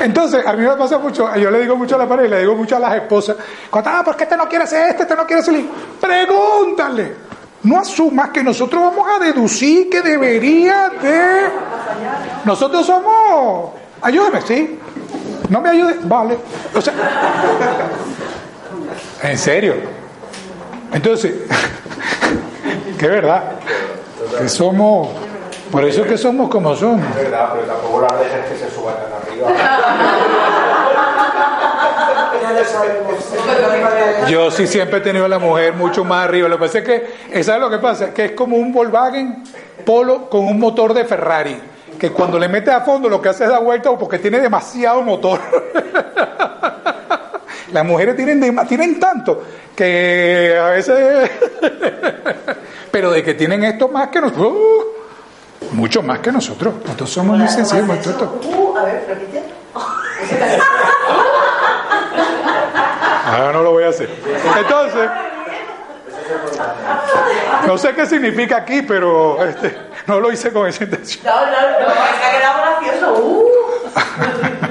Entonces, 0.00 0.46
a 0.46 0.52
mí 0.54 0.66
me 0.66 0.76
pasa 0.76 0.98
mucho, 0.98 1.34
yo 1.36 1.50
le 1.50 1.60
digo 1.60 1.76
mucho 1.76 1.94
a 1.94 1.98
la 1.98 2.08
pareja, 2.08 2.30
le 2.30 2.40
digo 2.40 2.54
mucho 2.54 2.76
a 2.76 2.80
las 2.80 2.94
esposas, 2.94 3.36
cuando, 3.70 3.90
ah, 3.90 4.02
¿por 4.04 4.16
qué 4.16 4.24
este 4.24 4.36
no 4.36 4.48
quiere 4.48 4.64
hacer 4.64 4.90
este, 4.90 5.02
este 5.02 5.16
no 5.16 5.26
quiere 5.26 5.42
hacer 5.42 5.54
el-?" 5.54 5.68
Pregúntale. 6.00 7.28
No 7.62 7.80
asumas 7.80 8.30
que 8.30 8.42
nosotros 8.42 8.80
vamos 8.80 9.08
a 9.10 9.24
deducir 9.24 9.90
que 9.90 10.00
debería 10.00 10.90
de... 10.90 11.48
Nosotros 12.44 12.86
somos... 12.86 13.72
Ayúdame, 14.00 14.40
¿sí? 14.42 14.78
No 15.48 15.60
me 15.60 15.70
ayude, 15.70 15.96
vale. 16.04 16.38
O 16.72 16.80
sea, 16.80 16.94
en 19.22 19.38
serio. 19.38 19.74
Entonces, 20.92 21.34
que 22.98 23.08
verdad, 23.08 23.42
que 24.38 24.48
somos... 24.48 25.08
Por 25.70 25.84
eso 25.84 26.02
es 26.02 26.06
que 26.08 26.16
somos 26.18 26.48
como 26.48 26.74
somos. 26.74 27.06
Es 27.10 27.16
verdad, 27.24 27.50
pero 27.54 27.66
tampoco 27.66 28.00
las 28.02 28.18
dejes 28.20 28.46
que 28.46 28.56
se 28.56 28.70
suban 28.74 28.94
tan 28.94 29.22
arriba. 29.22 29.48
Yo 34.28 34.50
sí 34.50 34.66
siempre 34.66 34.98
he 34.98 35.00
tenido 35.00 35.24
a 35.24 35.28
la 35.28 35.38
mujer 35.38 35.72
mucho 35.74 36.04
más 36.04 36.24
arriba. 36.26 36.48
Lo 36.48 36.56
que 36.58 36.64
pasa 36.66 36.78
es 36.78 36.84
que, 36.84 37.42
¿sabes 37.42 37.60
lo 37.60 37.70
que 37.70 37.78
pasa? 37.78 38.12
Que 38.12 38.26
es 38.26 38.32
como 38.32 38.56
un 38.56 38.72
Volkswagen 38.72 39.42
Polo 39.84 40.28
con 40.28 40.46
un 40.46 40.58
motor 40.58 40.92
de 40.94 41.04
Ferrari. 41.04 41.58
Que 41.98 42.10
cuando 42.10 42.38
le 42.38 42.48
metes 42.48 42.72
a 42.72 42.82
fondo 42.82 43.08
lo 43.08 43.20
que 43.20 43.30
hace 43.30 43.44
es 43.44 43.50
dar 43.50 43.62
vuelta 43.62 43.90
porque 43.98 44.18
tiene 44.18 44.40
demasiado 44.40 45.02
motor. 45.02 45.40
Las 47.72 47.84
mujeres 47.84 48.16
tienen, 48.16 48.40
dema- 48.40 48.66
tienen 48.66 48.98
tanto 48.98 49.42
que 49.76 50.58
a 50.60 50.70
veces... 50.70 51.30
Pero 52.90 53.10
de 53.10 53.22
que 53.22 53.34
tienen 53.34 53.62
esto 53.64 53.88
más 53.88 54.08
que 54.08 54.20
nosotros. 54.20 54.52
uh, 54.52 54.82
mucho 55.72 56.02
más 56.02 56.18
que 56.20 56.32
nosotros. 56.32 56.74
Nosotros 56.84 57.10
somos 57.10 57.38
muy 57.38 57.48
sensibles. 57.48 58.02
tontos. 58.02 58.28
Uh, 58.46 58.76
a 58.76 58.84
ver, 58.84 59.04
repite. 59.08 59.42
Ahora 63.26 63.52
no 63.52 63.62
lo 63.62 63.72
voy 63.72 63.84
a 63.84 63.88
hacer. 63.88 64.08
Entonces, 64.56 65.10
no 67.66 67.76
sé 67.76 67.94
qué 67.94 68.06
significa 68.06 68.56
aquí, 68.58 68.82
pero 68.82 69.44
este, 69.44 69.76
no 70.06 70.20
lo 70.20 70.32
hice 70.32 70.52
con 70.52 70.66
esa 70.66 70.84
intención. 70.84 71.24
No, 71.24 71.46
no, 71.46 71.50
no, 71.50 71.56
ha 71.88 72.30
quedado 72.30 72.62
gracioso. 72.62 73.14
Uh. 73.22 73.44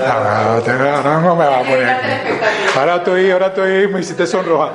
No 0.00 1.36
me 1.36 1.46
va 1.46 1.58
a 1.58 1.62
poner. 1.62 2.40
Ahora 2.76 2.96
estoy, 2.96 3.30
ahora 3.30 3.46
estoy, 3.48 3.88
me 3.88 4.00
hiciste 4.00 4.26
sonrojar. 4.26 4.72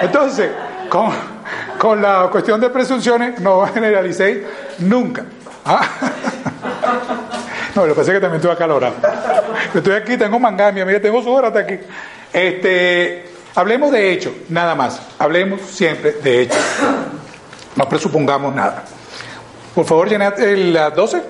Entonces, 0.00 0.50
con, 0.88 1.12
con 1.78 2.00
la 2.00 2.28
cuestión 2.30 2.60
de 2.60 2.70
presunciones, 2.70 3.40
no 3.40 3.66
generalicéis 3.74 4.38
nunca. 4.78 5.24
¿Ah? 5.64 5.82
No, 7.74 7.86
lo 7.86 7.94
que 7.94 8.00
pasa 8.00 8.10
es 8.12 8.16
que 8.16 8.20
también 8.20 8.36
estoy 8.36 8.50
acalorado. 8.50 8.96
Estoy 9.72 9.94
aquí, 9.94 10.18
tengo 10.18 10.38
mangamia, 10.38 10.84
mira, 10.84 11.00
tengo 11.00 11.22
sudor 11.22 11.46
hasta 11.46 11.60
aquí. 11.60 11.78
Este, 12.30 13.30
hablemos 13.54 13.90
de 13.90 14.12
hechos, 14.12 14.32
nada 14.50 14.74
más. 14.74 15.00
Hablemos 15.18 15.62
siempre 15.62 16.12
de 16.12 16.42
hechos. 16.42 16.60
No 17.74 17.88
presupongamos 17.88 18.54
nada. 18.54 18.84
Por 19.74 19.86
favor, 19.86 20.06
llenad 20.06 20.38
el, 20.38 20.74
las 20.74 20.94
12. 20.94 21.22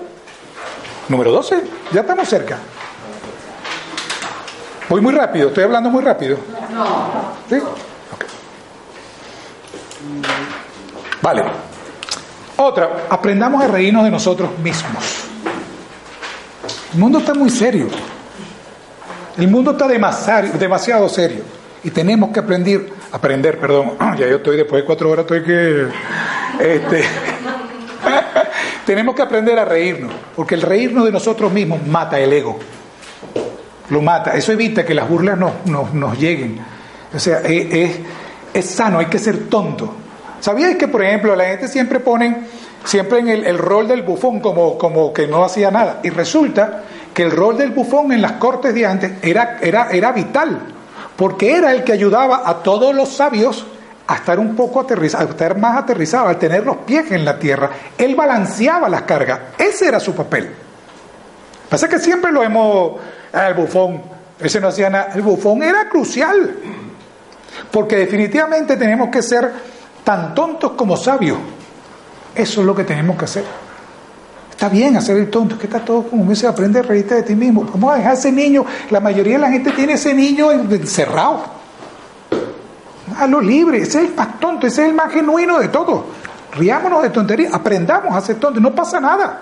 Número 1.07 1.31
12. 1.31 1.63
Ya 1.93 2.01
estamos 2.01 2.27
cerca. 2.27 2.57
Voy 4.89 4.99
muy 4.99 5.13
rápido, 5.13 5.47
estoy 5.47 5.63
hablando 5.63 5.89
muy 5.89 6.03
rápido. 6.03 6.37
No. 6.73 7.33
¿Sí? 7.49 7.55
Vale. 11.21 11.43
Otra, 12.57 13.05
aprendamos 13.09 13.63
a 13.63 13.67
reírnos 13.67 14.03
de 14.03 14.11
nosotros 14.11 14.57
mismos. 14.59 15.03
El 16.93 16.99
mundo 16.99 17.19
está 17.19 17.33
muy 17.33 17.49
serio. 17.49 17.87
El 19.37 19.47
mundo 19.47 19.71
está 19.71 19.87
demasiado, 19.87 21.09
serio. 21.09 21.43
Y 21.83 21.89
tenemos 21.89 22.29
que 22.31 22.39
aprender, 22.39 22.93
aprender, 23.11 23.59
perdón, 23.59 23.93
ya 24.17 24.27
yo 24.27 24.37
estoy 24.37 24.57
después 24.57 24.83
de 24.83 24.85
cuatro 24.85 25.09
horas, 25.09 25.23
estoy 25.23 25.43
que... 25.43 25.87
Este, 26.59 27.03
tenemos 28.85 29.15
que 29.15 29.23
aprender 29.23 29.57
a 29.57 29.65
reírnos, 29.65 30.13
porque 30.35 30.55
el 30.55 30.61
reírnos 30.61 31.05
de 31.05 31.11
nosotros 31.11 31.51
mismos 31.51 31.85
mata 31.87 32.19
el 32.19 32.31
ego. 32.31 32.59
Lo 33.89 34.01
mata. 34.01 34.35
Eso 34.35 34.51
evita 34.51 34.85
que 34.85 34.93
las 34.93 35.09
burlas 35.09 35.37
nos, 35.37 35.93
nos, 35.93 36.17
lleguen. 36.17 36.59
O 37.13 37.19
sea, 37.19 37.39
es, 37.39 37.73
es, 37.73 37.99
es 38.53 38.65
sano, 38.65 38.99
hay 38.99 39.07
que 39.07 39.19
ser 39.19 39.49
tonto. 39.49 39.93
¿Sabíais 40.39 40.77
que, 40.77 40.87
por 40.87 41.03
ejemplo, 41.03 41.35
la 41.35 41.45
gente 41.45 41.67
siempre 41.67 41.99
pone 41.99 42.37
siempre 42.83 43.19
en 43.19 43.29
el, 43.29 43.57
rol 43.57 43.87
del 43.87 44.01
bufón 44.01 44.41
como, 44.41 44.77
como 44.77 45.13
que 45.13 45.25
no 45.25 45.43
hacía 45.43 45.71
nada? 45.71 45.99
Y 46.03 46.09
resulta 46.09 46.83
que 47.13 47.23
el 47.23 47.31
rol 47.31 47.57
del 47.57 47.71
bufón 47.71 48.11
en 48.11 48.21
las 48.21 48.33
cortes 48.33 48.73
de 48.73 48.85
antes 48.85 49.13
era, 49.21 49.59
era, 49.61 49.89
era 49.89 50.11
vital, 50.11 50.59
porque 51.15 51.55
era 51.55 51.71
el 51.71 51.83
que 51.83 51.93
ayudaba 51.93 52.41
a 52.45 52.61
todos 52.61 52.93
los 52.93 53.09
sabios 53.09 53.65
a 54.05 54.15
estar 54.15 54.37
un 54.37 54.55
poco 54.55 54.81
aterrizado, 54.81 55.27
a 55.27 55.31
estar 55.31 55.57
más 55.57 55.77
aterrizado, 55.77 56.27
al 56.27 56.37
tener 56.37 56.65
los 56.65 56.77
pies 56.77 57.11
en 57.11 57.23
la 57.23 57.39
tierra. 57.39 57.69
Él 57.97 58.15
balanceaba 58.15 58.89
las 58.89 59.03
cargas, 59.03 59.39
ese 59.57 59.87
era 59.87 59.99
su 59.99 60.13
papel. 60.13 60.49
Pasa 61.69 61.87
que 61.87 61.99
siempre 61.99 62.31
lo 62.31 62.43
hemos, 62.43 62.99
ah, 63.31 63.47
el 63.47 63.53
bufón, 63.53 64.01
ese 64.39 64.59
no 64.59 64.67
hacía 64.67 64.89
nada, 64.89 65.11
el 65.15 65.21
bufón 65.21 65.63
era 65.63 65.87
crucial, 65.87 66.55
porque 67.71 67.95
definitivamente 67.97 68.77
tenemos 68.77 69.09
que 69.09 69.21
ser 69.21 69.51
tan 70.03 70.33
tontos 70.33 70.73
como 70.73 70.97
sabios. 70.97 71.37
Eso 72.35 72.61
es 72.61 72.67
lo 72.67 72.75
que 72.75 72.83
tenemos 72.83 73.17
que 73.17 73.25
hacer. 73.25 73.45
Está 74.49 74.69
bien 74.69 74.95
hacer 74.95 75.17
el 75.17 75.29
tonto, 75.29 75.57
que 75.57 75.65
está 75.65 75.79
todo 75.79 76.03
como 76.03 76.29
dice, 76.29 76.47
aprende 76.47 76.79
a 76.79 76.83
reírte 76.83 77.15
de 77.15 77.23
ti 77.23 77.35
mismo. 77.35 77.63
Vamos 77.63 77.93
a 77.93 77.97
dejar 77.97 78.13
ese 78.13 78.31
niño, 78.31 78.65
la 78.89 78.99
mayoría 78.99 79.33
de 79.33 79.39
la 79.39 79.49
gente 79.49 79.71
tiene 79.71 79.93
ese 79.93 80.13
niño 80.13 80.51
encerrado. 80.51 81.43
Hazlo 83.17 83.41
libre, 83.41 83.79
ese 83.79 83.99
es 83.99 84.09
el 84.09 84.15
más 84.15 84.39
tonto, 84.39 84.67
ese 84.67 84.83
es 84.83 84.89
el 84.89 84.95
más 84.95 85.11
genuino 85.11 85.59
de 85.59 85.67
todos. 85.67 86.03
Riámonos 86.53 87.01
de 87.01 87.09
tonterías, 87.09 87.53
aprendamos 87.53 88.15
a 88.15 88.21
ser 88.21 88.37
tontos, 88.37 88.61
no 88.61 88.73
pasa 88.73 88.99
nada. 88.99 89.41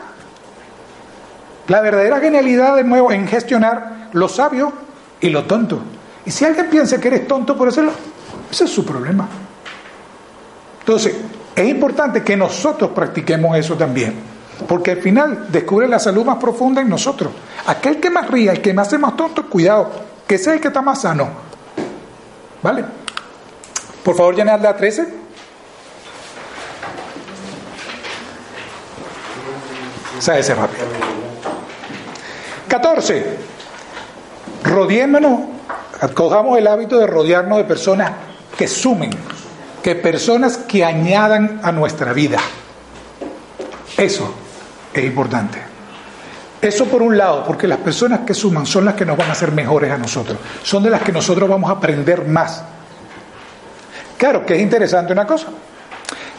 La 1.67 1.81
verdadera 1.81 2.19
genialidad 2.19 2.75
de 2.75 2.83
nuevo 2.83 3.11
en 3.11 3.27
gestionar 3.27 4.09
lo 4.13 4.27
sabio 4.27 4.73
y 5.19 5.29
lo 5.29 5.43
tonto. 5.43 5.79
Y 6.25 6.31
si 6.31 6.45
alguien 6.45 6.69
piensa 6.69 6.99
que 6.99 7.07
eres 7.07 7.27
tonto 7.27 7.57
por 7.57 7.67
hacerlo, 7.67 7.91
ese 8.49 8.65
es 8.65 8.69
su 8.69 8.85
problema. 8.85 9.27
Entonces, 10.79 11.15
es 11.55 11.67
importante 11.67 12.23
que 12.23 12.37
nosotros 12.37 12.91
practiquemos 12.91 13.57
eso 13.57 13.75
también. 13.75 14.13
Porque 14.67 14.91
al 14.91 15.01
final 15.01 15.47
descubre 15.49 15.87
la 15.87 15.99
salud 15.99 16.23
más 16.23 16.37
profunda 16.37 16.81
en 16.81 16.89
nosotros. 16.89 17.31
Aquel 17.65 17.99
que 17.99 18.09
más 18.09 18.29
ríe, 18.29 18.51
el 18.51 18.61
que 18.61 18.73
más 18.73 18.87
hace 18.87 18.97
más 18.97 19.15
tonto, 19.15 19.47
cuidado, 19.49 19.89
que 20.27 20.35
es 20.35 20.47
el 20.47 20.59
que 20.59 20.67
está 20.67 20.81
más 20.81 21.01
sano. 21.01 21.29
¿Vale? 22.61 22.85
Por 24.03 24.15
favor, 24.15 24.35
llenar 24.35 24.61
la 24.61 24.75
13. 24.75 25.21
ese 30.29 30.53
rápido. 30.53 30.85
14. 32.67 33.37
Rodeémonos, 34.63 35.39
cojamos 36.09 36.57
el 36.57 36.67
hábito 36.67 36.97
de 36.97 37.05
rodearnos 37.05 37.59
de 37.59 37.63
personas 37.63 38.11
que 38.57 38.67
sumen, 38.67 39.11
que 39.83 39.95
personas 39.95 40.57
que 40.57 40.83
añadan 40.83 41.61
a 41.63 41.71
nuestra 41.71 42.11
vida. 42.13 42.39
Eso 43.97 44.33
es 44.93 45.03
importante. 45.03 45.59
Eso 46.61 46.85
por 46.85 47.01
un 47.01 47.17
lado, 47.17 47.43
porque 47.45 47.67
las 47.67 47.79
personas 47.79 48.21
que 48.21 48.33
suman 48.33 48.65
son 48.65 48.85
las 48.85 48.93
que 48.95 49.05
nos 49.05 49.17
van 49.17 49.29
a 49.29 49.33
hacer 49.33 49.51
mejores 49.51 49.91
a 49.91 49.97
nosotros, 49.97 50.37
son 50.63 50.83
de 50.83 50.89
las 50.89 51.01
que 51.01 51.11
nosotros 51.11 51.49
vamos 51.49 51.69
a 51.69 51.73
aprender 51.73 52.27
más. 52.27 52.63
Claro 54.17 54.45
que 54.45 54.55
es 54.55 54.61
interesante 54.61 55.13
una 55.13 55.25
cosa. 55.25 55.47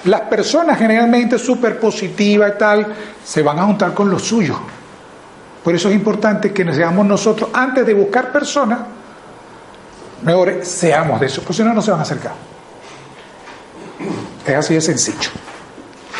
Las 0.04 0.22
personas 0.22 0.78
generalmente 0.78 1.38
súper 1.38 1.78
positivas 1.78 2.52
y 2.54 2.58
tal 2.58 2.86
se 3.24 3.42
van 3.42 3.58
a 3.58 3.64
juntar 3.64 3.94
con 3.94 4.10
los 4.10 4.22
suyos. 4.22 4.58
Por 5.62 5.74
eso 5.74 5.88
es 5.88 5.94
importante 5.94 6.52
que 6.52 6.72
seamos 6.72 7.06
nosotros, 7.06 7.50
antes 7.52 7.86
de 7.86 7.94
buscar 7.94 8.32
personas, 8.32 8.80
mejores, 10.22 10.68
seamos 10.68 11.20
de 11.20 11.26
eso, 11.26 11.42
porque 11.42 11.54
si 11.54 11.62
no, 11.62 11.72
no 11.72 11.82
se 11.82 11.90
van 11.90 12.00
a 12.00 12.04
acercar. 12.04 12.32
Es 14.46 14.54
así 14.54 14.74
de 14.74 14.80
sencillo. 14.80 15.30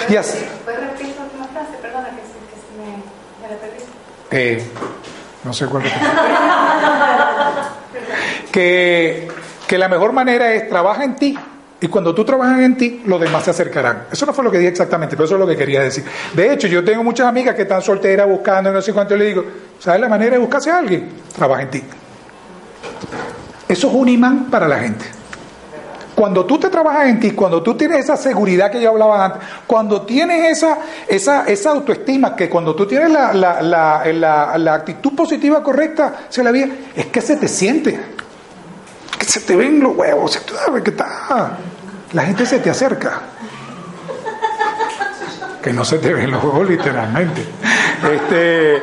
Y 0.08 0.16
así. 0.16 0.38
¿Puedes 0.64 0.80
repetir 0.80 1.14
la 1.38 1.46
frase? 1.48 1.76
Perdona 1.80 2.10
que, 2.10 2.22
se 2.22 2.32
me, 2.78 3.46
me 3.46 3.54
la 3.54 3.60
perdí. 3.60 3.84
Eh, 4.30 4.66
no 5.44 5.52
sé 5.52 5.66
cuál 5.66 5.82
que, 8.52 9.28
que 9.66 9.78
la 9.78 9.88
mejor 9.88 10.12
manera 10.12 10.52
es 10.52 10.68
trabaja 10.68 11.04
en 11.04 11.16
ti 11.16 11.36
y 11.82 11.88
cuando 11.88 12.14
tú 12.14 12.24
trabajas 12.24 12.60
en 12.60 12.76
ti, 12.76 13.02
los 13.06 13.20
demás 13.20 13.42
se 13.42 13.50
acercarán. 13.50 14.04
Eso 14.12 14.24
no 14.24 14.32
fue 14.32 14.44
lo 14.44 14.52
que 14.52 14.58
dije 14.58 14.70
exactamente, 14.70 15.16
pero 15.16 15.24
eso 15.24 15.34
es 15.34 15.40
lo 15.40 15.48
que 15.48 15.56
quería 15.56 15.82
decir. 15.82 16.04
De 16.32 16.52
hecho, 16.52 16.68
yo 16.68 16.84
tengo 16.84 17.02
muchas 17.02 17.26
amigas 17.26 17.56
que 17.56 17.62
están 17.62 17.82
solteras 17.82 18.28
buscando, 18.28 18.70
no 18.70 18.80
sé 18.80 18.92
cuánto, 18.92 19.16
le 19.16 19.24
digo, 19.24 19.44
¿sabes 19.80 20.00
la 20.00 20.08
manera 20.08 20.32
de 20.32 20.38
buscarse 20.38 20.70
a 20.70 20.78
alguien? 20.78 21.10
Trabaja 21.34 21.62
en 21.62 21.70
ti. 21.70 21.82
Eso 23.68 23.88
es 23.88 23.94
un 23.94 24.08
imán 24.08 24.50
para 24.50 24.68
la 24.68 24.78
gente. 24.78 25.04
Cuando 26.14 26.44
tú 26.44 26.58
te 26.58 26.68
trabajas 26.68 27.08
en 27.08 27.20
ti, 27.20 27.30
cuando 27.30 27.62
tú 27.62 27.74
tienes 27.74 28.00
esa 28.00 28.16
seguridad 28.16 28.70
que 28.70 28.80
yo 28.80 28.90
hablaba 28.90 29.24
antes, 29.24 29.42
cuando 29.66 30.02
tienes 30.02 30.58
esa, 30.58 30.78
esa, 31.08 31.46
esa 31.46 31.70
autoestima, 31.70 32.36
que 32.36 32.50
cuando 32.50 32.74
tú 32.74 32.86
tienes 32.86 33.10
la, 33.10 33.32
la, 33.32 33.62
la, 33.62 34.58
la 34.58 34.74
actitud 34.74 35.14
positiva 35.14 35.62
correcta 35.62 36.26
hacia 36.28 36.44
la 36.44 36.50
vida, 36.50 36.68
es 36.94 37.06
que 37.06 37.20
se 37.22 37.36
te 37.36 37.48
siente 37.48 37.98
que 39.22 39.28
se 39.28 39.40
te 39.40 39.54
ven 39.54 39.78
los 39.78 39.96
huevos, 39.96 40.36
tú 40.44 40.54
sabes 40.54 40.82
que 40.82 40.90
está. 40.90 41.56
La 42.12 42.24
gente 42.24 42.44
se 42.44 42.58
te 42.58 42.70
acerca. 42.70 43.20
Que 45.62 45.72
no 45.72 45.84
se 45.84 45.98
te 45.98 46.12
ven 46.12 46.32
los 46.32 46.42
huevos 46.42 46.68
literalmente. 46.68 47.46
Este, 48.12 48.82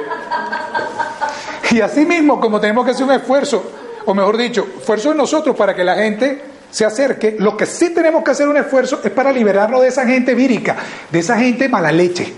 y 1.71 1.81
así 1.81 2.05
mismo, 2.05 2.39
como 2.39 2.61
tenemos 2.61 2.85
que 2.85 2.91
hacer 2.91 3.03
un 3.03 3.11
esfuerzo, 3.11 3.69
o 4.09 4.15
mejor 4.15 4.37
dicho, 4.37 4.67
esfuerzo 4.79 5.11
en 5.11 5.17
nosotros 5.17 5.55
para 5.55 5.75
que 5.75 5.83
la 5.83 5.95
gente 5.95 6.41
se 6.71 6.83
acerque, 6.83 7.35
lo 7.37 7.55
que 7.55 7.67
sí 7.67 7.93
tenemos 7.93 8.23
que 8.23 8.31
hacer 8.31 8.47
un 8.47 8.57
esfuerzo 8.57 9.01
es 9.03 9.11
para 9.11 9.31
liberarnos 9.31 9.81
de 9.81 9.87
esa 9.87 10.05
gente 10.05 10.33
vírica, 10.33 10.75
de 11.11 11.19
esa 11.19 11.37
gente 11.37 11.69
mala 11.69 11.91
leche, 11.91 12.33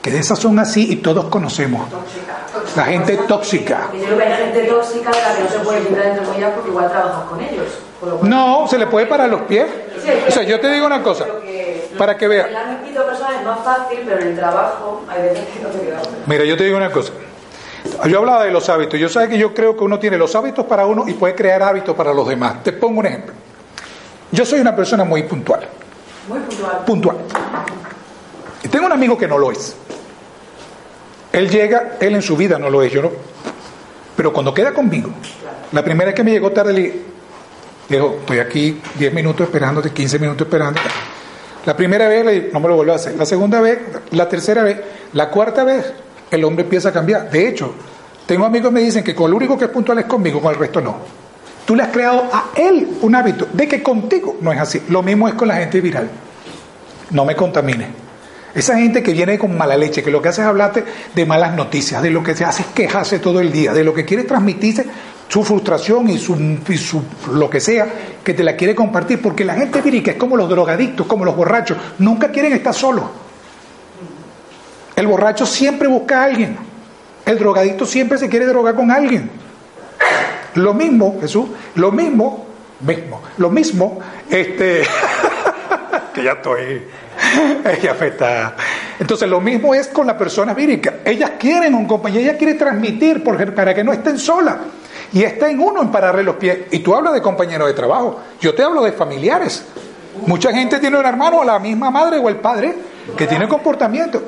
que 0.00 0.10
de 0.10 0.18
esas 0.18 0.38
son 0.38 0.58
así 0.58 0.92
y 0.92 0.96
todos 0.96 1.26
conocemos. 1.26 1.88
La 2.74 2.84
gente 2.84 3.18
tóxica. 3.28 3.90
Y 3.92 4.00
yo 4.00 4.18
hay 4.18 4.44
gente 4.44 4.64
tóxica 4.64 5.10
de 5.10 5.20
la 5.20 5.36
que 5.36 5.42
no 5.42 5.50
se 5.50 5.58
puede 5.58 5.80
quitar 5.86 6.06
entre 6.06 6.24
comillas 6.24 6.52
porque 6.54 6.70
igual 6.70 6.90
trabajas 6.90 7.24
con 7.28 7.40
ellos. 7.40 7.66
No, 8.22 8.66
se 8.66 8.78
le 8.78 8.86
puede 8.86 9.06
parar 9.06 9.28
los 9.28 9.42
pies. 9.42 9.66
o 10.26 10.30
sea, 10.30 10.42
yo 10.42 10.58
te 10.58 10.70
digo 10.70 10.86
una 10.86 11.02
cosa, 11.02 11.26
para 11.98 12.16
que 12.16 12.28
vea. 12.28 12.44
En 12.44 12.50
el 12.50 12.56
ámbito 12.56 13.04
personal 13.04 13.34
es 13.38 13.44
más 13.44 13.60
fácil, 13.62 13.98
pero 14.06 14.22
en 14.22 14.28
el 14.28 14.36
trabajo 14.36 15.02
hay 15.06 15.22
veces 15.22 15.44
que 15.48 15.62
no 15.62 15.68
te 15.68 15.80
queda. 15.80 16.00
Mira, 16.26 16.44
yo 16.44 16.56
te 16.56 16.64
digo 16.64 16.78
una 16.78 16.90
cosa. 16.90 17.12
Yo 18.08 18.18
hablaba 18.18 18.44
de 18.44 18.50
los 18.50 18.68
hábitos. 18.68 18.98
Yo 18.98 19.08
sé 19.08 19.28
que 19.28 19.38
yo 19.38 19.54
creo 19.54 19.76
que 19.76 19.84
uno 19.84 19.98
tiene 19.98 20.16
los 20.16 20.34
hábitos 20.34 20.66
para 20.66 20.86
uno 20.86 21.08
y 21.08 21.14
puede 21.14 21.34
crear 21.34 21.62
hábitos 21.62 21.94
para 21.94 22.12
los 22.12 22.26
demás. 22.28 22.62
Te 22.62 22.72
pongo 22.72 23.00
un 23.00 23.06
ejemplo. 23.06 23.34
Yo 24.32 24.44
soy 24.44 24.60
una 24.60 24.74
persona 24.74 25.04
muy 25.04 25.22
puntual. 25.24 25.68
Muy 26.28 26.38
puntual. 26.40 26.84
Puntual. 26.86 27.16
Y 28.62 28.68
tengo 28.68 28.86
un 28.86 28.92
amigo 28.92 29.18
que 29.18 29.26
no 29.26 29.38
lo 29.38 29.50
es. 29.50 29.74
Él 31.32 31.48
llega, 31.48 31.96
él 32.00 32.14
en 32.14 32.22
su 32.22 32.36
vida 32.36 32.58
no 32.58 32.70
lo 32.70 32.82
es, 32.82 32.92
yo 32.92 33.02
no. 33.02 33.10
Pero 34.16 34.32
cuando 34.32 34.52
queda 34.52 34.72
conmigo, 34.72 35.10
la 35.72 35.82
primera 35.82 36.06
vez 36.06 36.14
que 36.14 36.24
me 36.24 36.32
llegó 36.32 36.50
tarde, 36.50 36.72
le 36.72 37.02
dijo, 37.88 38.16
estoy 38.20 38.38
aquí 38.38 38.80
10 38.98 39.14
minutos 39.14 39.46
esperándote, 39.46 39.90
15 39.90 40.18
minutos 40.18 40.46
esperando. 40.46 40.80
La 41.64 41.76
primera 41.76 42.08
vez 42.08 42.24
le 42.24 42.50
no 42.52 42.60
me 42.60 42.68
lo 42.68 42.76
vuelvo 42.76 42.92
a 42.92 42.96
hacer. 42.96 43.14
La 43.16 43.26
segunda 43.26 43.60
vez, 43.60 43.78
la 44.10 44.28
tercera 44.28 44.62
vez, 44.62 44.80
la 45.12 45.30
cuarta 45.30 45.64
vez, 45.64 45.92
el 46.30 46.44
hombre 46.44 46.64
empieza 46.64 46.90
a 46.90 46.92
cambiar. 46.92 47.30
De 47.30 47.48
hecho, 47.48 47.74
tengo 48.26 48.44
amigos 48.44 48.68
que 48.68 48.74
me 48.74 48.80
dicen 48.80 49.02
que 49.02 49.14
con 49.14 49.30
lo 49.30 49.36
único 49.36 49.58
que 49.58 49.66
es 49.66 49.70
puntual 49.70 49.98
es 49.98 50.04
conmigo, 50.04 50.40
con 50.40 50.52
el 50.52 50.58
resto 50.58 50.80
no. 50.80 50.96
Tú 51.64 51.74
le 51.74 51.82
has 51.82 51.90
creado 51.90 52.24
a 52.32 52.50
él 52.56 52.88
un 53.02 53.14
hábito 53.14 53.48
de 53.52 53.68
que 53.68 53.82
contigo 53.82 54.36
no 54.40 54.52
es 54.52 54.60
así. 54.60 54.82
Lo 54.88 55.02
mismo 55.02 55.28
es 55.28 55.34
con 55.34 55.48
la 55.48 55.56
gente 55.56 55.80
viral. 55.80 56.08
No 57.10 57.24
me 57.24 57.36
contamine. 57.36 57.86
Esa 58.54 58.76
gente 58.76 59.02
que 59.02 59.12
viene 59.12 59.38
con 59.38 59.56
mala 59.56 59.76
leche, 59.76 60.02
que 60.02 60.10
lo 60.10 60.20
que 60.20 60.28
hace 60.28 60.42
es 60.42 60.48
hablarte 60.48 60.84
de 61.14 61.26
malas 61.26 61.54
noticias, 61.54 62.02
de 62.02 62.10
lo 62.10 62.22
que 62.22 62.34
se 62.34 62.44
hace 62.44 62.62
es 62.62 62.68
quejarse 62.68 63.20
todo 63.20 63.40
el 63.40 63.52
día, 63.52 63.72
de 63.72 63.84
lo 63.84 63.94
que 63.94 64.04
quiere 64.04 64.24
transmitirse 64.24 64.86
su 65.28 65.44
frustración 65.44 66.08
y 66.08 66.18
su, 66.18 66.36
lo 67.32 67.48
que 67.48 67.60
sea, 67.60 67.86
que 68.24 68.34
te 68.34 68.42
la 68.42 68.56
quiere 68.56 68.74
compartir, 68.74 69.22
porque 69.22 69.44
la 69.44 69.54
gente 69.54 69.80
vírica 69.80 70.10
es 70.10 70.16
como 70.16 70.36
los 70.36 70.48
drogadictos, 70.48 71.06
como 71.06 71.24
los 71.24 71.36
borrachos, 71.36 71.78
nunca 72.00 72.32
quieren 72.32 72.52
estar 72.52 72.74
solos. 72.74 73.04
El 75.00 75.06
borracho 75.06 75.46
siempre 75.46 75.88
busca 75.88 76.20
a 76.20 76.24
alguien, 76.24 76.58
el 77.24 77.38
drogadicto 77.38 77.86
siempre 77.86 78.18
se 78.18 78.28
quiere 78.28 78.44
drogar 78.44 78.74
con 78.74 78.90
alguien. 78.90 79.30
Lo 80.56 80.74
mismo, 80.74 81.16
Jesús, 81.22 81.48
lo 81.76 81.90
mismo, 81.90 82.44
mismo, 82.80 83.22
lo 83.38 83.48
mismo, 83.48 83.98
este, 84.28 84.82
que 86.12 86.22
ya 86.22 86.32
estoy 86.32 86.82
ella 87.64 87.92
afecta. 87.92 88.54
Entonces 88.98 89.26
lo 89.26 89.40
mismo 89.40 89.74
es 89.74 89.88
con 89.88 90.06
la 90.06 90.18
persona 90.18 90.52
vírica. 90.52 90.96
Ellas 91.02 91.32
quieren 91.38 91.74
un 91.74 91.86
compañero, 91.86 92.20
ella 92.20 92.36
quiere 92.36 92.52
transmitir 92.52 93.24
para 93.24 93.74
que 93.74 93.82
no 93.82 93.94
estén 93.94 94.18
solas. 94.18 94.56
Y 95.14 95.22
está 95.22 95.48
en 95.48 95.60
uno 95.60 95.80
en 95.80 95.90
pararle 95.90 96.22
los 96.24 96.36
pies. 96.36 96.58
Y 96.72 96.80
tú 96.80 96.94
hablas 96.94 97.14
de 97.14 97.22
compañeros 97.22 97.68
de 97.68 97.72
trabajo. 97.72 98.20
Yo 98.38 98.54
te 98.54 98.62
hablo 98.62 98.82
de 98.82 98.92
familiares. 98.92 99.64
Mucha 100.26 100.52
gente 100.52 100.78
tiene 100.78 100.98
un 100.98 101.06
hermano 101.06 101.38
o 101.38 101.44
la 101.44 101.58
misma 101.58 101.90
madre 101.90 102.18
o 102.18 102.28
el 102.28 102.36
padre 102.36 102.74
que 103.16 103.26
tiene 103.26 103.48
comportamiento. 103.48 104.22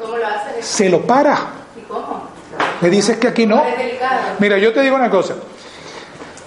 Se 0.62 0.88
lo 0.88 1.02
para. 1.02 1.38
Le 2.80 2.90
dices 2.90 3.18
que 3.18 3.28
aquí 3.28 3.46
no. 3.46 3.62
Mira, 4.38 4.58
yo 4.58 4.72
te 4.72 4.80
digo 4.80 4.96
una 4.96 5.10
cosa. 5.10 5.34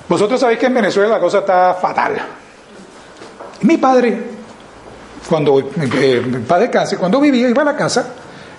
Vosotros 0.07 0.39
sabéis 0.39 0.59
que 0.59 0.68
en 0.68 0.74
Venezuela 0.74 1.09
la 1.09 1.20
cosa 1.20 1.39
está 1.39 1.74
fatal. 1.76 2.16
Mi 3.61 3.78
padre 3.78 4.36
cuando 5.28 5.59
eh, 5.59 6.22
mi 6.26 6.39
padre 6.39 6.70
cuando 6.99 7.20
vivía, 7.20 7.49
iba 7.49 7.61
a 7.61 7.66
la 7.66 7.76
casa, 7.76 8.13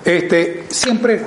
este, 0.05 0.67
siempre 0.69 1.23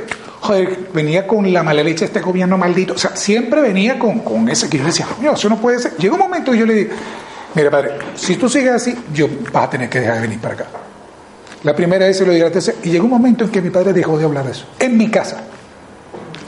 venía 0.93 1.27
con 1.27 1.51
la 1.51 1.63
mala 1.63 1.83
leche 1.83 1.99
de 1.99 2.05
este 2.05 2.21
gobierno 2.21 2.57
maldito. 2.57 2.93
O 2.93 2.97
sea, 2.97 3.15
siempre 3.15 3.61
venía 3.61 3.97
con, 3.97 4.19
con 4.19 4.47
ese 4.49 4.69
que 4.69 4.77
yo 4.77 4.85
decía, 4.85 5.07
no, 5.21 5.33
eso 5.33 5.49
no 5.49 5.57
puede 5.57 5.79
ser. 5.79 5.95
Llegó 5.97 6.15
un 6.15 6.21
momento 6.21 6.53
y 6.53 6.59
yo 6.59 6.65
le 6.65 6.73
dije, 6.73 6.89
mira 7.55 7.69
padre, 7.69 7.91
si 8.15 8.35
tú 8.35 8.49
sigues 8.49 8.73
así, 8.73 8.95
yo 9.13 9.27
vas 9.51 9.65
a 9.65 9.69
tener 9.69 9.89
que 9.89 9.99
dejar 9.99 10.15
de 10.15 10.21
venir 10.21 10.39
para 10.39 10.53
acá. 10.55 10.65
La 11.63 11.75
primera 11.75 12.05
vez 12.05 12.17
se 12.17 12.25
lo 12.25 12.31
dije 12.31 12.45
a 12.45 12.51
tercera, 12.51 12.77
y 12.83 12.89
llegó 12.89 13.05
un 13.05 13.11
momento 13.11 13.43
en 13.43 13.51
que 13.51 13.61
mi 13.61 13.69
padre 13.69 13.91
dejó 13.91 14.17
de 14.17 14.25
hablar 14.25 14.45
de 14.45 14.51
eso. 14.51 14.65
En 14.79 14.97
mi 14.97 15.09
casa. 15.09 15.37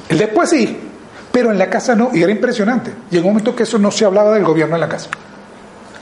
El 0.08 0.18
después 0.18 0.50
sí, 0.50 0.78
pero 1.32 1.52
en 1.52 1.58
la 1.58 1.70
casa 1.70 1.96
no, 1.96 2.12
y 2.14 2.22
era 2.22 2.32
impresionante. 2.32 2.94
Llegó 3.10 3.28
un 3.28 3.34
momento 3.34 3.56
que 3.56 3.64
eso 3.64 3.78
no 3.78 3.92
se 3.92 4.06
hablaba 4.06 4.34
del 4.34 4.44
gobierno 4.44 4.76
en 4.76 4.82
la 4.82 4.90
casa. 4.90 5.10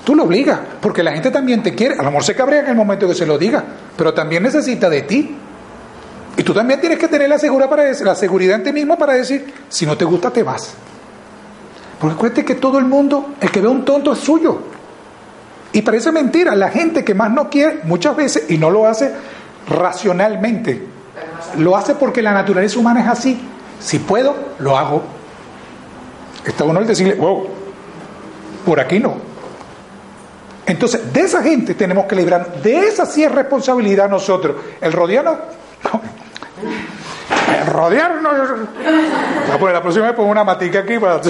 Tú 0.04 0.16
lo 0.16 0.24
obligas, 0.24 0.60
porque 0.82 1.04
la 1.04 1.12
gente 1.12 1.32
también 1.32 1.62
te 1.62 1.76
quiere. 1.76 1.96
A 1.96 2.04
lo 2.04 2.06
mejor 2.06 2.24
se 2.24 2.36
cabrea 2.36 2.62
en 2.62 2.68
el 2.68 2.76
momento 2.76 3.08
que 3.08 3.16
se 3.16 3.26
lo 3.26 3.38
diga, 3.38 3.64
pero 3.96 4.14
también 4.14 4.44
necesita 4.44 4.90
de 4.90 5.02
ti. 5.04 5.36
Y 6.38 6.44
tú 6.44 6.54
también 6.54 6.80
tienes 6.80 6.98
que 6.98 7.08
tener 7.08 7.30
la, 7.30 7.38
segura 7.38 7.70
para 7.70 7.92
la 7.92 8.16
seguridad 8.16 8.56
en 8.58 8.64
ti 8.64 8.74
mismo 8.74 8.98
para 8.98 9.14
decir, 9.14 9.54
si 9.68 9.86
no 9.86 9.98
te 9.98 10.06
gusta, 10.06 10.32
te 10.32 10.42
vas. 10.42 10.74
Porque 12.00 12.16
acuérdate 12.16 12.46
que 12.46 12.56
todo 12.56 12.80
el 12.80 12.86
mundo, 12.86 13.36
el 13.42 13.52
que 13.52 13.60
ve 13.60 13.68
un 13.68 13.84
tonto 13.84 14.14
es 14.14 14.20
suyo. 14.20 14.60
Y 15.72 15.82
parece 15.82 16.12
mentira, 16.12 16.56
la 16.56 16.70
gente 16.70 17.04
que 17.04 17.14
más 17.14 17.32
no 17.32 17.50
quiere, 17.50 17.82
muchas 17.84 18.16
veces, 18.16 18.46
y 18.50 18.58
no 18.58 18.70
lo 18.70 18.88
hace 18.88 19.14
racionalmente, 19.68 20.84
lo 21.58 21.78
hace 21.78 21.96
porque 21.96 22.22
la 22.22 22.32
naturaleza 22.32 22.80
humana 22.80 23.02
es 23.02 23.08
así. 23.08 23.40
Si 23.80 24.00
puedo, 24.00 24.36
lo 24.60 24.78
hago. 24.78 25.04
Está 26.46 26.64
uno 26.64 26.80
el 26.80 26.88
decirle, 26.88 27.16
wow, 27.16 27.48
por 28.66 28.80
aquí 28.80 29.00
no. 29.00 29.16
Entonces, 30.66 31.12
de 31.14 31.22
esa 31.22 31.42
gente 31.42 31.74
tenemos 31.74 32.06
que 32.06 32.16
librarnos. 32.16 32.62
De 32.62 32.80
esa 32.80 33.06
sí 33.06 33.24
es 33.24 33.32
responsabilidad 33.32 34.10
nosotros. 34.10 34.56
El 34.82 34.94
rodiano, 34.94 35.38
rodearnos. 37.68 38.34
Ah, 39.52 39.58
pues 39.60 39.74
la 39.74 39.82
próxima 39.82 40.08
vez 40.08 40.16
pongo 40.16 40.30
una 40.30 40.44
matica 40.44 40.80
aquí 40.80 41.00
para. 41.00 41.22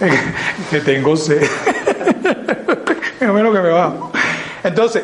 que 0.70 0.80
tengo 0.80 1.16
sed. 1.16 1.42
es 3.20 3.28
lo 3.28 3.52
que 3.52 3.60
me 3.60 3.70
va. 3.70 3.94
Entonces, 4.62 5.02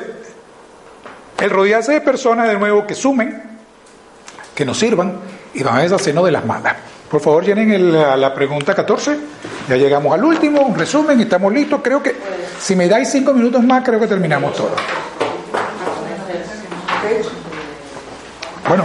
el 1.40 1.51
rodearse 1.51 1.93
de 1.93 2.01
personas 2.01 2.49
de 2.49 2.59
nuevo 2.59 2.86
que 2.86 2.95
sumen, 2.95 3.43
que 4.55 4.64
nos 4.64 4.78
sirvan 4.78 5.18
y 5.55 5.62
van 5.62 5.76
a 5.76 5.82
deshacernos 5.82 6.24
de 6.24 6.32
las 6.32 6.45
malas. 6.45 6.76
Por 7.11 7.20
favor, 7.20 7.45
llenen 7.45 7.93
la, 7.93 8.16
la, 8.16 8.32
pregunta 8.32 8.74
14. 8.74 9.18
Ya 9.68 9.76
llegamos 9.76 10.14
al 10.14 10.24
último, 10.24 10.62
un 10.62 10.78
resumen, 10.78 11.20
estamos 11.20 11.53
listos. 11.53 11.80
Creo 11.82 12.03
que 12.03 12.14
si 12.59 12.74
me 12.74 12.88
dais 12.88 13.11
cinco 13.11 13.34
minutos 13.34 13.62
más, 13.62 13.84
creo 13.84 14.01
que 14.01 14.07
terminamos 14.07 14.55
todo. 14.55 14.70
Bueno. 18.68 18.84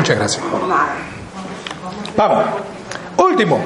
Muchas 0.00 0.16
gracias. 0.16 0.42
Vamos. 2.16 2.44
Último. 3.18 3.62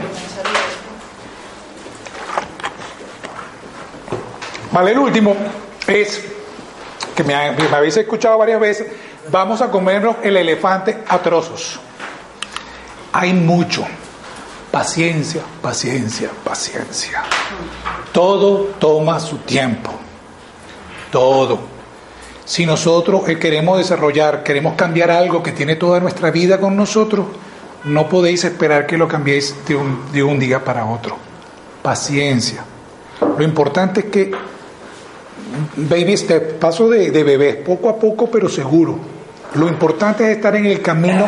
Vale, 4.72 4.91
el 4.91 4.99
último 4.99 5.37
es 5.87 6.24
que 7.14 7.22
me, 7.22 7.53
me, 7.53 7.68
habéis 7.68 7.97
escuchado 7.99 8.37
varias 8.37 8.59
veces, 8.59 8.89
vamos 9.30 9.62
a 9.62 9.70
comernos 9.70 10.16
el 10.24 10.37
elefante 10.37 11.05
a 11.07 11.18
trozos. 11.18 11.78
Hay 13.12 13.32
mucho. 13.32 13.87
Paciencia, 14.72 15.43
paciencia, 15.62 16.30
paciencia. 16.43 17.22
Todo 18.12 18.72
toma 18.80 19.20
su 19.20 19.39
tiempo. 19.39 19.93
Todo. 21.12 21.73
Si 22.45 22.66
nosotros 22.66 23.22
queremos 23.40 23.78
desarrollar, 23.78 24.42
queremos 24.42 24.74
cambiar 24.74 25.11
algo 25.11 25.42
que 25.42 25.53
tiene 25.53 25.76
toda 25.76 25.99
nuestra 26.01 26.30
vida 26.30 26.61
con 26.61 26.76
nosotros, 26.76 27.26
no 27.84 28.09
podéis 28.09 28.45
esperar 28.45 28.86
que 28.86 28.99
lo 28.99 29.09
cambiéis 29.09 29.55
de 29.66 29.76
un, 29.76 30.12
de 30.12 30.22
un 30.22 30.38
día 30.38 30.62
para 30.62 30.84
otro. 30.84 31.16
Paciencia. 31.82 32.64
Lo 33.38 33.42
importante 33.42 34.01
es 34.01 34.07
que 34.07 34.30
baby 35.76 36.16
step, 36.16 36.59
paso 36.59 36.88
de, 36.88 37.11
de 37.11 37.24
bebés, 37.24 37.57
poco 37.57 37.88
a 37.88 37.99
poco 37.99 38.30
pero 38.30 38.49
seguro. 38.49 38.99
Lo 39.55 39.68
importante 39.68 40.30
es 40.30 40.36
estar 40.36 40.55
en 40.57 40.66
el 40.66 40.82
camino 40.82 41.26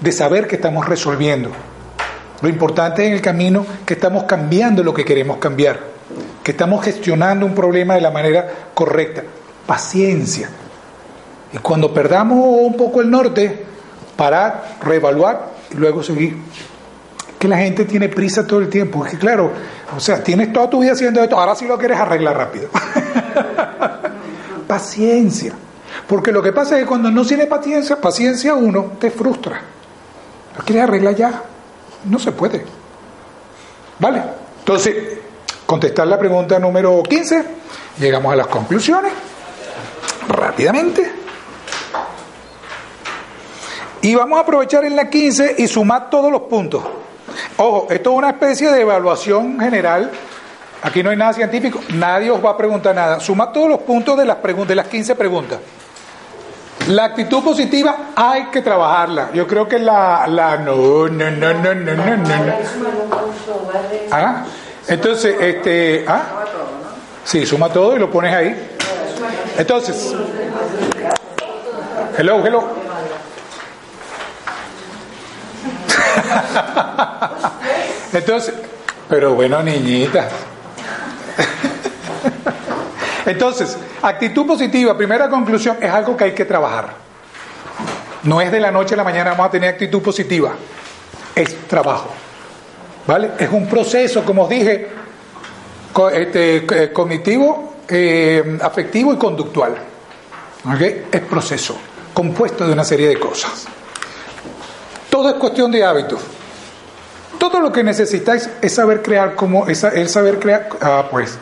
de 0.00 0.12
saber 0.12 0.46
que 0.46 0.56
estamos 0.56 0.86
resolviendo. 0.86 1.50
Lo 2.42 2.48
importante 2.48 3.02
es 3.02 3.08
en 3.08 3.14
el 3.14 3.22
camino 3.22 3.64
que 3.86 3.94
estamos 3.94 4.24
cambiando 4.24 4.82
lo 4.82 4.92
que 4.92 5.04
queremos 5.04 5.38
cambiar, 5.38 5.78
que 6.42 6.50
estamos 6.50 6.84
gestionando 6.84 7.46
un 7.46 7.54
problema 7.54 7.94
de 7.94 8.00
la 8.00 8.10
manera 8.10 8.52
correcta. 8.74 9.22
Paciencia. 9.72 10.50
Y 11.50 11.56
cuando 11.56 11.94
perdamos 11.94 12.36
un 12.60 12.76
poco 12.76 13.00
el 13.00 13.10
norte, 13.10 13.64
parar, 14.14 14.76
reevaluar 14.82 15.48
y 15.70 15.76
luego 15.76 16.02
seguir. 16.02 16.36
Que 17.38 17.48
la 17.48 17.56
gente 17.56 17.86
tiene 17.86 18.10
prisa 18.10 18.46
todo 18.46 18.60
el 18.60 18.68
tiempo. 18.68 19.06
Es 19.06 19.12
que 19.12 19.18
claro, 19.18 19.50
o 19.96 19.98
sea, 19.98 20.22
tienes 20.22 20.52
toda 20.52 20.68
tu 20.68 20.80
vida 20.80 20.92
haciendo 20.92 21.22
esto, 21.22 21.40
ahora 21.40 21.54
sí 21.54 21.66
lo 21.66 21.78
quieres 21.78 21.98
arreglar 21.98 22.36
rápido. 22.36 22.68
paciencia. 24.68 25.54
Porque 26.06 26.32
lo 26.32 26.42
que 26.42 26.52
pasa 26.52 26.76
es 26.76 26.82
que 26.82 26.86
cuando 26.86 27.10
no 27.10 27.24
tiene 27.24 27.46
paciencia, 27.46 27.98
paciencia 27.98 28.52
uno 28.52 28.92
te 29.00 29.10
frustra. 29.10 29.58
Lo 30.54 30.64
quieres 30.66 30.84
arreglar 30.84 31.14
ya. 31.14 31.42
No 32.04 32.18
se 32.18 32.32
puede. 32.32 32.62
¿Vale? 33.98 34.22
Entonces, 34.58 35.18
contestar 35.64 36.06
la 36.08 36.18
pregunta 36.18 36.58
número 36.58 37.02
15. 37.02 37.42
Llegamos 37.98 38.34
a 38.34 38.36
las 38.36 38.48
conclusiones. 38.48 39.31
Rápidamente. 40.28 41.12
Y 44.02 44.14
vamos 44.14 44.38
a 44.38 44.42
aprovechar 44.42 44.84
en 44.84 44.96
la 44.96 45.08
15 45.08 45.56
y 45.58 45.68
sumar 45.68 46.10
todos 46.10 46.30
los 46.32 46.42
puntos. 46.42 46.82
Ojo, 47.56 47.86
esto 47.90 48.10
es 48.10 48.16
una 48.16 48.30
especie 48.30 48.70
de 48.70 48.80
evaluación 48.80 49.60
general. 49.60 50.10
Aquí 50.82 51.02
no 51.02 51.10
hay 51.10 51.16
nada 51.16 51.32
científico, 51.32 51.80
nadie 51.94 52.30
os 52.30 52.44
va 52.44 52.50
a 52.50 52.56
preguntar 52.56 52.94
nada. 52.94 53.20
Suma 53.20 53.52
todos 53.52 53.68
los 53.68 53.78
puntos 53.80 54.18
de 54.18 54.24
las, 54.24 54.38
de 54.42 54.74
las 54.74 54.88
15 54.88 55.14
preguntas. 55.14 55.60
La 56.88 57.04
actitud 57.04 57.44
positiva 57.44 58.10
hay 58.16 58.46
que 58.46 58.60
trabajarla. 58.60 59.30
Yo 59.32 59.46
creo 59.46 59.68
que 59.68 59.78
la, 59.78 60.26
la 60.26 60.56
no, 60.56 61.08
no, 61.08 61.30
no, 61.30 61.54
no, 61.54 61.74
no, 61.74 61.94
no, 61.94 62.16
no. 62.16 62.54
¿Ah? 64.10 64.44
Entonces, 64.88 65.36
este, 65.38 66.04
¿ah? 66.08 66.22
Sí, 67.24 67.46
suma 67.46 67.68
todo 67.68 67.94
y 67.94 68.00
lo 68.00 68.10
pones 68.10 68.34
ahí. 68.34 68.70
Entonces, 69.58 70.14
hello, 72.18 72.46
hello. 72.46 72.82
Entonces, 78.12 78.54
pero 79.08 79.34
bueno, 79.34 79.62
niñita. 79.62 80.26
Entonces, 83.26 83.76
actitud 84.02 84.46
positiva, 84.46 84.96
primera 84.96 85.28
conclusión, 85.28 85.78
es 85.80 85.90
algo 85.90 86.16
que 86.16 86.24
hay 86.24 86.32
que 86.32 86.44
trabajar. 86.44 87.02
No 88.24 88.40
es 88.40 88.52
de 88.52 88.60
la 88.60 88.70
noche 88.70 88.94
a 88.94 88.98
la 88.98 89.04
mañana 89.04 89.30
vamos 89.30 89.48
a 89.48 89.50
tener 89.50 89.70
actitud 89.70 90.00
positiva, 90.00 90.52
es 91.34 91.68
trabajo. 91.68 92.10
¿Vale? 93.06 93.32
Es 93.38 93.50
un 93.50 93.66
proceso, 93.66 94.24
como 94.24 94.44
os 94.44 94.48
dije, 94.48 94.88
este, 96.12 96.92
cognitivo, 96.92 97.71
eh, 97.88 98.58
afectivo 98.60 99.12
y 99.12 99.16
conductual. 99.16 99.74
¿Okay? 100.74 101.06
Es 101.10 101.20
proceso, 101.22 101.76
compuesto 102.14 102.66
de 102.66 102.72
una 102.72 102.84
serie 102.84 103.08
de 103.08 103.18
cosas. 103.18 103.66
Todo 105.10 105.28
es 105.28 105.34
cuestión 105.34 105.70
de 105.70 105.84
hábitos. 105.84 106.20
Todo 107.38 107.60
lo 107.60 107.72
que 107.72 107.82
necesitáis 107.82 108.48
es 108.60 108.74
saber 108.74 109.02
crear 109.02 109.34
cómo, 109.34 109.66
es, 109.66 109.80
saber 110.06 110.38
crear, 110.38 110.68
ah, 110.80 111.08
pues, 111.10 111.36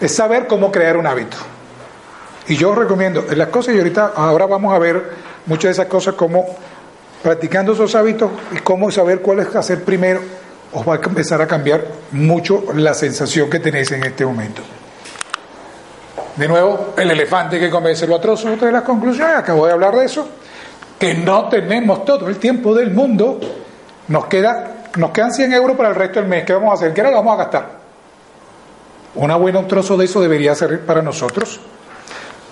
es 0.00 0.14
saber 0.14 0.46
cómo 0.46 0.70
crear 0.70 0.96
un 0.96 1.06
hábito. 1.06 1.36
Y 2.48 2.56
yo 2.56 2.70
os 2.70 2.78
recomiendo 2.78 3.24
las 3.34 3.48
cosas, 3.48 3.74
y 3.74 3.78
ahorita, 3.78 4.12
ahora 4.14 4.46
vamos 4.46 4.74
a 4.74 4.78
ver 4.78 5.12
muchas 5.46 5.64
de 5.64 5.70
esas 5.70 5.86
cosas, 5.86 6.14
como 6.14 6.46
practicando 7.22 7.72
esos 7.72 7.94
hábitos 7.94 8.30
y 8.52 8.58
cómo 8.58 8.90
saber 8.90 9.20
cuál 9.20 9.40
es 9.40 9.54
hacer 9.56 9.82
primero, 9.82 10.20
os 10.72 10.86
va 10.86 10.94
a 10.94 11.00
empezar 11.02 11.40
a 11.40 11.46
cambiar 11.46 11.84
mucho 12.12 12.64
la 12.74 12.94
sensación 12.94 13.48
que 13.48 13.58
tenéis 13.58 13.90
en 13.92 14.04
este 14.04 14.24
momento. 14.24 14.62
De 16.36 16.48
nuevo, 16.48 16.94
el 16.96 17.10
elefante 17.10 17.58
que 17.58 17.70
convence 17.70 18.06
lo 18.06 18.16
atroz, 18.16 18.44
otra 18.44 18.66
de 18.66 18.72
las 18.72 18.82
conclusiones, 18.82 19.36
acabo 19.36 19.66
de 19.66 19.72
hablar 19.72 19.94
de 19.96 20.04
eso, 20.04 20.28
que 20.98 21.14
no 21.14 21.48
tenemos 21.48 22.04
todo 22.04 22.28
el 22.28 22.36
tiempo 22.36 22.74
del 22.74 22.90
mundo, 22.90 23.40
nos 24.08 24.26
queda 24.26 24.76
nos 24.96 25.10
quedan 25.10 25.32
100 25.32 25.52
euros 25.52 25.76
para 25.76 25.90
el 25.90 25.94
resto 25.94 26.20
del 26.20 26.28
mes. 26.28 26.44
¿Qué 26.44 26.52
vamos 26.52 26.70
a 26.70 26.74
hacer? 26.74 26.94
¿Qué 26.94 27.00
hora 27.00 27.10
lo 27.10 27.16
vamos 27.18 27.34
a 27.34 27.36
gastar? 27.36 27.70
Una 29.14 29.36
buena 29.36 29.58
un 29.58 29.68
trozo 29.68 29.96
de 29.96 30.04
eso 30.04 30.20
debería 30.20 30.54
ser 30.54 30.80
para 30.84 31.02
nosotros. 31.02 31.60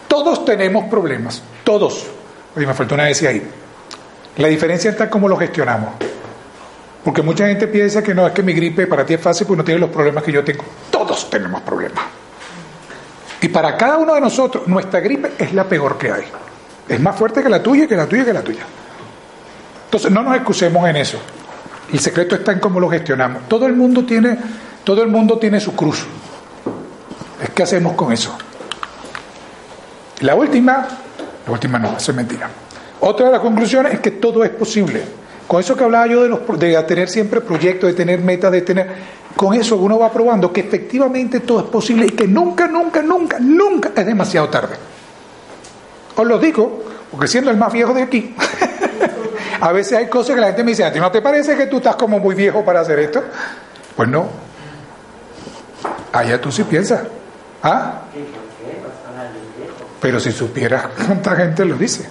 Todos 0.09 0.45
tenemos 0.45 0.85
problemas, 0.85 1.43
todos. 1.64 2.07
Oye, 2.57 2.66
me 2.66 2.74
faltó 2.74 2.95
una 2.95 3.05
vez 3.05 3.22
ahí. 3.22 3.43
La 4.37 4.49
diferencia 4.49 4.91
está 4.91 5.11
cómo 5.11 5.28
lo 5.28 5.37
gestionamos. 5.37 5.91
Porque 7.05 7.22
mucha 7.22 7.47
gente 7.47 7.68
piensa 7.68 8.03
que 8.03 8.14
no, 8.14 8.26
es 8.26 8.32
que 8.32 8.43
mi 8.43 8.55
gripe 8.55 8.87
para 8.87 9.05
ti 9.05 9.14
es 9.14 9.20
fácil 9.20 9.47
porque 9.47 9.59
no 9.59 9.64
tiene 9.64 9.80
los 9.80 9.91
problemas 9.91 10.22
que 10.22 10.32
yo 10.32 10.43
tengo. 10.43 10.64
Todos 10.91 11.28
tenemos 11.28 11.61
problemas. 11.62 12.05
Y 13.45 13.49
para 13.49 13.76
cada 13.76 13.99
uno 13.99 14.14
de 14.14 14.22
nosotros, 14.22 14.66
nuestra 14.66 15.01
gripe 15.01 15.32
es 15.38 15.53
la 15.53 15.64
peor 15.64 15.99
que 15.99 16.11
hay. 16.11 16.24
Es 16.88 16.99
más 16.99 17.14
fuerte 17.14 17.42
que 17.42 17.51
la 17.51 17.62
tuya, 17.62 17.86
que 17.86 17.95
la 17.95 18.07
tuya, 18.07 18.24
que 18.24 18.32
la 18.32 18.40
tuya. 18.40 18.62
Entonces, 19.84 20.11
no 20.11 20.22
nos 20.22 20.34
excusemos 20.34 20.88
en 20.88 20.97
eso. 20.97 21.18
El 21.92 22.01
secreto 22.01 22.36
está 22.36 22.53
en 22.53 22.59
cómo 22.59 22.80
lo 22.80 22.88
gestionamos. 22.88 23.47
Todo 23.47 23.66
el 23.66 23.74
mundo 23.74 24.07
tiene, 24.07 24.38
todo 24.82 25.03
el 25.03 25.09
mundo 25.09 25.36
tiene 25.36 25.61
su 25.61 25.76
cruz. 25.76 26.07
Es 27.42 27.51
qué 27.51 27.64
hacemos 27.64 27.92
con 27.92 28.14
eso. 28.14 28.34
La 30.20 30.34
última, 30.34 30.88
la 31.45 31.53
última 31.53 31.78
no, 31.78 31.99
eso 31.99 32.12
es 32.12 32.16
mentira. 32.16 32.49
Otra 33.01 33.26
de 33.26 33.32
las 33.32 33.42
conclusiones 33.42 33.92
es 33.92 34.01
que 34.01 34.12
todo 34.12 34.42
es 34.42 34.53
posible. 34.53 35.03
Con 35.47 35.61
eso 35.61 35.76
que 35.76 35.84
hablaba 35.84 36.07
yo 36.07 36.22
de, 36.22 36.30
los, 36.30 36.59
de 36.59 36.82
tener 36.84 37.11
siempre 37.11 37.42
proyectos, 37.42 37.90
de 37.90 37.95
tener 37.95 38.20
metas, 38.20 38.51
de 38.51 38.62
tener... 38.62 39.14
Con 39.37 39.55
eso 39.55 39.76
uno 39.76 39.99
va 39.99 40.12
probando 40.12 40.53
que 40.53 40.61
efectivamente 40.61 41.41
todo 41.41 41.61
es 41.61 41.66
posible 41.66 42.07
y 42.07 42.11
que 42.11 42.26
nunca, 42.26 42.68
nunca, 42.68 43.03
nunca, 43.03 43.39
nunca 43.41 43.91
es 43.97 44.07
demasiado 44.07 44.49
tarde. 44.49 44.76
Os 46.16 46.26
lo 46.26 46.39
digo, 46.39 46.85
porque 47.11 47.26
siendo 47.26 47.51
el 47.51 47.57
más 47.57 47.72
viejo 47.72 47.93
de 47.93 48.03
aquí, 48.03 48.35
A 49.61 49.72
veces 49.72 49.97
hay 49.97 50.09
cosas 50.09 50.35
que 50.35 50.41
la 50.41 50.49
gente 50.49 50.64
me 50.64 50.72
dice, 50.72 50.85
¿a 50.85 50.93
ti 50.93 51.01
no 51.01 51.11
te 51.11 51.22
parece 51.22 51.57
que 51.57 51.66
tú 51.66 51.78
estás 51.78 51.97
como 51.97 52.18
muy 52.18 52.35
viejo 52.35 52.64
para 52.64 52.80
hacer 52.80 52.99
esto? 52.99 53.24
Pues 53.97 54.09
no. 54.09 54.28
Allá 56.12 56.41
tú 56.41 56.53
sí 56.53 56.64
piensas. 56.64 57.01
¿Ah? 57.62 58.03
Pero 60.01 60.20
si 60.20 60.32
supieras 60.32 60.87
cuánta 61.07 61.35
gente 61.37 61.64
lo 61.64 61.76
dice. 61.76 62.07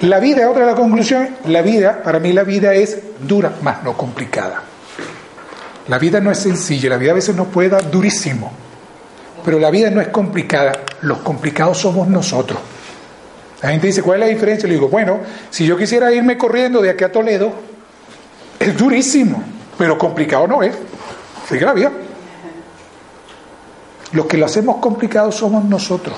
La 0.00 0.20
vida, 0.20 0.48
otra 0.48 0.60
de 0.60 0.66
las 0.68 0.80
conclusiones, 0.80 1.32
la 1.46 1.60
vida, 1.60 2.02
para 2.02 2.20
mí 2.20 2.32
la 2.32 2.44
vida 2.44 2.72
es 2.72 2.98
dura, 3.20 3.52
más 3.62 3.82
no 3.82 3.94
complicada. 3.94 4.62
La 5.88 5.98
vida 5.98 6.20
no 6.20 6.30
es 6.30 6.38
sencilla, 6.38 6.90
la 6.90 6.98
vida 6.98 7.12
a 7.12 7.14
veces 7.14 7.34
nos 7.34 7.48
puede 7.48 7.70
dar 7.70 7.90
durísimo. 7.90 8.52
pero 9.44 9.58
la 9.58 9.70
vida 9.70 9.90
no 9.90 10.00
es 10.00 10.08
complicada, 10.08 10.72
los 11.02 11.18
complicados 11.18 11.78
somos 11.78 12.06
nosotros. 12.08 12.58
La 13.62 13.70
gente 13.70 13.86
dice, 13.86 14.02
¿cuál 14.02 14.22
es 14.22 14.28
la 14.28 14.32
diferencia? 14.34 14.68
Le 14.68 14.74
digo, 14.74 14.88
bueno, 14.88 15.20
si 15.50 15.66
yo 15.66 15.76
quisiera 15.76 16.12
irme 16.12 16.36
corriendo 16.36 16.82
de 16.82 16.90
aquí 16.90 17.04
a 17.04 17.10
Toledo, 17.10 17.52
es 18.58 18.76
durísimo, 18.76 19.42
pero 19.78 19.96
complicado 19.96 20.46
no 20.46 20.62
es. 20.62 20.74
Sigue 21.48 21.64
la 21.64 21.72
vida. 21.72 21.90
Los 24.12 24.26
que 24.26 24.36
lo 24.36 24.46
hacemos 24.46 24.76
complicado 24.76 25.32
somos 25.32 25.64
nosotros. 25.64 26.16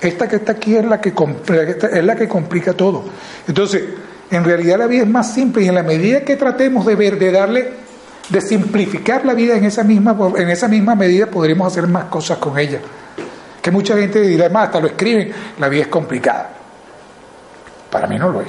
Esta 0.00 0.28
que 0.28 0.36
está 0.36 0.52
aquí 0.52 0.76
es 0.76 0.84
la 0.84 1.00
que, 1.00 1.12
es 1.92 2.04
la 2.04 2.16
que 2.16 2.28
complica 2.28 2.72
todo. 2.72 3.04
Entonces, 3.46 3.84
en 4.30 4.44
realidad 4.44 4.78
la 4.78 4.86
vida 4.86 5.02
es 5.02 5.08
más 5.08 5.32
simple 5.32 5.62
y 5.62 5.68
en 5.68 5.74
la 5.74 5.82
medida 5.82 6.20
que 6.22 6.36
tratemos 6.36 6.86
de 6.86 6.96
ver, 6.96 7.18
de 7.18 7.32
darle, 7.32 7.72
de 8.30 8.40
simplificar 8.40 9.26
la 9.26 9.34
vida 9.34 9.56
en 9.56 9.64
esa 9.64 9.82
misma, 9.82 10.16
en 10.36 10.48
esa 10.48 10.68
misma 10.68 10.94
medida, 10.94 11.26
podremos 11.26 11.66
hacer 11.66 11.86
más 11.88 12.04
cosas 12.04 12.38
con 12.38 12.58
ella. 12.58 12.80
Que 13.60 13.70
mucha 13.70 13.96
gente 13.96 14.20
dirá, 14.20 14.44
además, 14.44 14.66
hasta 14.66 14.80
lo 14.80 14.86
escriben, 14.86 15.32
la 15.58 15.68
vida 15.68 15.82
es 15.82 15.88
complicada. 15.88 16.50
Para 17.90 18.06
mí 18.06 18.18
no 18.18 18.30
lo 18.30 18.40
es. 18.40 18.48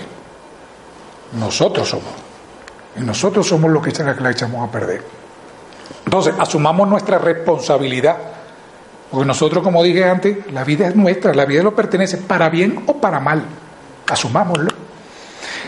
Nosotros 1.37 1.89
somos. 1.89 2.13
Y 2.95 3.01
nosotros 3.01 3.47
somos 3.47 3.71
los 3.71 3.83
que 3.83 3.91
la 4.03 4.31
echamos 4.31 4.67
a 4.67 4.71
perder. 4.71 5.03
Entonces, 6.05 6.35
asumamos 6.37 6.87
nuestra 6.87 7.17
responsabilidad. 7.17 8.17
Porque 9.09 9.25
nosotros, 9.25 9.63
como 9.63 9.83
dije 9.83 10.05
antes, 10.05 10.51
la 10.53 10.63
vida 10.63 10.87
es 10.87 10.95
nuestra, 10.95 11.33
la 11.33 11.45
vida 11.45 11.63
lo 11.63 11.75
pertenece, 11.75 12.17
para 12.17 12.49
bien 12.49 12.83
o 12.85 12.97
para 12.97 13.19
mal. 13.19 13.43
Asumámoslo. 14.09 14.69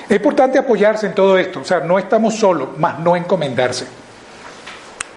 Es 0.07 0.15
importante 0.15 0.59
apoyarse 0.59 1.07
en 1.07 1.15
todo 1.15 1.37
esto. 1.37 1.61
O 1.61 1.63
sea, 1.63 1.79
no 1.79 1.97
estamos 1.97 2.35
solos, 2.35 2.77
más 2.77 2.99
no 2.99 3.15
encomendarse. 3.15 4.02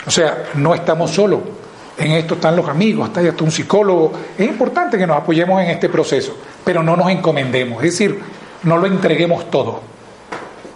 O 0.07 0.11
sea, 0.11 0.50
no 0.54 0.74
estamos 0.74 1.11
solos. 1.11 1.40
En 1.98 2.12
esto 2.12 2.34
están 2.34 2.54
los 2.54 2.68
amigos, 2.68 3.09
está 3.09 3.20
hasta 3.20 3.42
un 3.42 3.50
psicólogo. 3.50 4.12
Es 4.36 4.46
importante 4.46 4.98
que 4.98 5.07
nos 5.07 5.16
apoyemos 5.16 5.62
en 5.62 5.70
este 5.70 5.88
proceso, 5.88 6.36
pero 6.64 6.82
no 6.82 6.94
nos 6.96 7.11
encomendemos. 7.11 7.82
Es 7.82 7.92
decir, 7.92 8.20
no 8.62 8.76
lo 8.76 8.86
entreguemos 8.86 9.50
todo. 9.50 9.80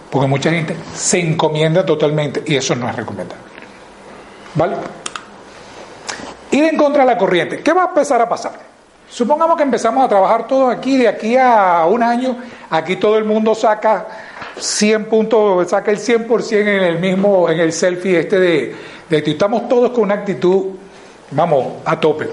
Porque 0.09 0.27
mucha 0.27 0.51
gente 0.51 0.75
se 0.93 1.19
encomienda 1.19 1.85
totalmente 1.85 2.43
y 2.45 2.55
eso 2.55 2.75
no 2.75 2.89
es 2.89 2.95
recomendable. 2.95 3.43
¿Vale? 4.55 4.75
Ir 6.51 6.65
en 6.65 6.75
contra 6.75 7.03
de 7.03 7.11
la 7.11 7.17
corriente. 7.17 7.61
¿Qué 7.61 7.71
va 7.71 7.83
a 7.83 7.87
empezar 7.87 8.21
a 8.21 8.27
pasar? 8.27 8.71
Supongamos 9.09 9.55
que 9.55 9.63
empezamos 9.63 10.03
a 10.03 10.09
trabajar 10.09 10.47
todos 10.47 10.73
aquí, 10.73 10.97
de 10.97 11.07
aquí 11.07 11.37
a 11.37 11.85
un 11.85 12.01
año, 12.01 12.37
aquí 12.69 12.95
todo 12.95 13.17
el 13.17 13.25
mundo 13.25 13.53
saca 13.53 14.07
100 14.61 15.05
puntos, 15.05 15.69
saca 15.69 15.91
el 15.91 15.97
100% 15.97 16.51
en 16.51 16.67
el 16.67 16.99
mismo, 16.99 17.49
en 17.49 17.59
el 17.59 17.73
selfie 17.73 18.19
este 18.19 18.39
de, 18.39 18.75
de 19.09 19.17
estamos 19.17 19.67
todos 19.67 19.91
con 19.91 20.03
una 20.03 20.15
actitud, 20.15 20.67
vamos, 21.31 21.79
a 21.83 21.99
tope. 21.99 22.29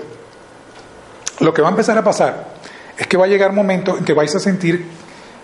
Lo 1.41 1.55
que 1.55 1.63
va 1.63 1.69
a 1.69 1.71
empezar 1.71 1.97
a 1.97 2.05
pasar 2.05 2.49
es 2.97 3.07
que 3.07 3.17
va 3.17 3.25
a 3.25 3.29
llegar 3.29 3.51
un 3.51 3.57
momento 3.57 3.97
en 3.97 4.05
que 4.05 4.13
vais 4.13 4.35
a 4.35 4.41
sentir 4.41 4.85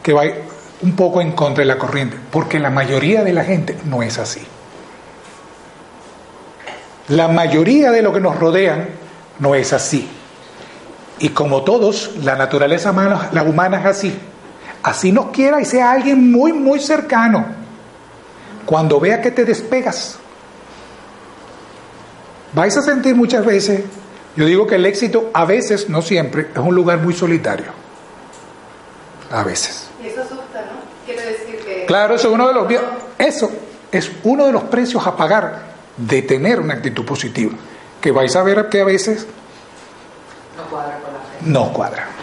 que 0.02 0.12
va 0.12 0.24
un 0.82 0.96
poco 0.96 1.20
en 1.22 1.32
contra 1.32 1.62
de 1.62 1.66
la 1.66 1.78
corriente, 1.78 2.18
porque 2.30 2.58
la 2.58 2.68
mayoría 2.68 3.24
de 3.24 3.32
la 3.32 3.44
gente 3.44 3.76
no 3.86 4.02
es 4.02 4.18
así. 4.18 4.42
La 7.08 7.28
mayoría 7.28 7.90
de 7.90 8.02
lo 8.02 8.12
que 8.12 8.20
nos 8.20 8.38
rodean 8.38 8.88
no 9.38 9.54
es 9.54 9.72
así. 9.72 10.08
Y 11.18 11.30
como 11.30 11.62
todos, 11.62 12.10
la 12.22 12.36
naturaleza 12.36 12.90
humana, 12.90 13.30
la 13.32 13.42
humana 13.42 13.80
es 13.80 13.86
así. 13.86 14.18
Así 14.84 15.12
nos 15.12 15.30
quiera 15.30 15.62
y 15.62 15.64
sea 15.64 15.92
alguien 15.92 16.30
muy, 16.30 16.52
muy 16.52 16.78
cercano. 16.78 17.46
Cuando 18.66 19.00
vea 19.00 19.22
que 19.22 19.30
te 19.30 19.46
despegas, 19.46 20.18
vais 22.52 22.76
a 22.76 22.82
sentir 22.82 23.14
muchas 23.14 23.46
veces, 23.46 23.80
yo 24.36 24.44
digo 24.44 24.66
que 24.66 24.74
el 24.74 24.84
éxito 24.84 25.30
a 25.32 25.46
veces, 25.46 25.88
no 25.88 26.02
siempre, 26.02 26.50
es 26.52 26.58
un 26.58 26.74
lugar 26.74 26.98
muy 26.98 27.14
solitario. 27.14 27.72
A 29.30 29.42
veces. 29.42 29.88
Y 30.02 30.08
eso 30.08 30.20
asusta, 30.20 30.60
¿no? 30.60 31.06
Quiere 31.06 31.30
decir 31.32 31.58
que... 31.64 31.86
Claro, 31.86 32.16
eso 32.16 32.28
es 32.28 32.34
uno 32.34 32.46
de 32.46 32.52
los, 32.52 32.66
eso 33.16 33.50
es 33.90 34.12
uno 34.22 34.44
de 34.44 34.52
los 34.52 34.64
precios 34.64 35.06
a 35.06 35.16
pagar 35.16 35.62
de 35.96 36.20
tener 36.20 36.60
una 36.60 36.74
actitud 36.74 37.06
positiva, 37.06 37.54
que 38.02 38.12
vais 38.12 38.36
a 38.36 38.42
ver 38.42 38.68
que 38.68 38.82
a 38.82 38.84
veces 38.84 39.26
no 40.58 40.64
cuadra 40.68 40.98
con 41.00 41.12
la 41.14 41.20
fe. 41.20 41.24
No 41.46 41.72
cuadra. 41.72 42.13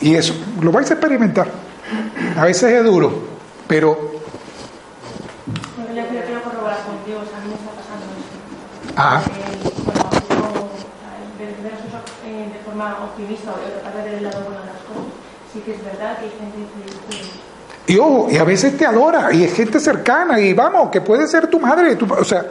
Y 0.00 0.14
eso 0.14 0.34
lo 0.60 0.70
vais 0.72 0.90
a 0.90 0.94
experimentar. 0.94 1.48
A 2.36 2.44
veces 2.44 2.72
es 2.72 2.84
duro, 2.84 3.12
pero... 3.66 4.18
Yo 5.94 6.06
quiero 6.06 6.42
corroborar 6.42 6.78
contigo, 6.84 7.18
a 7.18 7.40
mí 7.40 7.48
me 7.48 7.54
está 7.54 7.70
pasando 7.72 8.06
esto. 8.18 8.94
Ah. 8.96 9.22
bueno, 12.24 12.52
de 12.52 12.58
forma 12.64 12.98
optimista 13.04 13.50
o 13.50 13.54
tratar 13.54 13.94
de 13.94 14.02
ver 14.02 14.14
el 14.14 14.24
lado 14.24 14.40
bueno 14.42 14.60
de 14.60 14.66
las 14.66 14.76
cosas. 14.82 15.04
Sí 15.52 15.60
que 15.60 15.74
es 15.74 15.84
verdad 15.84 16.18
que 16.18 16.24
hay 16.26 16.30
gente 16.30 16.58
que 16.58 17.48
y 17.88 17.98
ojo, 17.98 18.28
y 18.30 18.36
a 18.36 18.44
veces 18.44 18.76
te 18.76 18.84
adora, 18.84 19.32
y 19.32 19.44
es 19.44 19.54
gente 19.54 19.80
cercana, 19.80 20.38
y 20.38 20.52
vamos, 20.52 20.90
que 20.90 21.00
puede 21.00 21.26
ser 21.26 21.46
tu 21.46 21.58
madre, 21.58 21.96
tu, 21.96 22.06
o 22.12 22.22
sea, 22.22 22.44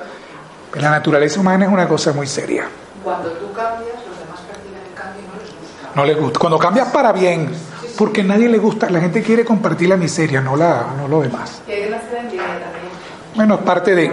la 0.73 0.89
naturaleza 0.89 1.39
humana 1.39 1.65
es 1.65 1.71
una 1.71 1.87
cosa 1.87 2.11
muy 2.11 2.25
seria. 2.25 2.65
Cuando 3.03 3.29
tú 3.33 3.53
cambias, 3.53 3.93
los 4.07 4.17
demás 4.17 4.39
perciben 4.49 4.81
el 4.81 4.93
cambio 4.95 5.21
y 5.21 5.27
no 5.27 5.35
les 5.37 5.51
gusta. 5.53 5.86
No 5.97 6.05
les 6.05 6.15
gusta. 6.15 6.37
Cuando 6.37 6.59
cambias 6.59 6.89
para 6.89 7.11
bien, 7.11 7.49
porque 7.97 8.21
a 8.21 8.23
nadie 8.23 8.47
le 8.47 8.59
gusta, 8.59 8.87
la 8.87 8.99
gente 8.99 9.23
quiere 9.23 9.43
compartir 9.43 9.89
la 9.89 9.97
miseria, 9.97 10.39
no, 10.41 10.55
la, 10.55 10.93
no 10.95 11.07
lo 11.07 11.21
demás. 11.21 11.63
Bueno, 13.33 13.55
es 13.55 13.61
parte 13.61 13.95
de... 13.95 14.11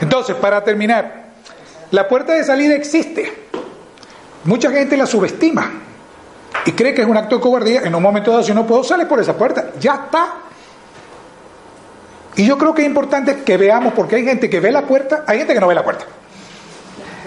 Entonces, 0.00 0.34
para 0.36 0.64
terminar, 0.64 1.26
la 1.90 2.08
puerta 2.08 2.32
de 2.32 2.42
salida 2.42 2.74
existe. 2.74 3.48
Mucha 4.44 4.70
gente 4.70 4.96
la 4.96 5.04
subestima 5.04 5.72
y 6.64 6.72
cree 6.72 6.94
que 6.94 7.02
es 7.02 7.06
un 7.06 7.18
acto 7.18 7.36
de 7.36 7.42
cobardía. 7.42 7.82
En 7.82 7.94
un 7.94 8.02
momento 8.02 8.30
dado, 8.30 8.42
si 8.42 8.54
no 8.54 8.66
puedo, 8.66 8.82
sale 8.82 9.04
por 9.04 9.20
esa 9.20 9.36
puerta. 9.36 9.72
Ya 9.78 10.06
está. 10.06 10.36
Y 12.36 12.46
yo 12.46 12.56
creo 12.56 12.72
que 12.72 12.80
es 12.80 12.88
importante 12.88 13.42
que 13.42 13.58
veamos, 13.58 13.92
porque 13.92 14.16
hay 14.16 14.24
gente 14.24 14.48
que 14.48 14.58
ve 14.58 14.72
la 14.72 14.86
puerta, 14.86 15.24
hay 15.26 15.36
gente 15.36 15.52
que 15.52 15.60
no 15.60 15.66
ve 15.66 15.74
la 15.74 15.84
puerta. 15.84 16.06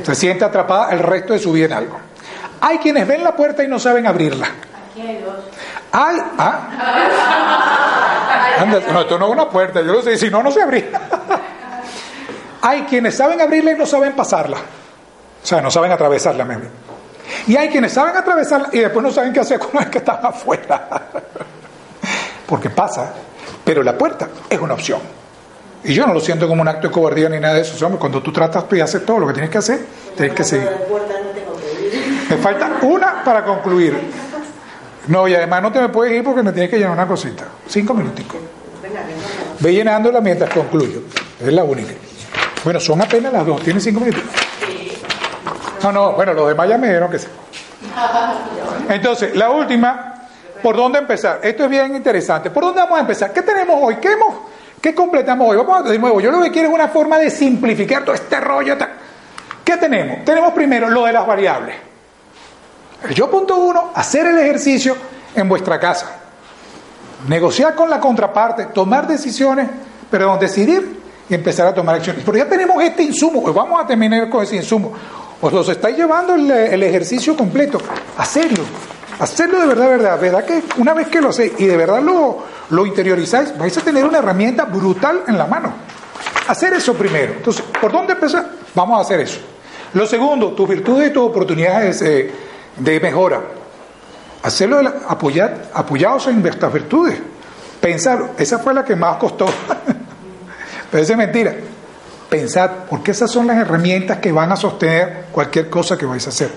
Se 0.02 0.16
siente 0.16 0.46
atrapada 0.46 0.94
el 0.94 1.00
resto 1.00 1.34
de 1.34 1.40
su 1.40 1.52
vida 1.52 1.66
en 1.66 1.74
algo. 1.74 2.09
Hay 2.62 2.78
quienes 2.80 3.08
ven 3.08 3.24
la 3.24 3.36
puerta 3.36 3.64
y 3.64 3.68
no 3.68 3.80
saben 3.80 4.06
abrirla. 4.08 4.48
Aquí 4.92 5.02
hay 5.02 5.22
dos. 5.22 5.36
Hay, 5.92 6.18
ah. 6.38 6.68
no, 8.92 9.02
esto 9.02 9.18
no 9.18 9.26
es 9.26 9.32
una 9.32 9.50
puerta, 9.50 9.82
yo 9.82 9.94
no 9.94 10.02
sé, 10.02 10.18
si 10.18 10.30
no, 10.30 10.44
no 10.44 10.52
se 10.52 10.62
abría. 10.62 10.88
hay 12.62 12.84
quienes 12.84 13.16
saben 13.16 13.42
abrirla 13.42 13.72
y 13.72 13.76
no 13.76 13.86
saben 13.86 14.14
pasarla. 14.14 14.58
O 14.58 15.46
sea, 15.46 15.62
no 15.62 15.72
saben 15.72 15.92
atravesarla, 15.92 16.46
meme. 16.46 16.66
Y 17.48 17.56
hay 17.56 17.70
quienes 17.70 17.94
saben 17.94 18.16
atravesarla 18.18 18.70
y 18.72 18.80
después 18.80 19.04
no 19.04 19.12
saben 19.12 19.32
qué 19.34 19.40
hacer 19.40 19.60
con 19.60 19.82
el 19.82 19.90
que 19.90 20.00
está 20.00 20.14
afuera. 20.24 21.02
Porque 22.46 22.70
pasa. 22.70 23.14
Pero 23.64 23.84
la 23.84 23.98
puerta 23.98 24.28
es 24.50 24.60
una 24.60 24.74
opción. 24.74 25.00
Y 25.84 25.94
yo 25.94 26.06
no 26.06 26.14
lo 26.14 26.20
siento 26.20 26.48
como 26.48 26.62
un 26.62 26.68
acto 26.68 26.88
de 26.88 26.94
cobardía 26.94 27.30
ni 27.30 27.40
nada 27.40 27.56
de 27.56 27.62
eso. 27.62 27.90
Cuando 27.98 28.22
tú 28.22 28.34
tratas 28.34 28.66
y 28.72 28.80
haces 28.82 29.06
todo 29.06 29.20
lo 29.20 29.28
que 29.28 29.34
tienes 29.34 29.50
que 29.50 29.60
hacer, 29.60 29.80
tienes 30.16 30.36
que 30.36 30.44
seguir. 30.44 30.70
Me 32.30 32.38
falta 32.38 32.78
una 32.82 33.24
para 33.24 33.44
concluir. 33.44 34.12
No, 35.08 35.28
y 35.28 35.34
además 35.34 35.62
no 35.62 35.72
te 35.72 35.80
me 35.80 35.90
puedes 35.90 36.14
ir 36.14 36.24
porque 36.24 36.44
me 36.44 36.52
tienes 36.52 36.70
que 36.70 36.78
llenar 36.78 36.94
una 36.94 37.08
cosita. 37.08 37.46
Cinco 37.68 37.94
minuticos. 37.94 38.38
Ve 39.60 39.74
llenándola 39.74 40.22
mientras 40.22 40.50
concluyo. 40.52 41.02
Es 41.40 41.52
la 41.52 41.64
única. 41.64 41.94
Bueno, 42.64 42.80
son 42.80 43.02
apenas 43.02 43.34
las 43.34 43.46
dos. 43.46 43.62
¿Tienes 43.62 43.84
cinco 43.84 44.02
minutos? 44.02 44.24
No, 45.84 45.92
no, 45.92 46.12
bueno, 46.14 46.34
los 46.34 46.50
demás 46.50 46.70
ya 46.70 46.78
me 46.78 46.90
dieron 46.90 47.10
que 47.10 47.20
sí. 47.20 47.28
Entonces, 48.90 49.36
la 49.36 49.50
última 49.50 50.10
¿Por 50.62 50.76
dónde 50.76 51.00
empezar? 51.00 51.40
Esto 51.44 51.64
es 51.64 51.70
bien 51.70 51.96
interesante. 51.96 52.50
¿Por 52.50 52.64
dónde 52.64 52.82
vamos 52.82 52.98
a 52.98 53.02
empezar? 53.02 53.32
¿Qué 53.32 53.42
tenemos 53.42 53.78
hoy? 53.82 53.96
¿Qué, 53.96 54.12
hemos, 54.12 54.36
qué 54.82 54.94
completamos 54.94 55.50
hoy? 55.50 55.58
Vamos 55.58 55.86
a 55.86 55.90
de 55.90 55.98
nuevo. 55.98 56.20
Yo 56.20 56.32
lo 56.32 56.42
que 56.42 56.52
quiero 56.52 56.70
es 56.70 56.76
una 56.76 56.90
forma 56.90 57.18
de 57.18 57.30
simplificar 57.30 58.04
todo 58.04 58.16
este 58.16 58.40
rollo. 58.40 58.76
¿Qué 59.64 59.78
tenemos? 59.78 60.26
Tenemos 60.26 60.54
primero 60.54 60.90
lo 60.90 61.06
de 61.06 61.14
las 61.14 61.26
variables. 61.26 61.76
Yo 63.16 63.30
punto 63.30 63.58
uno, 63.58 63.92
hacer 63.96 64.26
el 64.28 64.38
ejercicio 64.38 64.96
en 65.36 65.48
vuestra 65.48 65.80
casa. 65.80 66.18
Negociar 67.28 67.76
con 67.76 67.90
la 67.90 68.00
contraparte, 68.00 68.68
tomar 68.68 69.08
decisiones, 69.08 69.70
perdón, 70.10 70.40
decidir 70.40 71.00
y 71.30 71.34
empezar 71.34 71.68
a 71.68 71.74
tomar 71.74 71.96
acciones. 71.96 72.24
Pero 72.26 72.38
ya 72.38 72.48
tenemos 72.48 72.82
este 72.84 73.04
insumo, 73.04 73.42
pues 73.42 73.54
vamos 73.54 73.82
a 73.82 73.88
terminar 73.88 74.30
con 74.30 74.44
ese 74.44 74.58
insumo. 74.58 74.94
Os 75.42 75.54
los 75.54 75.70
estáis 75.70 75.98
llevando 75.98 76.36
el, 76.36 76.84
ejercicio 76.84 77.36
completo. 77.36 77.80
Hacerlo. 78.18 78.64
Hacerlo 79.20 79.60
de 79.60 79.68
verdad, 79.68 79.90
verdad, 79.90 80.20
verdad 80.20 80.46
que 80.46 80.64
una 80.78 80.94
vez 80.94 81.08
que 81.08 81.22
lo 81.22 81.30
hacéis 81.30 81.54
y 81.58 81.66
de 81.66 81.76
verdad 81.76 82.02
lo, 82.02 82.40
lo 82.70 82.86
interiorizáis, 82.86 83.58
vais 83.58 83.78
a 83.78 83.82
tener 83.82 84.06
una 84.06 84.20
herramienta 84.20 84.66
brutal 84.66 85.24
en 85.28 85.38
la 85.38 85.46
mano. 85.46 85.74
Hacer 86.48 86.74
eso 86.74 86.94
primero. 86.94 87.34
Entonces, 87.34 87.64
¿por 87.80 87.92
dónde 87.92 88.14
empezar? 88.14 88.50
Vamos 88.74 88.98
a 88.98 89.02
hacer 89.02 89.20
eso. 89.20 89.40
Lo 89.94 90.06
segundo, 90.06 90.54
tus 90.54 90.70
virtudes 90.70 91.10
y 91.10 91.14
tus 91.14 91.24
oportunidades 91.24 92.02
eh, 92.02 92.32
de 92.80 93.00
mejora. 93.00 93.42
Hacerlo 94.42 94.82
apoyar, 95.08 95.70
apoyados 95.74 96.28
en 96.28 96.46
estas 96.46 96.72
virtudes. 96.72 97.20
Pensar, 97.82 98.32
esa 98.38 98.60
fue 98.60 98.74
la 98.74 98.84
que 98.84 98.96
más 98.96 99.18
costó. 99.18 99.46
Pero 100.92 101.04
es 101.04 101.18
mentira. 101.18 101.56
Pensad, 102.30 102.72
porque 102.90 103.12
esas 103.12 103.32
son 103.32 103.48
las 103.48 103.58
herramientas 103.58 104.20
que 104.20 104.32
van 104.32 104.52
a 104.52 104.56
sostener 104.56 105.26
cualquier 105.32 105.70
cosa 105.70 105.98
que 105.98 106.06
vais 106.06 106.26
a 106.26 106.30
hacer. 106.30 106.52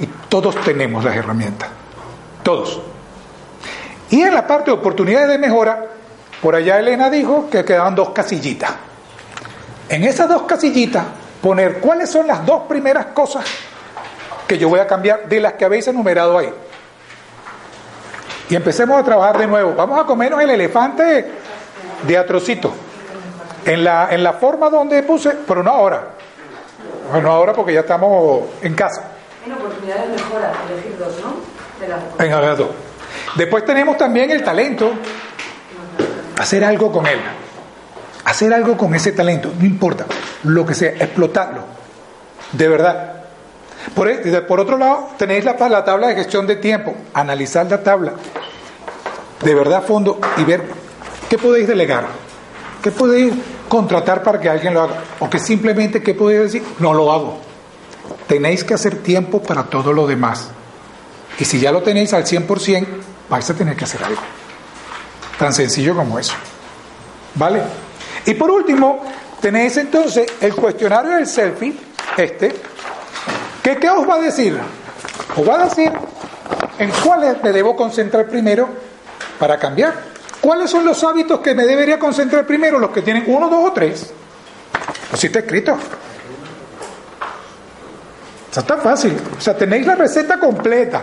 Y 0.00 0.06
todos 0.28 0.56
tenemos 0.62 1.04
las 1.04 1.16
herramientas. 1.16 1.68
Todos. 2.42 2.80
Y 4.10 4.20
en 4.20 4.34
la 4.34 4.46
parte 4.46 4.70
de 4.70 4.76
oportunidades 4.76 5.28
de 5.28 5.38
mejora, 5.38 5.86
por 6.40 6.54
allá 6.54 6.78
Elena 6.78 7.08
dijo 7.08 7.48
que 7.48 7.64
quedaban 7.64 7.94
dos 7.94 8.10
casillitas. 8.10 8.72
En 9.88 10.04
esas 10.04 10.28
dos 10.28 10.42
casillitas, 10.42 11.04
poner 11.40 11.78
cuáles 11.78 12.10
son 12.10 12.26
las 12.26 12.44
dos 12.44 12.62
primeras 12.68 13.06
cosas 13.06 13.44
que 14.52 14.58
yo 14.58 14.68
voy 14.68 14.80
a 14.80 14.86
cambiar 14.86 15.26
de 15.30 15.40
las 15.40 15.54
que 15.54 15.64
habéis 15.64 15.88
enumerado 15.88 16.36
ahí. 16.36 16.52
Y 18.50 18.54
empecemos 18.54 19.00
a 19.00 19.02
trabajar 19.02 19.38
de 19.38 19.46
nuevo. 19.46 19.72
Vamos 19.74 19.98
a 19.98 20.04
comernos 20.04 20.42
el 20.42 20.50
elefante 20.50 21.26
de 22.06 22.18
atrocito. 22.18 22.70
En 23.64 23.82
la, 23.82 24.08
en 24.10 24.22
la 24.22 24.34
forma 24.34 24.68
donde 24.68 25.02
puse, 25.04 25.30
pero 25.48 25.62
no 25.62 25.70
ahora. 25.70 26.02
Bueno, 27.10 27.30
ahora 27.30 27.54
porque 27.54 27.72
ya 27.72 27.80
estamos 27.80 28.42
en 28.60 28.74
casa. 28.74 29.04
En 29.46 29.52
oportunidades 29.52 30.10
de 30.10 30.16
mejora, 30.16 30.52
elegir 30.70 30.98
dos, 30.98 31.14
¿no? 31.22 31.80
De 31.80 31.88
las 31.88 32.00
dos. 32.10 32.20
En 32.20 32.58
dos. 32.58 32.76
Después 33.36 33.64
tenemos 33.64 33.96
también 33.96 34.30
el 34.32 34.44
talento. 34.44 34.92
Hacer 36.38 36.62
algo 36.62 36.92
con 36.92 37.06
él. 37.06 37.20
Hacer 38.26 38.52
algo 38.52 38.76
con 38.76 38.94
ese 38.94 39.12
talento. 39.12 39.50
No 39.58 39.64
importa. 39.64 40.04
Lo 40.42 40.66
que 40.66 40.74
sea. 40.74 40.90
Explotarlo. 40.90 41.62
De 42.52 42.68
verdad. 42.68 43.21
Por, 43.94 44.08
e- 44.08 44.40
por 44.42 44.60
otro 44.60 44.78
lado, 44.78 45.10
tenéis 45.16 45.44
la, 45.44 45.54
la 45.68 45.84
tabla 45.84 46.08
de 46.08 46.14
gestión 46.14 46.46
de 46.46 46.56
tiempo. 46.56 46.94
Analizar 47.14 47.66
la 47.70 47.82
tabla. 47.82 48.14
De 49.42 49.54
verdad 49.54 49.78
a 49.78 49.82
fondo 49.82 50.20
y 50.36 50.44
ver 50.44 50.62
qué 51.28 51.38
podéis 51.38 51.66
delegar. 51.66 52.06
¿Qué 52.82 52.90
podéis 52.90 53.32
contratar 53.68 54.22
para 54.22 54.40
que 54.40 54.48
alguien 54.48 54.74
lo 54.74 54.82
haga? 54.82 54.94
O 55.20 55.30
que 55.30 55.38
simplemente, 55.38 56.02
¿qué 56.02 56.14
podéis 56.14 56.52
decir? 56.52 56.62
No 56.78 56.92
lo 56.94 57.12
hago. 57.12 57.38
Tenéis 58.26 58.64
que 58.64 58.74
hacer 58.74 58.96
tiempo 59.02 59.42
para 59.42 59.64
todo 59.64 59.92
lo 59.92 60.06
demás. 60.06 60.48
Y 61.38 61.44
si 61.44 61.60
ya 61.60 61.72
lo 61.72 61.82
tenéis 61.82 62.12
al 62.12 62.24
100%, 62.24 62.86
vais 63.28 63.50
a 63.50 63.54
tener 63.54 63.76
que 63.76 63.84
hacer 63.84 64.02
algo. 64.02 64.20
Tan 65.38 65.52
sencillo 65.52 65.94
como 65.94 66.18
eso. 66.18 66.34
¿Vale? 67.34 67.62
Y 68.26 68.34
por 68.34 68.50
último, 68.50 69.02
tenéis 69.40 69.76
entonces 69.76 70.26
el 70.40 70.54
cuestionario 70.54 71.12
del 71.12 71.26
selfie, 71.26 71.74
este, 72.16 72.54
que 73.62 73.76
¿qué 73.76 73.90
os 73.90 74.08
va 74.08 74.16
a 74.16 74.20
decir? 74.20 74.58
Os 75.36 75.48
va 75.48 75.54
a 75.54 75.64
decir 75.64 75.92
en 76.78 76.90
cuáles 77.04 77.42
me 77.42 77.52
debo 77.52 77.76
concentrar 77.76 78.26
primero 78.26 78.68
para 79.38 79.58
cambiar. 79.58 79.94
¿Cuáles 80.40 80.70
son 80.70 80.84
los 80.84 81.02
hábitos 81.04 81.40
que 81.40 81.54
me 81.54 81.64
debería 81.64 81.98
concentrar 81.98 82.44
primero? 82.44 82.78
Los 82.78 82.90
que 82.90 83.02
tienen 83.02 83.24
uno, 83.28 83.48
dos 83.48 83.70
o 83.70 83.72
tres. 83.72 84.12
Así 85.12 85.28
está 85.28 85.38
escrito. 85.38 85.78
Eso 88.50 88.60
está 88.60 88.76
fácil. 88.78 89.16
O 89.38 89.40
sea, 89.40 89.56
tenéis 89.56 89.86
la 89.86 89.94
receta 89.94 90.38
completa. 90.40 91.02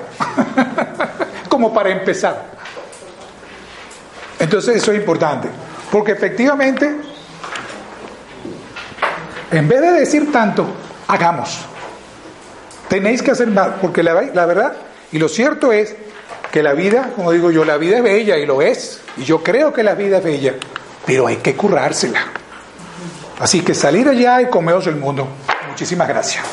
Como 1.50 1.74
para 1.74 1.90
empezar. 1.90 2.46
Entonces 4.38 4.76
eso 4.76 4.92
es 4.92 5.00
importante. 5.00 5.48
Porque 5.90 6.12
efectivamente, 6.12 6.98
en 9.52 9.68
vez 9.68 9.82
de 9.82 9.92
decir 9.94 10.32
tanto, 10.32 10.68
hagamos. 11.08 11.69
Tenéis 12.90 13.22
que 13.22 13.32
hacer 13.32 13.48
más. 13.48 13.70
Porque 13.82 14.04
la, 14.04 14.14
verdad, 14.14 14.74
y 15.12 15.20
lo 15.20 15.30
cierto 15.30 15.72
es 15.72 15.96
que 16.52 16.64
la 16.64 16.74
vida, 16.74 17.12
como 17.16 17.32
digo 17.32 17.52
yo, 17.52 17.64
la 17.64 17.78
vida 17.78 17.98
es 17.98 18.04
bella 18.04 18.38
y 18.38 18.46
lo 18.46 18.62
es. 18.62 19.02
Y 19.18 19.24
yo 19.24 19.44
creo 19.44 19.72
que 19.72 19.84
la 19.84 19.96
vida 19.96 20.18
es 20.18 20.24
bella. 20.24 20.56
Pero 21.06 21.28
hay 21.28 21.38
que 21.38 21.56
currársela. 21.56 22.26
Así 23.40 23.62
que 23.62 23.74
salir 23.74 24.10
allá 24.10 24.42
y 24.42 24.50
comeos 24.50 24.88
el 24.88 24.98
mundo. 24.98 25.28
Muchísimas 25.70 26.08
gracias. 26.08 26.44